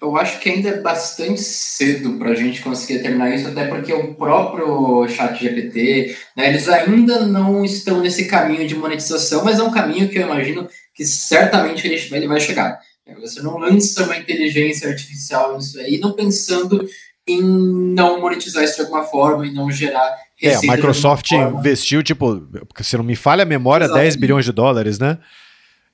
Eu 0.00 0.16
acho 0.16 0.38
que 0.38 0.48
ainda 0.48 0.68
é 0.68 0.80
bastante 0.80 1.40
cedo 1.40 2.18
para 2.18 2.30
a 2.30 2.34
gente 2.34 2.62
conseguir 2.62 2.98
determinar 2.98 3.34
isso, 3.34 3.48
até 3.48 3.66
porque 3.66 3.92
o 3.92 4.14
próprio 4.14 5.08
chat 5.08 5.42
GPT, 5.42 6.16
né, 6.36 6.50
eles 6.50 6.68
ainda 6.68 7.26
não 7.26 7.64
estão 7.64 8.00
nesse 8.00 8.26
caminho 8.26 8.68
de 8.68 8.76
monetização, 8.76 9.44
mas 9.44 9.58
é 9.58 9.62
um 9.62 9.72
caminho 9.72 10.08
que 10.08 10.18
eu 10.18 10.22
imagino 10.22 10.68
que 10.98 11.06
certamente 11.06 11.86
ele, 11.86 12.26
vai 12.26 12.40
chegar. 12.40 12.76
Você 13.20 13.40
não 13.40 13.56
lança 13.56 14.02
uma 14.02 14.18
inteligência 14.18 14.88
artificial 14.88 15.56
nisso 15.56 15.78
aí, 15.78 15.96
não 15.98 16.12
pensando 16.12 16.84
em 17.24 17.40
não 17.40 18.20
monetizar 18.20 18.64
isso 18.64 18.74
de 18.74 18.80
alguma 18.80 19.04
forma 19.04 19.46
e 19.46 19.54
não 19.54 19.70
gerar 19.70 20.12
É, 20.42 20.56
a 20.56 20.60
Microsoft 20.60 21.30
investiu, 21.30 22.02
tipo, 22.02 22.42
se 22.80 22.96
não 22.96 23.04
me 23.04 23.14
falha 23.14 23.44
a 23.44 23.46
memória, 23.46 23.84
Exatamente. 23.84 24.06
10 24.06 24.16
bilhões 24.16 24.44
de 24.44 24.50
dólares, 24.50 24.98
né? 24.98 25.18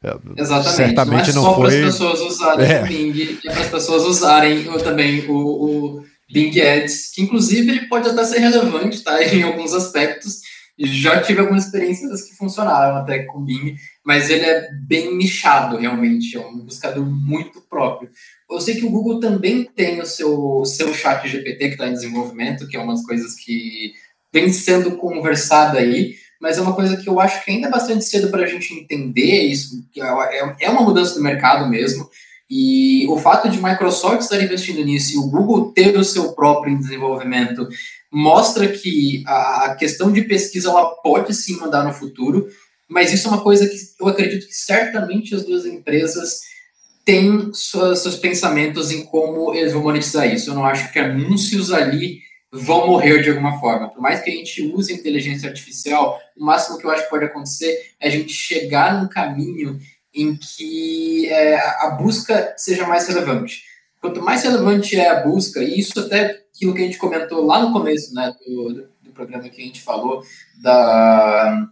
É, 0.02 0.16
Exatamente. 0.38 0.76
Certamente 0.76 1.32
não, 1.34 1.42
é 1.42 1.44
não 1.44 1.44
só 1.44 1.54
foi... 1.54 1.68
para 1.68 1.78
as 1.78 1.92
pessoas 1.92 2.20
usarem 2.20 2.66
é. 2.66 2.82
o 2.82 2.86
Bing, 2.86 3.38
é 3.44 3.50
para 3.52 3.60
as 3.60 3.68
pessoas 3.68 4.04
usarem 4.04 4.64
também 4.78 5.26
o, 5.28 5.34
o 5.34 6.04
Bing 6.32 6.58
Ads, 6.58 7.10
que 7.14 7.20
inclusive 7.20 7.70
ele 7.70 7.88
pode 7.88 8.08
até 8.08 8.24
ser 8.24 8.38
relevante, 8.38 9.02
tá? 9.02 9.22
Em 9.22 9.42
alguns 9.42 9.74
aspectos. 9.74 10.40
Já 10.78 11.22
tive 11.22 11.40
algumas 11.40 11.66
experiências 11.66 12.22
que 12.22 12.36
funcionaram 12.36 12.96
até 12.96 13.20
com 13.20 13.38
o 13.38 13.44
Bing, 13.44 13.76
mas 14.04 14.28
ele 14.28 14.44
é 14.44 14.68
bem 14.72 15.16
nichado, 15.16 15.76
realmente. 15.76 16.36
É 16.36 16.40
um 16.40 16.58
buscador 16.58 17.04
muito 17.04 17.60
próprio. 17.60 18.10
Eu 18.50 18.60
sei 18.60 18.74
que 18.74 18.84
o 18.84 18.90
Google 18.90 19.20
também 19.20 19.64
tem 19.64 20.00
o 20.00 20.06
seu, 20.06 20.64
seu 20.64 20.92
chat 20.92 21.28
GPT 21.28 21.68
que 21.68 21.74
está 21.74 21.86
em 21.86 21.92
desenvolvimento, 21.92 22.66
que 22.66 22.76
é 22.76 22.80
umas 22.80 23.04
coisas 23.06 23.34
que 23.34 23.92
vem 24.32 24.52
sendo 24.52 24.96
conversada 24.96 25.78
aí, 25.78 26.16
mas 26.40 26.58
é 26.58 26.60
uma 26.60 26.74
coisa 26.74 26.96
que 26.96 27.08
eu 27.08 27.20
acho 27.20 27.44
que 27.44 27.52
ainda 27.52 27.68
é 27.68 27.70
bastante 27.70 28.04
cedo 28.04 28.28
para 28.30 28.42
a 28.42 28.46
gente 28.46 28.74
entender 28.74 29.42
isso, 29.44 29.88
que 29.92 30.02
é, 30.02 30.06
é, 30.06 30.56
é 30.62 30.70
uma 30.70 30.82
mudança 30.82 31.14
do 31.14 31.22
mercado 31.22 31.68
mesmo, 31.68 32.10
e 32.50 33.06
o 33.08 33.16
fato 33.16 33.48
de 33.48 33.62
Microsoft 33.62 34.20
estar 34.20 34.42
investindo 34.42 34.84
nisso 34.84 35.14
e 35.14 35.18
o 35.18 35.28
Google 35.28 35.72
ter 35.72 35.96
o 35.96 36.04
seu 36.04 36.32
próprio 36.32 36.76
desenvolvimento 36.76 37.66
mostra 38.14 38.68
que 38.68 39.24
a 39.26 39.74
questão 39.76 40.12
de 40.12 40.22
pesquisa 40.22 40.68
ela 40.68 40.94
pode 41.02 41.34
sim 41.34 41.56
mandar 41.56 41.84
no 41.84 41.92
futuro, 41.92 42.46
mas 42.88 43.12
isso 43.12 43.26
é 43.26 43.30
uma 43.32 43.42
coisa 43.42 43.66
que 43.66 43.76
eu 44.00 44.06
acredito 44.06 44.46
que 44.46 44.54
certamente 44.54 45.34
as 45.34 45.44
duas 45.44 45.66
empresas 45.66 46.40
têm 47.04 47.52
suas, 47.52 47.98
seus 47.98 48.16
pensamentos 48.16 48.92
em 48.92 49.04
como 49.04 49.52
eles 49.52 49.72
vão 49.72 49.82
monetizar 49.82 50.32
isso. 50.32 50.48
Eu 50.48 50.54
não 50.54 50.64
acho 50.64 50.92
que 50.92 50.98
anúncios 51.00 51.72
ali 51.72 52.20
vão 52.52 52.86
morrer 52.86 53.20
de 53.20 53.30
alguma 53.30 53.58
forma. 53.58 53.90
Por 53.90 54.00
mais 54.00 54.20
que 54.20 54.30
a 54.30 54.32
gente 54.32 54.62
use 54.62 54.92
inteligência 54.92 55.48
artificial, 55.48 56.16
o 56.36 56.44
máximo 56.44 56.78
que 56.78 56.86
eu 56.86 56.90
acho 56.90 57.02
que 57.02 57.10
pode 57.10 57.24
acontecer 57.24 57.94
é 57.98 58.06
a 58.06 58.10
gente 58.10 58.32
chegar 58.32 59.02
num 59.02 59.08
caminho 59.08 59.76
em 60.14 60.36
que 60.36 61.26
é, 61.26 61.56
a 61.56 61.96
busca 62.00 62.54
seja 62.56 62.86
mais 62.86 63.08
relevante. 63.08 63.64
Quanto 64.00 64.22
mais 64.22 64.44
relevante 64.44 64.94
é 64.94 65.08
a 65.08 65.24
busca, 65.24 65.60
e 65.60 65.80
isso 65.80 65.98
até 65.98 66.43
aquilo 66.54 66.74
que 66.74 66.82
a 66.82 66.84
gente 66.84 66.98
comentou 66.98 67.44
lá 67.44 67.60
no 67.62 67.72
começo 67.72 68.14
né, 68.14 68.32
do, 68.46 68.86
do 69.02 69.10
programa 69.12 69.48
que 69.48 69.60
a 69.60 69.64
gente 69.64 69.80
falou, 69.82 70.22
da, 70.62 71.66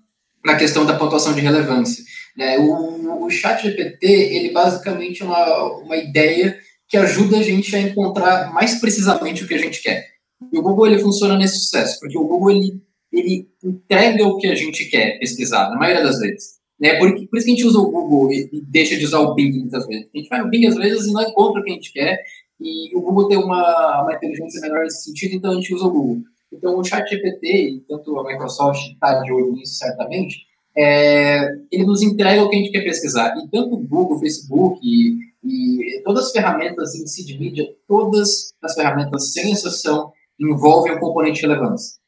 na 0.44 0.56
questão 0.56 0.84
da 0.84 0.96
pontuação 0.96 1.34
de 1.34 1.40
relevância. 1.40 2.04
Né? 2.36 2.58
O, 2.58 3.24
o 3.24 3.30
chat 3.30 3.62
GPT, 3.62 4.06
ele 4.06 4.50
basicamente 4.50 5.22
é 5.22 5.24
uma, 5.24 5.72
uma 5.78 5.96
ideia 5.96 6.58
que 6.88 6.96
ajuda 6.96 7.38
a 7.38 7.42
gente 7.42 7.74
a 7.74 7.80
encontrar 7.80 8.52
mais 8.52 8.80
precisamente 8.80 9.44
o 9.44 9.48
que 9.48 9.54
a 9.54 9.58
gente 9.58 9.80
quer. 9.80 10.06
E 10.52 10.58
o 10.58 10.62
Google 10.62 10.88
ele 10.88 10.98
funciona 10.98 11.38
nesse 11.38 11.60
sucesso, 11.60 11.98
porque 12.00 12.18
o 12.18 12.26
Google 12.26 12.50
ele, 12.50 12.82
ele 13.12 13.48
entrega 13.62 14.26
o 14.26 14.36
que 14.36 14.48
a 14.48 14.54
gente 14.54 14.86
quer 14.86 15.18
pesquisar, 15.18 15.70
na 15.70 15.78
maioria 15.78 16.02
das 16.02 16.18
vezes. 16.18 16.60
Né? 16.80 16.98
Por, 16.98 17.14
por 17.28 17.38
isso 17.38 17.46
que 17.46 17.52
a 17.52 17.54
gente 17.54 17.66
usa 17.66 17.78
o 17.78 17.90
Google 17.90 18.32
e, 18.32 18.50
e 18.52 18.60
deixa 18.60 18.96
de 18.96 19.04
usar 19.04 19.20
o 19.20 19.34
Bing 19.34 19.52
muitas 19.52 19.86
vezes. 19.86 20.08
A 20.12 20.18
gente 20.18 20.28
vai 20.28 20.42
no 20.42 20.50
Bing 20.50 20.66
às 20.66 20.74
vezes 20.74 21.06
e 21.06 21.12
não 21.12 21.22
encontra 21.22 21.60
o 21.60 21.64
que 21.64 21.70
a 21.70 21.74
gente 21.74 21.92
quer, 21.92 22.18
e 22.62 22.96
o 22.96 23.00
Google 23.00 23.28
tem 23.28 23.38
uma, 23.38 24.02
uma 24.02 24.14
inteligência 24.14 24.60
melhor 24.60 24.84
nesse 24.84 25.04
sentido, 25.04 25.34
então 25.34 25.52
a 25.52 25.54
gente 25.54 25.74
usa 25.74 25.86
o 25.86 25.90
Google. 25.90 26.22
Então 26.52 26.78
o 26.78 26.84
chat 26.84 27.08
GPT, 27.08 27.82
tanto 27.88 28.18
a 28.18 28.24
Microsoft 28.24 28.80
está 28.92 29.20
de 29.22 29.32
olho 29.32 29.52
nisso 29.52 29.74
certamente, 29.74 30.46
é, 30.76 31.48
ele 31.70 31.84
nos 31.84 32.02
entrega 32.02 32.42
o 32.42 32.48
que 32.48 32.56
a 32.56 32.58
gente 32.58 32.70
quer 32.70 32.82
pesquisar. 32.82 33.34
E 33.36 33.48
tanto 33.48 33.74
o 33.74 33.86
Google, 33.86 34.16
o 34.16 34.20
Facebook 34.20 34.80
e, 34.82 35.18
e 35.44 36.02
todas 36.02 36.26
as 36.26 36.32
ferramentas 36.32 36.94
em 36.94 37.06
si 37.06 37.24
de 37.24 37.38
mídia, 37.38 37.68
todas 37.86 38.52
as 38.62 38.74
ferramentas, 38.74 39.32
sem 39.32 39.52
exceção, 39.52 40.12
envolvem 40.38 40.94
um 40.94 41.00
componente 41.00 41.42
relevância. 41.42 42.01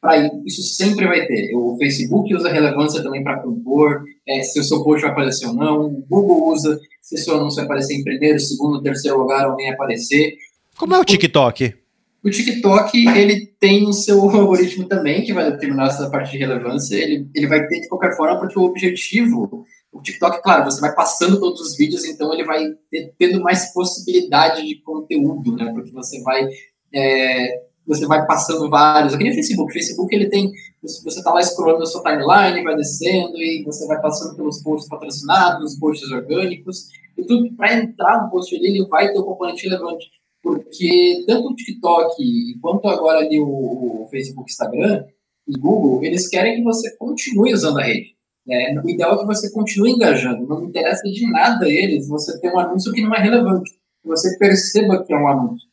Para 0.00 0.30
isso 0.46 0.62
sempre 0.62 1.06
vai 1.06 1.26
ter. 1.26 1.54
O 1.54 1.76
Facebook 1.76 2.32
usa 2.34 2.48
relevância 2.48 3.02
também 3.02 3.22
para 3.22 3.40
compor, 3.40 4.04
é, 4.26 4.42
se 4.42 4.60
o 4.60 4.64
seu 4.64 4.82
post 4.84 5.02
vai 5.02 5.10
aparecer 5.10 5.46
ou 5.46 5.54
não. 5.54 5.86
O 5.86 6.04
Google 6.08 6.52
usa 6.52 6.78
se 7.02 7.16
o 7.16 7.18
seu 7.18 7.36
anúncio 7.36 7.56
vai 7.56 7.64
aparecer 7.64 7.94
em 7.94 8.04
primeiro, 8.04 8.38
segundo, 8.38 8.82
terceiro 8.82 9.18
lugar 9.18 9.48
ou 9.48 9.56
nem 9.56 9.70
aparecer. 9.70 10.36
Como 10.76 10.94
é 10.94 11.00
o 11.00 11.04
TikTok? 11.04 11.74
O 12.22 12.30
TikTok, 12.30 13.08
ele 13.08 13.46
tem 13.58 13.86
o 13.86 13.92
seu 13.92 14.20
algoritmo 14.30 14.86
também, 14.86 15.24
que 15.24 15.32
vai 15.32 15.50
determinar 15.50 15.88
essa 15.88 16.10
parte 16.10 16.32
de 16.32 16.38
relevância. 16.38 16.96
Ele, 16.96 17.28
ele 17.34 17.46
vai 17.46 17.66
ter 17.66 17.80
de 17.80 17.88
qualquer 17.88 18.16
forma, 18.16 18.38
porque 18.38 18.58
o 18.58 18.64
objetivo, 18.64 19.64
o 19.92 20.00
TikTok, 20.00 20.42
claro, 20.42 20.64
você 20.64 20.80
vai 20.80 20.94
passando 20.94 21.40
todos 21.40 21.60
os 21.60 21.76
vídeos, 21.76 22.04
então 22.04 22.32
ele 22.32 22.44
vai 22.44 22.64
ter, 22.90 23.12
tendo 23.18 23.40
mais 23.40 23.72
possibilidade 23.72 24.66
de 24.66 24.80
conteúdo, 24.82 25.56
né? 25.56 25.72
Porque 25.72 25.90
você 25.90 26.20
vai 26.22 26.46
é, 26.94 27.62
você 27.88 28.06
vai 28.06 28.26
passando 28.26 28.68
vários. 28.68 29.14
Aqui 29.14 29.24
no 29.24 29.34
Facebook, 29.34 29.70
o 29.70 29.72
Facebook 29.72 30.14
ele 30.14 30.28
tem. 30.28 30.52
Você 30.82 31.18
está 31.18 31.32
lá 31.32 31.42
scrollando 31.42 31.82
a 31.82 31.86
sua 31.86 32.02
timeline, 32.02 32.62
vai 32.62 32.76
descendo 32.76 33.36
e 33.38 33.64
você 33.64 33.86
vai 33.86 34.00
passando 34.00 34.36
pelos 34.36 34.62
posts 34.62 34.88
patrocinados, 34.88 35.78
posts 35.78 36.10
orgânicos, 36.10 36.88
e 37.16 37.24
tudo 37.24 37.52
para 37.56 37.74
entrar 37.74 38.22
no 38.22 38.30
post 38.30 38.54
ali, 38.54 38.68
ele 38.68 38.86
vai 38.86 39.10
ter 39.10 39.18
um 39.18 39.24
componente 39.24 39.68
relevante. 39.68 40.06
Porque 40.42 41.24
tanto 41.26 41.48
o 41.48 41.54
TikTok 41.54 42.14
quanto 42.60 42.86
agora 42.86 43.18
ali 43.18 43.40
o, 43.40 44.02
o 44.02 44.08
Facebook, 44.10 44.50
Instagram 44.50 45.04
e 45.48 45.58
Google, 45.58 46.04
eles 46.04 46.28
querem 46.28 46.56
que 46.56 46.62
você 46.62 46.94
continue 46.96 47.52
usando 47.52 47.80
a 47.80 47.82
rede. 47.82 48.14
Né? 48.46 48.80
O 48.84 48.88
ideal 48.88 49.14
é 49.14 49.18
que 49.18 49.26
você 49.26 49.50
continue 49.50 49.92
engajando. 49.92 50.46
Não 50.46 50.64
interessa 50.64 51.02
de 51.02 51.30
nada 51.30 51.66
a 51.66 51.68
eles 51.68 52.06
você 52.06 52.38
ter 52.38 52.52
um 52.52 52.58
anúncio 52.58 52.92
que 52.92 53.02
não 53.02 53.14
é 53.14 53.20
relevante. 53.20 53.72
Que 54.02 54.08
você 54.08 54.38
perceba 54.38 55.02
que 55.04 55.12
é 55.12 55.16
um 55.16 55.28
anúncio. 55.28 55.67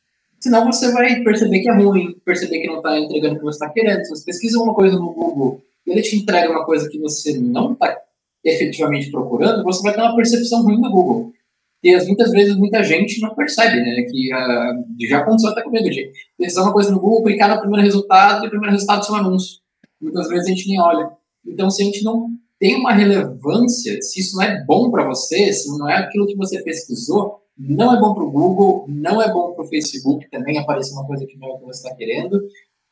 Senão 0.45 0.63
você 0.63 0.91
vai 0.91 1.23
perceber 1.23 1.61
que 1.61 1.67
é 1.67 1.73
ruim, 1.73 2.15
perceber 2.23 2.59
que 2.59 2.67
não 2.67 2.77
está 2.77 2.99
entregando 2.99 3.33
o 3.33 3.37
que 3.39 3.43
você 3.45 3.55
está 3.55 3.67
querendo. 3.67 4.03
Se 4.03 4.09
você 4.11 4.25
pesquisa 4.25 4.61
uma 4.61 4.75
coisa 4.75 4.95
no 4.95 5.11
Google 5.11 5.59
e 5.87 5.91
ele 5.91 6.03
te 6.03 6.17
entrega 6.17 6.51
uma 6.51 6.63
coisa 6.63 6.87
que 6.87 6.99
você 6.99 7.35
não 7.39 7.73
está 7.73 7.97
efetivamente 8.43 9.09
procurando, 9.09 9.63
você 9.63 9.81
vai 9.81 9.95
ter 9.95 10.01
uma 10.01 10.15
percepção 10.15 10.61
ruim 10.61 10.79
do 10.79 10.91
Google. 10.91 11.33
E 11.81 11.97
muitas 12.05 12.29
vezes 12.29 12.55
muita 12.57 12.83
gente 12.83 13.19
não 13.21 13.33
percebe, 13.33 13.77
né? 13.77 14.03
Que 14.03 14.31
uh, 14.35 15.07
já 15.09 15.17
aconteceu 15.17 15.49
até 15.49 15.63
comigo, 15.63 15.89
de 15.89 16.11
pesquisar 16.37 16.61
uma 16.61 16.73
coisa 16.73 16.91
no 16.91 16.99
Google, 16.99 17.23
clicar 17.23 17.49
no 17.49 17.59
primeiro 17.59 17.83
resultado 17.83 18.43
e 18.43 18.47
o 18.47 18.51
primeiro 18.51 18.73
resultado 18.73 19.03
é 19.03 19.11
um 19.11 19.15
anúncio. 19.15 19.57
Muitas 19.99 20.27
vezes 20.27 20.45
a 20.45 20.49
gente 20.49 20.67
nem 20.67 20.79
olha. 20.79 21.09
Então, 21.43 21.71
se 21.71 21.81
a 21.81 21.85
gente 21.85 22.03
não 22.03 22.29
tem 22.59 22.75
uma 22.75 22.93
relevância, 22.93 23.99
se 23.99 24.19
isso 24.19 24.35
não 24.35 24.43
é 24.43 24.63
bom 24.63 24.91
para 24.91 25.07
você, 25.07 25.51
se 25.51 25.75
não 25.75 25.89
é 25.89 25.97
aquilo 25.97 26.27
que 26.27 26.35
você 26.35 26.61
pesquisou, 26.61 27.39
não 27.57 27.95
é 27.95 27.99
bom 27.99 28.13
para 28.13 28.23
o 28.23 28.31
Google, 28.31 28.85
não 28.87 29.21
é 29.21 29.31
bom 29.31 29.53
para 29.53 29.63
o 29.63 29.67
Facebook 29.67 30.29
também 30.29 30.57
aparecer 30.57 30.93
uma 30.93 31.07
coisa 31.07 31.25
que 31.25 31.37
não 31.37 31.49
é 31.49 31.51
o 31.53 31.59
que 31.59 31.65
você 31.65 31.85
está 31.85 31.95
querendo. 31.95 32.39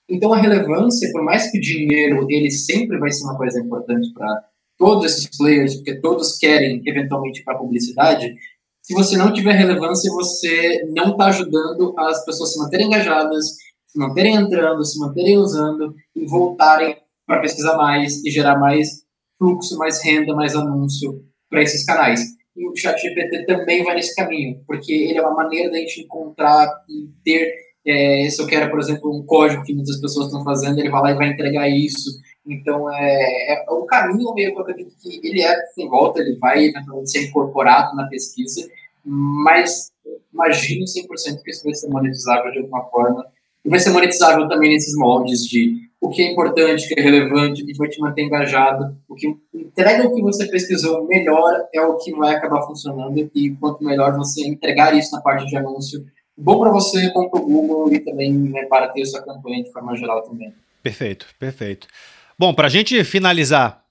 Então 0.09 0.33
a 0.33 0.37
relevância, 0.37 1.11
por 1.11 1.23
mais 1.23 1.51
que 1.51 1.57
o 1.57 1.61
dinheiro 1.61 2.25
ele 2.29 2.51
sempre 2.51 2.97
vai 2.97 3.11
ser 3.11 3.23
uma 3.23 3.37
coisa 3.37 3.59
importante 3.59 4.11
para 4.13 4.43
todos 4.77 5.05
esses 5.05 5.37
players, 5.37 5.75
porque 5.75 5.99
todos 5.99 6.37
querem 6.37 6.81
eventualmente 6.85 7.43
para 7.43 7.57
publicidade, 7.57 8.33
se 8.81 8.93
você 8.93 9.15
não 9.15 9.31
tiver 9.31 9.53
relevância, 9.53 10.11
você 10.11 10.85
não 10.93 11.11
está 11.11 11.27
ajudando 11.27 11.93
as 11.97 12.25
pessoas 12.25 12.51
se 12.51 12.59
manterem 12.59 12.87
engajadas, 12.87 13.45
se 13.87 13.97
manterem 13.97 14.35
entrando, 14.35 14.83
se 14.83 14.99
manterem 14.99 15.37
usando 15.37 15.93
e 16.13 16.25
voltarem 16.25 16.97
para 17.25 17.39
pesquisar 17.39 17.77
mais 17.77 18.23
e 18.25 18.29
gerar 18.29 18.59
mais 18.59 19.03
fluxo, 19.37 19.77
mais 19.77 20.03
renda, 20.03 20.35
mais 20.35 20.53
anúncio 20.53 21.23
para 21.49 21.61
esses 21.61 21.85
canais. 21.85 22.21
E 22.55 22.67
o 22.67 22.75
ChatGPT 22.75 23.45
também 23.45 23.83
vai 23.83 23.95
nesse 23.95 24.15
caminho, 24.15 24.61
porque 24.67 24.93
ele 24.93 25.17
é 25.17 25.21
uma 25.21 25.33
maneira 25.33 25.71
da 25.71 25.77
gente 25.77 26.01
encontrar 26.01 26.69
e 26.87 27.09
ter. 27.23 27.51
É, 27.85 28.29
se 28.29 28.41
eu 28.41 28.47
quero, 28.47 28.69
por 28.69 28.79
exemplo, 28.79 29.11
um 29.13 29.25
código 29.25 29.63
que 29.63 29.73
muitas 29.73 29.99
pessoas 29.99 30.27
estão 30.27 30.43
fazendo, 30.43 30.79
ele 30.79 30.89
vai 30.89 31.01
lá 31.01 31.11
e 31.11 31.15
vai 31.15 31.29
entregar 31.29 31.67
isso. 31.67 32.09
Então, 32.45 32.91
é, 32.93 33.65
é 33.65 33.71
um 33.71 33.85
caminho 33.85 34.33
meio 34.33 34.53
que 34.99 35.19
que 35.19 35.27
ele 35.27 35.41
é 35.41 35.65
sem 35.73 35.87
volta, 35.89 36.21
ele 36.21 36.37
vai 36.37 36.71
ser 37.05 37.25
incorporado 37.25 37.95
na 37.95 38.07
pesquisa, 38.07 38.69
mas 39.03 39.91
imagino 40.33 40.83
100% 40.83 41.41
que 41.43 41.51
isso 41.51 41.63
vai 41.63 41.73
ser 41.73 41.87
monetizável 41.89 42.51
de 42.51 42.59
alguma 42.59 42.83
forma. 42.85 43.25
E 43.63 43.69
vai 43.69 43.79
ser 43.79 43.91
monetizável 43.91 44.47
também 44.47 44.71
nesses 44.71 44.95
moldes 44.97 45.45
de 45.45 45.89
o 46.03 46.09
que 46.09 46.21
é 46.21 46.29
importante, 46.29 46.83
o 46.83 46.87
que 46.89 46.99
é 46.99 47.01
relevante, 47.01 47.63
o 47.63 47.65
que 47.65 47.77
vai 47.77 47.87
te 47.87 47.97
manter 48.01 48.23
engajado, 48.23 48.93
o 49.07 49.15
que 49.15 49.33
entrega 49.53 50.05
o 50.05 50.13
que 50.13 50.21
você 50.21 50.45
pesquisou 50.47 51.07
melhor 51.07 51.63
é 51.73 51.79
o 51.79 51.95
que 51.95 52.11
vai 52.11 52.35
acabar 52.35 52.61
funcionando 52.63 53.17
e 53.33 53.51
quanto 53.51 53.85
melhor 53.85 54.13
você 54.17 54.45
entregar 54.45 54.93
isso 54.93 55.15
na 55.15 55.21
parte 55.21 55.45
de 55.47 55.55
anúncio, 55.55 56.05
bom 56.37 56.59
para 56.59 56.71
você, 56.71 57.09
bom 57.13 57.29
para 57.29 57.39
o 57.39 57.45
Google 57.45 57.93
e 57.93 57.99
também 58.01 58.33
né, 58.33 58.65
para 58.65 58.89
ter 58.89 59.05
sua 59.05 59.23
campanha 59.23 59.63
de 59.63 59.71
forma 59.71 59.95
geral 59.95 60.21
também. 60.23 60.53
Perfeito, 60.81 61.25
perfeito. 61.39 61.87
Bom, 62.37 62.53
para 62.53 62.67
a 62.67 62.69
gente 62.69 63.01
finalizar, 63.05 63.81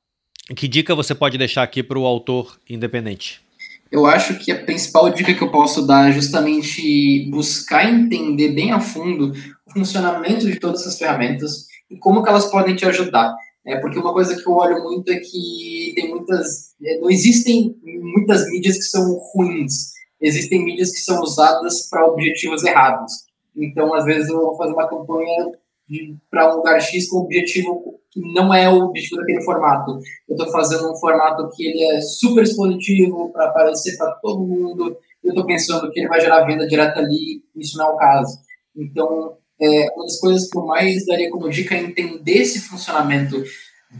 que 0.55 0.69
dica 0.69 0.95
você 0.95 1.15
pode 1.15 1.39
deixar 1.39 1.63
aqui 1.63 1.83
para 1.83 1.99
o 1.99 2.05
autor 2.05 2.59
independente? 2.69 3.41
Eu 3.91 4.05
acho 4.05 4.39
que 4.39 4.53
a 4.53 4.63
principal 4.63 5.09
dica 5.09 5.33
que 5.33 5.43
eu 5.43 5.51
posso 5.51 5.87
dar 5.87 6.11
é 6.11 6.13
justamente 6.13 7.27
buscar 7.31 7.91
entender 7.91 8.51
bem 8.51 8.71
a 8.71 8.81
fundo 8.81 9.33
o 9.67 9.73
funcionamento 9.73 10.47
de 10.47 10.61
todas 10.61 10.83
essas 10.83 10.99
ferramentas 10.99 11.72
e 11.93 11.99
como 11.99 12.23
que 12.23 12.29
elas 12.29 12.51
podem 12.51 12.75
te 12.75 12.87
ajudar. 12.87 13.35
É, 13.65 13.77
porque 13.79 13.99
uma 13.99 14.13
coisa 14.13 14.35
que 14.35 14.49
eu 14.49 14.55
olho 14.55 14.83
muito 14.83 15.13
é 15.13 15.17
que 15.19 15.93
tem 15.95 16.11
muitas. 16.11 16.75
É, 16.83 16.99
não 16.99 17.11
existem 17.11 17.77
muitas 17.85 18.49
mídias 18.49 18.77
que 18.77 18.83
são 18.85 19.15
ruins. 19.33 19.93
Existem 20.21 20.65
mídias 20.65 20.91
que 20.91 20.99
são 20.99 21.21
usadas 21.21 21.89
para 21.89 22.07
objetivos 22.07 22.65
errados. 22.65 23.13
Então, 23.55 23.95
às 23.95 24.05
vezes, 24.05 24.29
eu 24.29 24.41
vou 24.41 24.57
fazer 24.57 24.73
uma 24.73 24.89
campanha 24.89 25.53
para 26.31 26.53
um 26.53 26.57
lugar 26.57 26.81
X 26.81 27.09
com 27.09 27.19
um 27.19 27.23
objetivo 27.23 28.01
que 28.11 28.21
não 28.33 28.53
é 28.53 28.69
o 28.69 28.87
objetivo 28.87 29.21
daquele 29.21 29.43
formato. 29.43 29.99
Eu 30.29 30.37
estou 30.37 30.51
fazendo 30.51 30.91
um 30.91 30.97
formato 30.97 31.49
que 31.55 31.65
ele 31.65 31.85
é 31.85 32.01
super 32.01 32.43
expositivo 32.43 33.31
para 33.33 33.47
aparecer 33.47 33.97
para 33.97 34.13
todo 34.17 34.47
mundo. 34.47 34.97
Eu 35.23 35.31
estou 35.31 35.47
pensando 35.47 35.91
que 35.91 36.01
ele 36.01 36.09
vai 36.09 36.21
gerar 36.21 36.45
venda 36.45 36.67
direta 36.67 37.01
ali. 37.01 37.45
Isso 37.55 37.77
não 37.79 37.87
é 37.87 37.91
o 37.91 37.97
caso. 37.97 38.39
Então, 38.77 39.37
é, 39.63 39.93
uma 39.95 40.05
das 40.05 40.19
coisas 40.19 40.49
que 40.51 40.59
eu 40.59 40.67
mais 40.67 41.07
daria 41.07 41.31
como 41.31 41.49
dica 41.49 41.75
é 41.75 41.81
entender 41.81 42.39
esse 42.39 42.61
funcionamento 42.61 43.43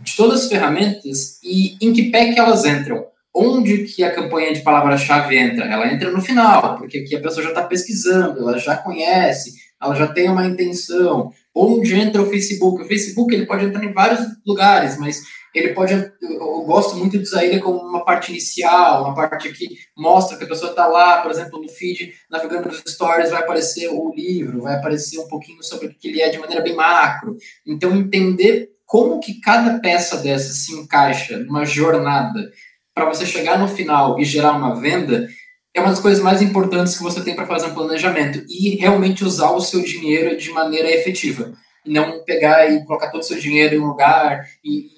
de 0.03 0.17
todas 0.17 0.43
as 0.43 0.49
ferramentas 0.49 1.39
e 1.43 1.77
em 1.81 1.93
que 1.93 2.11
pé 2.11 2.33
que 2.33 2.41
elas 2.41 2.65
entram. 2.65 3.05
Onde 3.35 3.85
que 3.85 4.03
a 4.03 4.15
campanha 4.15 4.53
de 4.53 4.61
palavra-chave 4.61 5.39
entra? 5.39 5.65
Ela 5.65 5.91
entra 5.91 6.11
no 6.11 6.21
final, 6.21 6.77
porque 6.77 6.99
aqui 6.99 7.17
a 7.17 7.21
pessoa 7.21 7.43
já 7.43 7.49
está 7.51 7.63
pesquisando, 7.63 8.41
ela 8.41 8.59
já 8.59 8.77
conhece, 8.77 9.55
ela 9.81 9.95
já 9.95 10.07
tem 10.07 10.29
uma 10.29 10.47
intenção. 10.47 11.33
Onde 11.55 11.95
entra 11.95 12.21
o 12.21 12.27
Facebook? 12.27 12.83
O 12.83 12.87
Facebook 12.87 13.35
ele 13.35 13.47
pode 13.47 13.65
entrar 13.65 13.85
em 13.85 13.93
vários 13.93 14.21
lugares, 14.47 14.99
mas 14.99 15.23
ele 15.55 15.75
pode. 15.75 15.93
Eu 16.21 16.63
gosto 16.63 16.97
muito 16.97 17.19
de 17.19 17.25
usar 17.25 17.45
ele 17.45 17.61
como 17.61 17.79
uma 17.79 18.05
parte 18.05 18.31
inicial, 18.31 19.05
uma 19.05 19.15
parte 19.15 19.53
que 19.53 19.69
mostra 19.97 20.37
que 20.37 20.45
a 20.45 20.49
pessoa 20.49 20.71
está 20.71 20.87
lá, 20.87 21.23
por 21.23 21.31
exemplo, 21.31 21.61
no 21.61 21.69
feed, 21.69 22.13
navegando 22.31 22.69
nos 22.69 22.83
stories, 22.87 23.31
vai 23.31 23.43
aparecer 23.43 23.89
o 23.89 24.13
livro, 24.15 24.63
vai 24.63 24.77
aparecer 24.77 25.19
um 25.19 25.29
pouquinho 25.29 25.63
sobre 25.63 25.87
o 25.87 25.95
que 25.95 26.09
ele 26.09 26.21
é 26.21 26.29
de 26.29 26.39
maneira 26.39 26.63
bem 26.63 26.75
macro. 26.75 27.37
Então, 27.67 27.95
entender 27.95 28.71
como 28.87 29.21
que 29.21 29.41
cada 29.41 29.79
peça 29.81 30.19
dessa 30.19 30.53
se 30.53 30.75
encaixa 30.75 31.39
numa 31.39 31.65
jornada 31.65 32.51
para 32.95 33.07
você 33.07 33.25
chegar 33.25 33.59
no 33.59 33.69
final 33.69 34.21
e 34.21 34.25
gerar 34.25 34.53
uma 34.53 34.79
venda 34.79 35.27
é 35.75 35.81
uma 35.81 35.89
das 35.89 36.01
coisas 36.01 36.23
mais 36.23 36.43
importantes 36.43 36.97
que 36.97 37.03
você 37.03 37.23
tem 37.23 37.35
para 37.35 37.47
fazer 37.47 37.69
um 37.69 37.75
planejamento 37.75 38.45
e 38.49 38.77
realmente 38.77 39.25
usar 39.25 39.51
o 39.53 39.61
seu 39.61 39.83
dinheiro 39.83 40.37
de 40.37 40.51
maneira 40.51 40.91
efetiva. 40.91 41.53
E 41.85 41.91
não 41.91 42.23
pegar 42.25 42.71
e 42.71 42.85
colocar 42.85 43.11
todo 43.11 43.23
o 43.23 43.25
seu 43.25 43.39
dinheiro 43.39 43.75
em 43.75 43.79
um 43.79 43.87
lugar 43.87 44.47
e, 44.63 44.89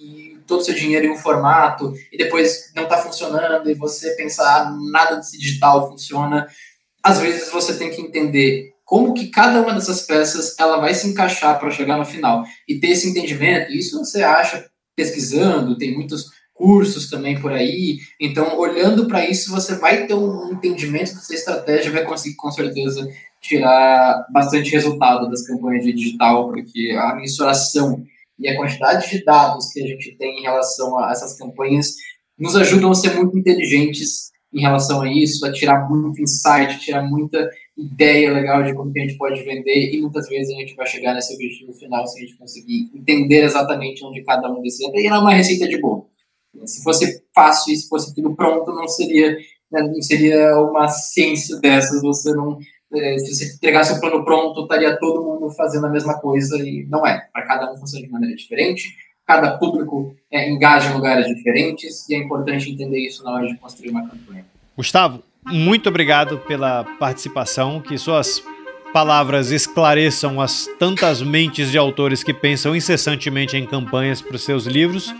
todo 0.46 0.60
o 0.60 0.64
seu 0.64 0.74
dinheiro 0.74 1.06
em 1.06 1.10
um 1.10 1.16
formato 1.16 1.92
e 2.12 2.16
depois 2.16 2.70
não 2.74 2.84
está 2.84 2.98
funcionando 2.98 3.70
e 3.70 3.74
você 3.74 4.10
pensar 4.16 4.44
ah, 4.44 4.76
nada 4.90 5.16
desse 5.16 5.38
digital 5.38 5.88
funciona. 5.88 6.46
Às 7.02 7.18
vezes 7.18 7.50
você 7.50 7.76
tem 7.76 7.90
que 7.90 8.00
entender 8.00 8.72
como 8.84 9.14
que 9.14 9.28
cada 9.28 9.60
uma 9.60 9.72
dessas 9.72 10.02
peças 10.02 10.54
ela 10.58 10.78
vai 10.78 10.94
se 10.94 11.08
encaixar 11.08 11.58
para 11.58 11.70
chegar 11.70 11.96
no 11.96 12.04
final 12.04 12.44
e 12.68 12.78
ter 12.78 12.88
esse 12.88 13.08
entendimento. 13.08 13.72
Isso 13.72 13.98
você 13.98 14.22
acha 14.22 14.66
pesquisando, 14.94 15.76
tem 15.76 15.94
muitos 15.94 16.26
cursos 16.52 17.10
também 17.10 17.40
por 17.40 17.52
aí. 17.52 17.98
Então, 18.20 18.56
olhando 18.58 19.06
para 19.06 19.28
isso, 19.28 19.50
você 19.50 19.74
vai 19.74 20.06
ter 20.06 20.14
um 20.14 20.52
entendimento 20.52 21.14
dessa 21.14 21.34
estratégia, 21.34 21.90
vai 21.90 22.04
conseguir 22.04 22.36
com 22.36 22.50
certeza 22.50 23.06
tirar 23.40 24.26
bastante 24.30 24.70
resultado 24.70 25.28
das 25.28 25.46
campanhas 25.46 25.84
de 25.84 25.92
digital, 25.92 26.48
porque 26.48 26.96
a 26.98 27.14
mensuração 27.16 28.04
e 28.44 28.48
a 28.48 28.56
quantidade 28.56 29.08
de 29.08 29.24
dados 29.24 29.72
que 29.72 29.82
a 29.82 29.86
gente 29.86 30.14
tem 30.18 30.38
em 30.38 30.42
relação 30.42 30.98
a 30.98 31.10
essas 31.10 31.38
campanhas 31.38 31.94
nos 32.38 32.54
ajudam 32.54 32.90
a 32.90 32.94
ser 32.94 33.14
muito 33.14 33.38
inteligentes 33.38 34.30
em 34.52 34.60
relação 34.60 35.00
a 35.00 35.10
isso, 35.10 35.46
a 35.46 35.52
tirar 35.52 35.88
muito 35.88 36.20
insight, 36.20 36.78
tirar 36.78 37.02
muita 37.02 37.48
ideia 37.76 38.30
legal 38.32 38.62
de 38.62 38.74
como 38.74 38.92
que 38.92 39.00
a 39.00 39.02
gente 39.02 39.16
pode 39.16 39.42
vender 39.42 39.94
e 39.94 40.00
muitas 40.00 40.28
vezes 40.28 40.54
a 40.54 40.60
gente 40.60 40.76
vai 40.76 40.86
chegar 40.86 41.14
nesse 41.14 41.32
objetivo 41.32 41.72
final 41.72 42.06
se 42.06 42.18
a 42.18 42.20
gente 42.20 42.36
conseguir 42.36 42.90
entender 42.94 43.44
exatamente 43.44 44.04
onde 44.04 44.22
cada 44.22 44.52
um 44.52 44.60
desses. 44.60 44.80
E 44.80 45.08
não 45.08 45.16
é 45.16 45.18
uma 45.20 45.34
receita 45.34 45.66
de 45.66 45.80
bolo. 45.80 46.10
Se 46.66 46.82
fosse 46.82 47.24
fácil 47.34 47.72
e 47.72 47.76
se 47.78 47.88
fosse 47.88 48.14
tudo 48.14 48.36
pronto, 48.36 48.70
não 48.72 48.86
seria, 48.86 49.38
né, 49.72 49.82
não 49.82 50.02
seria 50.02 50.60
uma 50.60 50.86
ciência 50.86 51.58
dessas. 51.60 52.02
Você 52.02 52.30
não, 52.34 52.58
se 53.18 53.34
você 53.34 53.54
entregasse 53.54 53.92
o 53.92 54.00
plano 54.00 54.24
pronto, 54.24 54.62
estaria 54.62 54.98
todo 54.98 55.22
mundo 55.22 55.50
fazendo 55.50 55.86
a 55.86 55.90
mesma 55.90 56.18
coisa 56.20 56.56
e 56.58 56.86
não 56.88 57.06
é. 57.06 57.28
Para 57.32 57.46
cada 57.46 57.72
um 57.72 57.76
funciona 57.76 58.06
de 58.06 58.12
maneira 58.12 58.34
diferente. 58.34 58.94
Cada 59.26 59.56
público 59.56 60.14
é, 60.30 60.50
engaja 60.50 60.90
em 60.90 60.94
lugares 60.94 61.26
diferentes 61.26 62.08
e 62.08 62.14
é 62.14 62.18
importante 62.18 62.70
entender 62.70 62.98
isso 62.98 63.24
na 63.24 63.32
hora 63.32 63.46
de 63.46 63.56
construir 63.56 63.90
uma 63.90 64.02
campanha. 64.02 64.44
Gustavo, 64.76 65.22
muito 65.46 65.88
obrigado 65.88 66.38
pela 66.38 66.84
participação. 66.98 67.80
Que 67.80 67.96
suas 67.96 68.42
palavras 68.92 69.50
esclareçam 69.50 70.40
as 70.40 70.68
tantas 70.78 71.22
mentes 71.22 71.70
de 71.70 71.78
autores 71.78 72.22
que 72.22 72.34
pensam 72.34 72.76
incessantemente 72.76 73.56
em 73.56 73.66
campanhas 73.66 74.20
para 74.20 74.36
os 74.36 74.42
seus 74.42 74.66
livros 74.66 75.14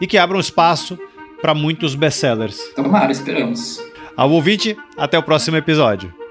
e 0.00 0.06
que 0.06 0.18
abram 0.18 0.38
espaço 0.38 0.98
para 1.40 1.54
muitos 1.54 1.94
best-sellers. 1.94 2.58
Tomara, 2.74 3.10
esperamos. 3.10 3.82
Ao 4.16 4.30
ouvinte, 4.30 4.76
até 4.96 5.18
o 5.18 5.22
próximo 5.22 5.56
episódio. 5.56 6.25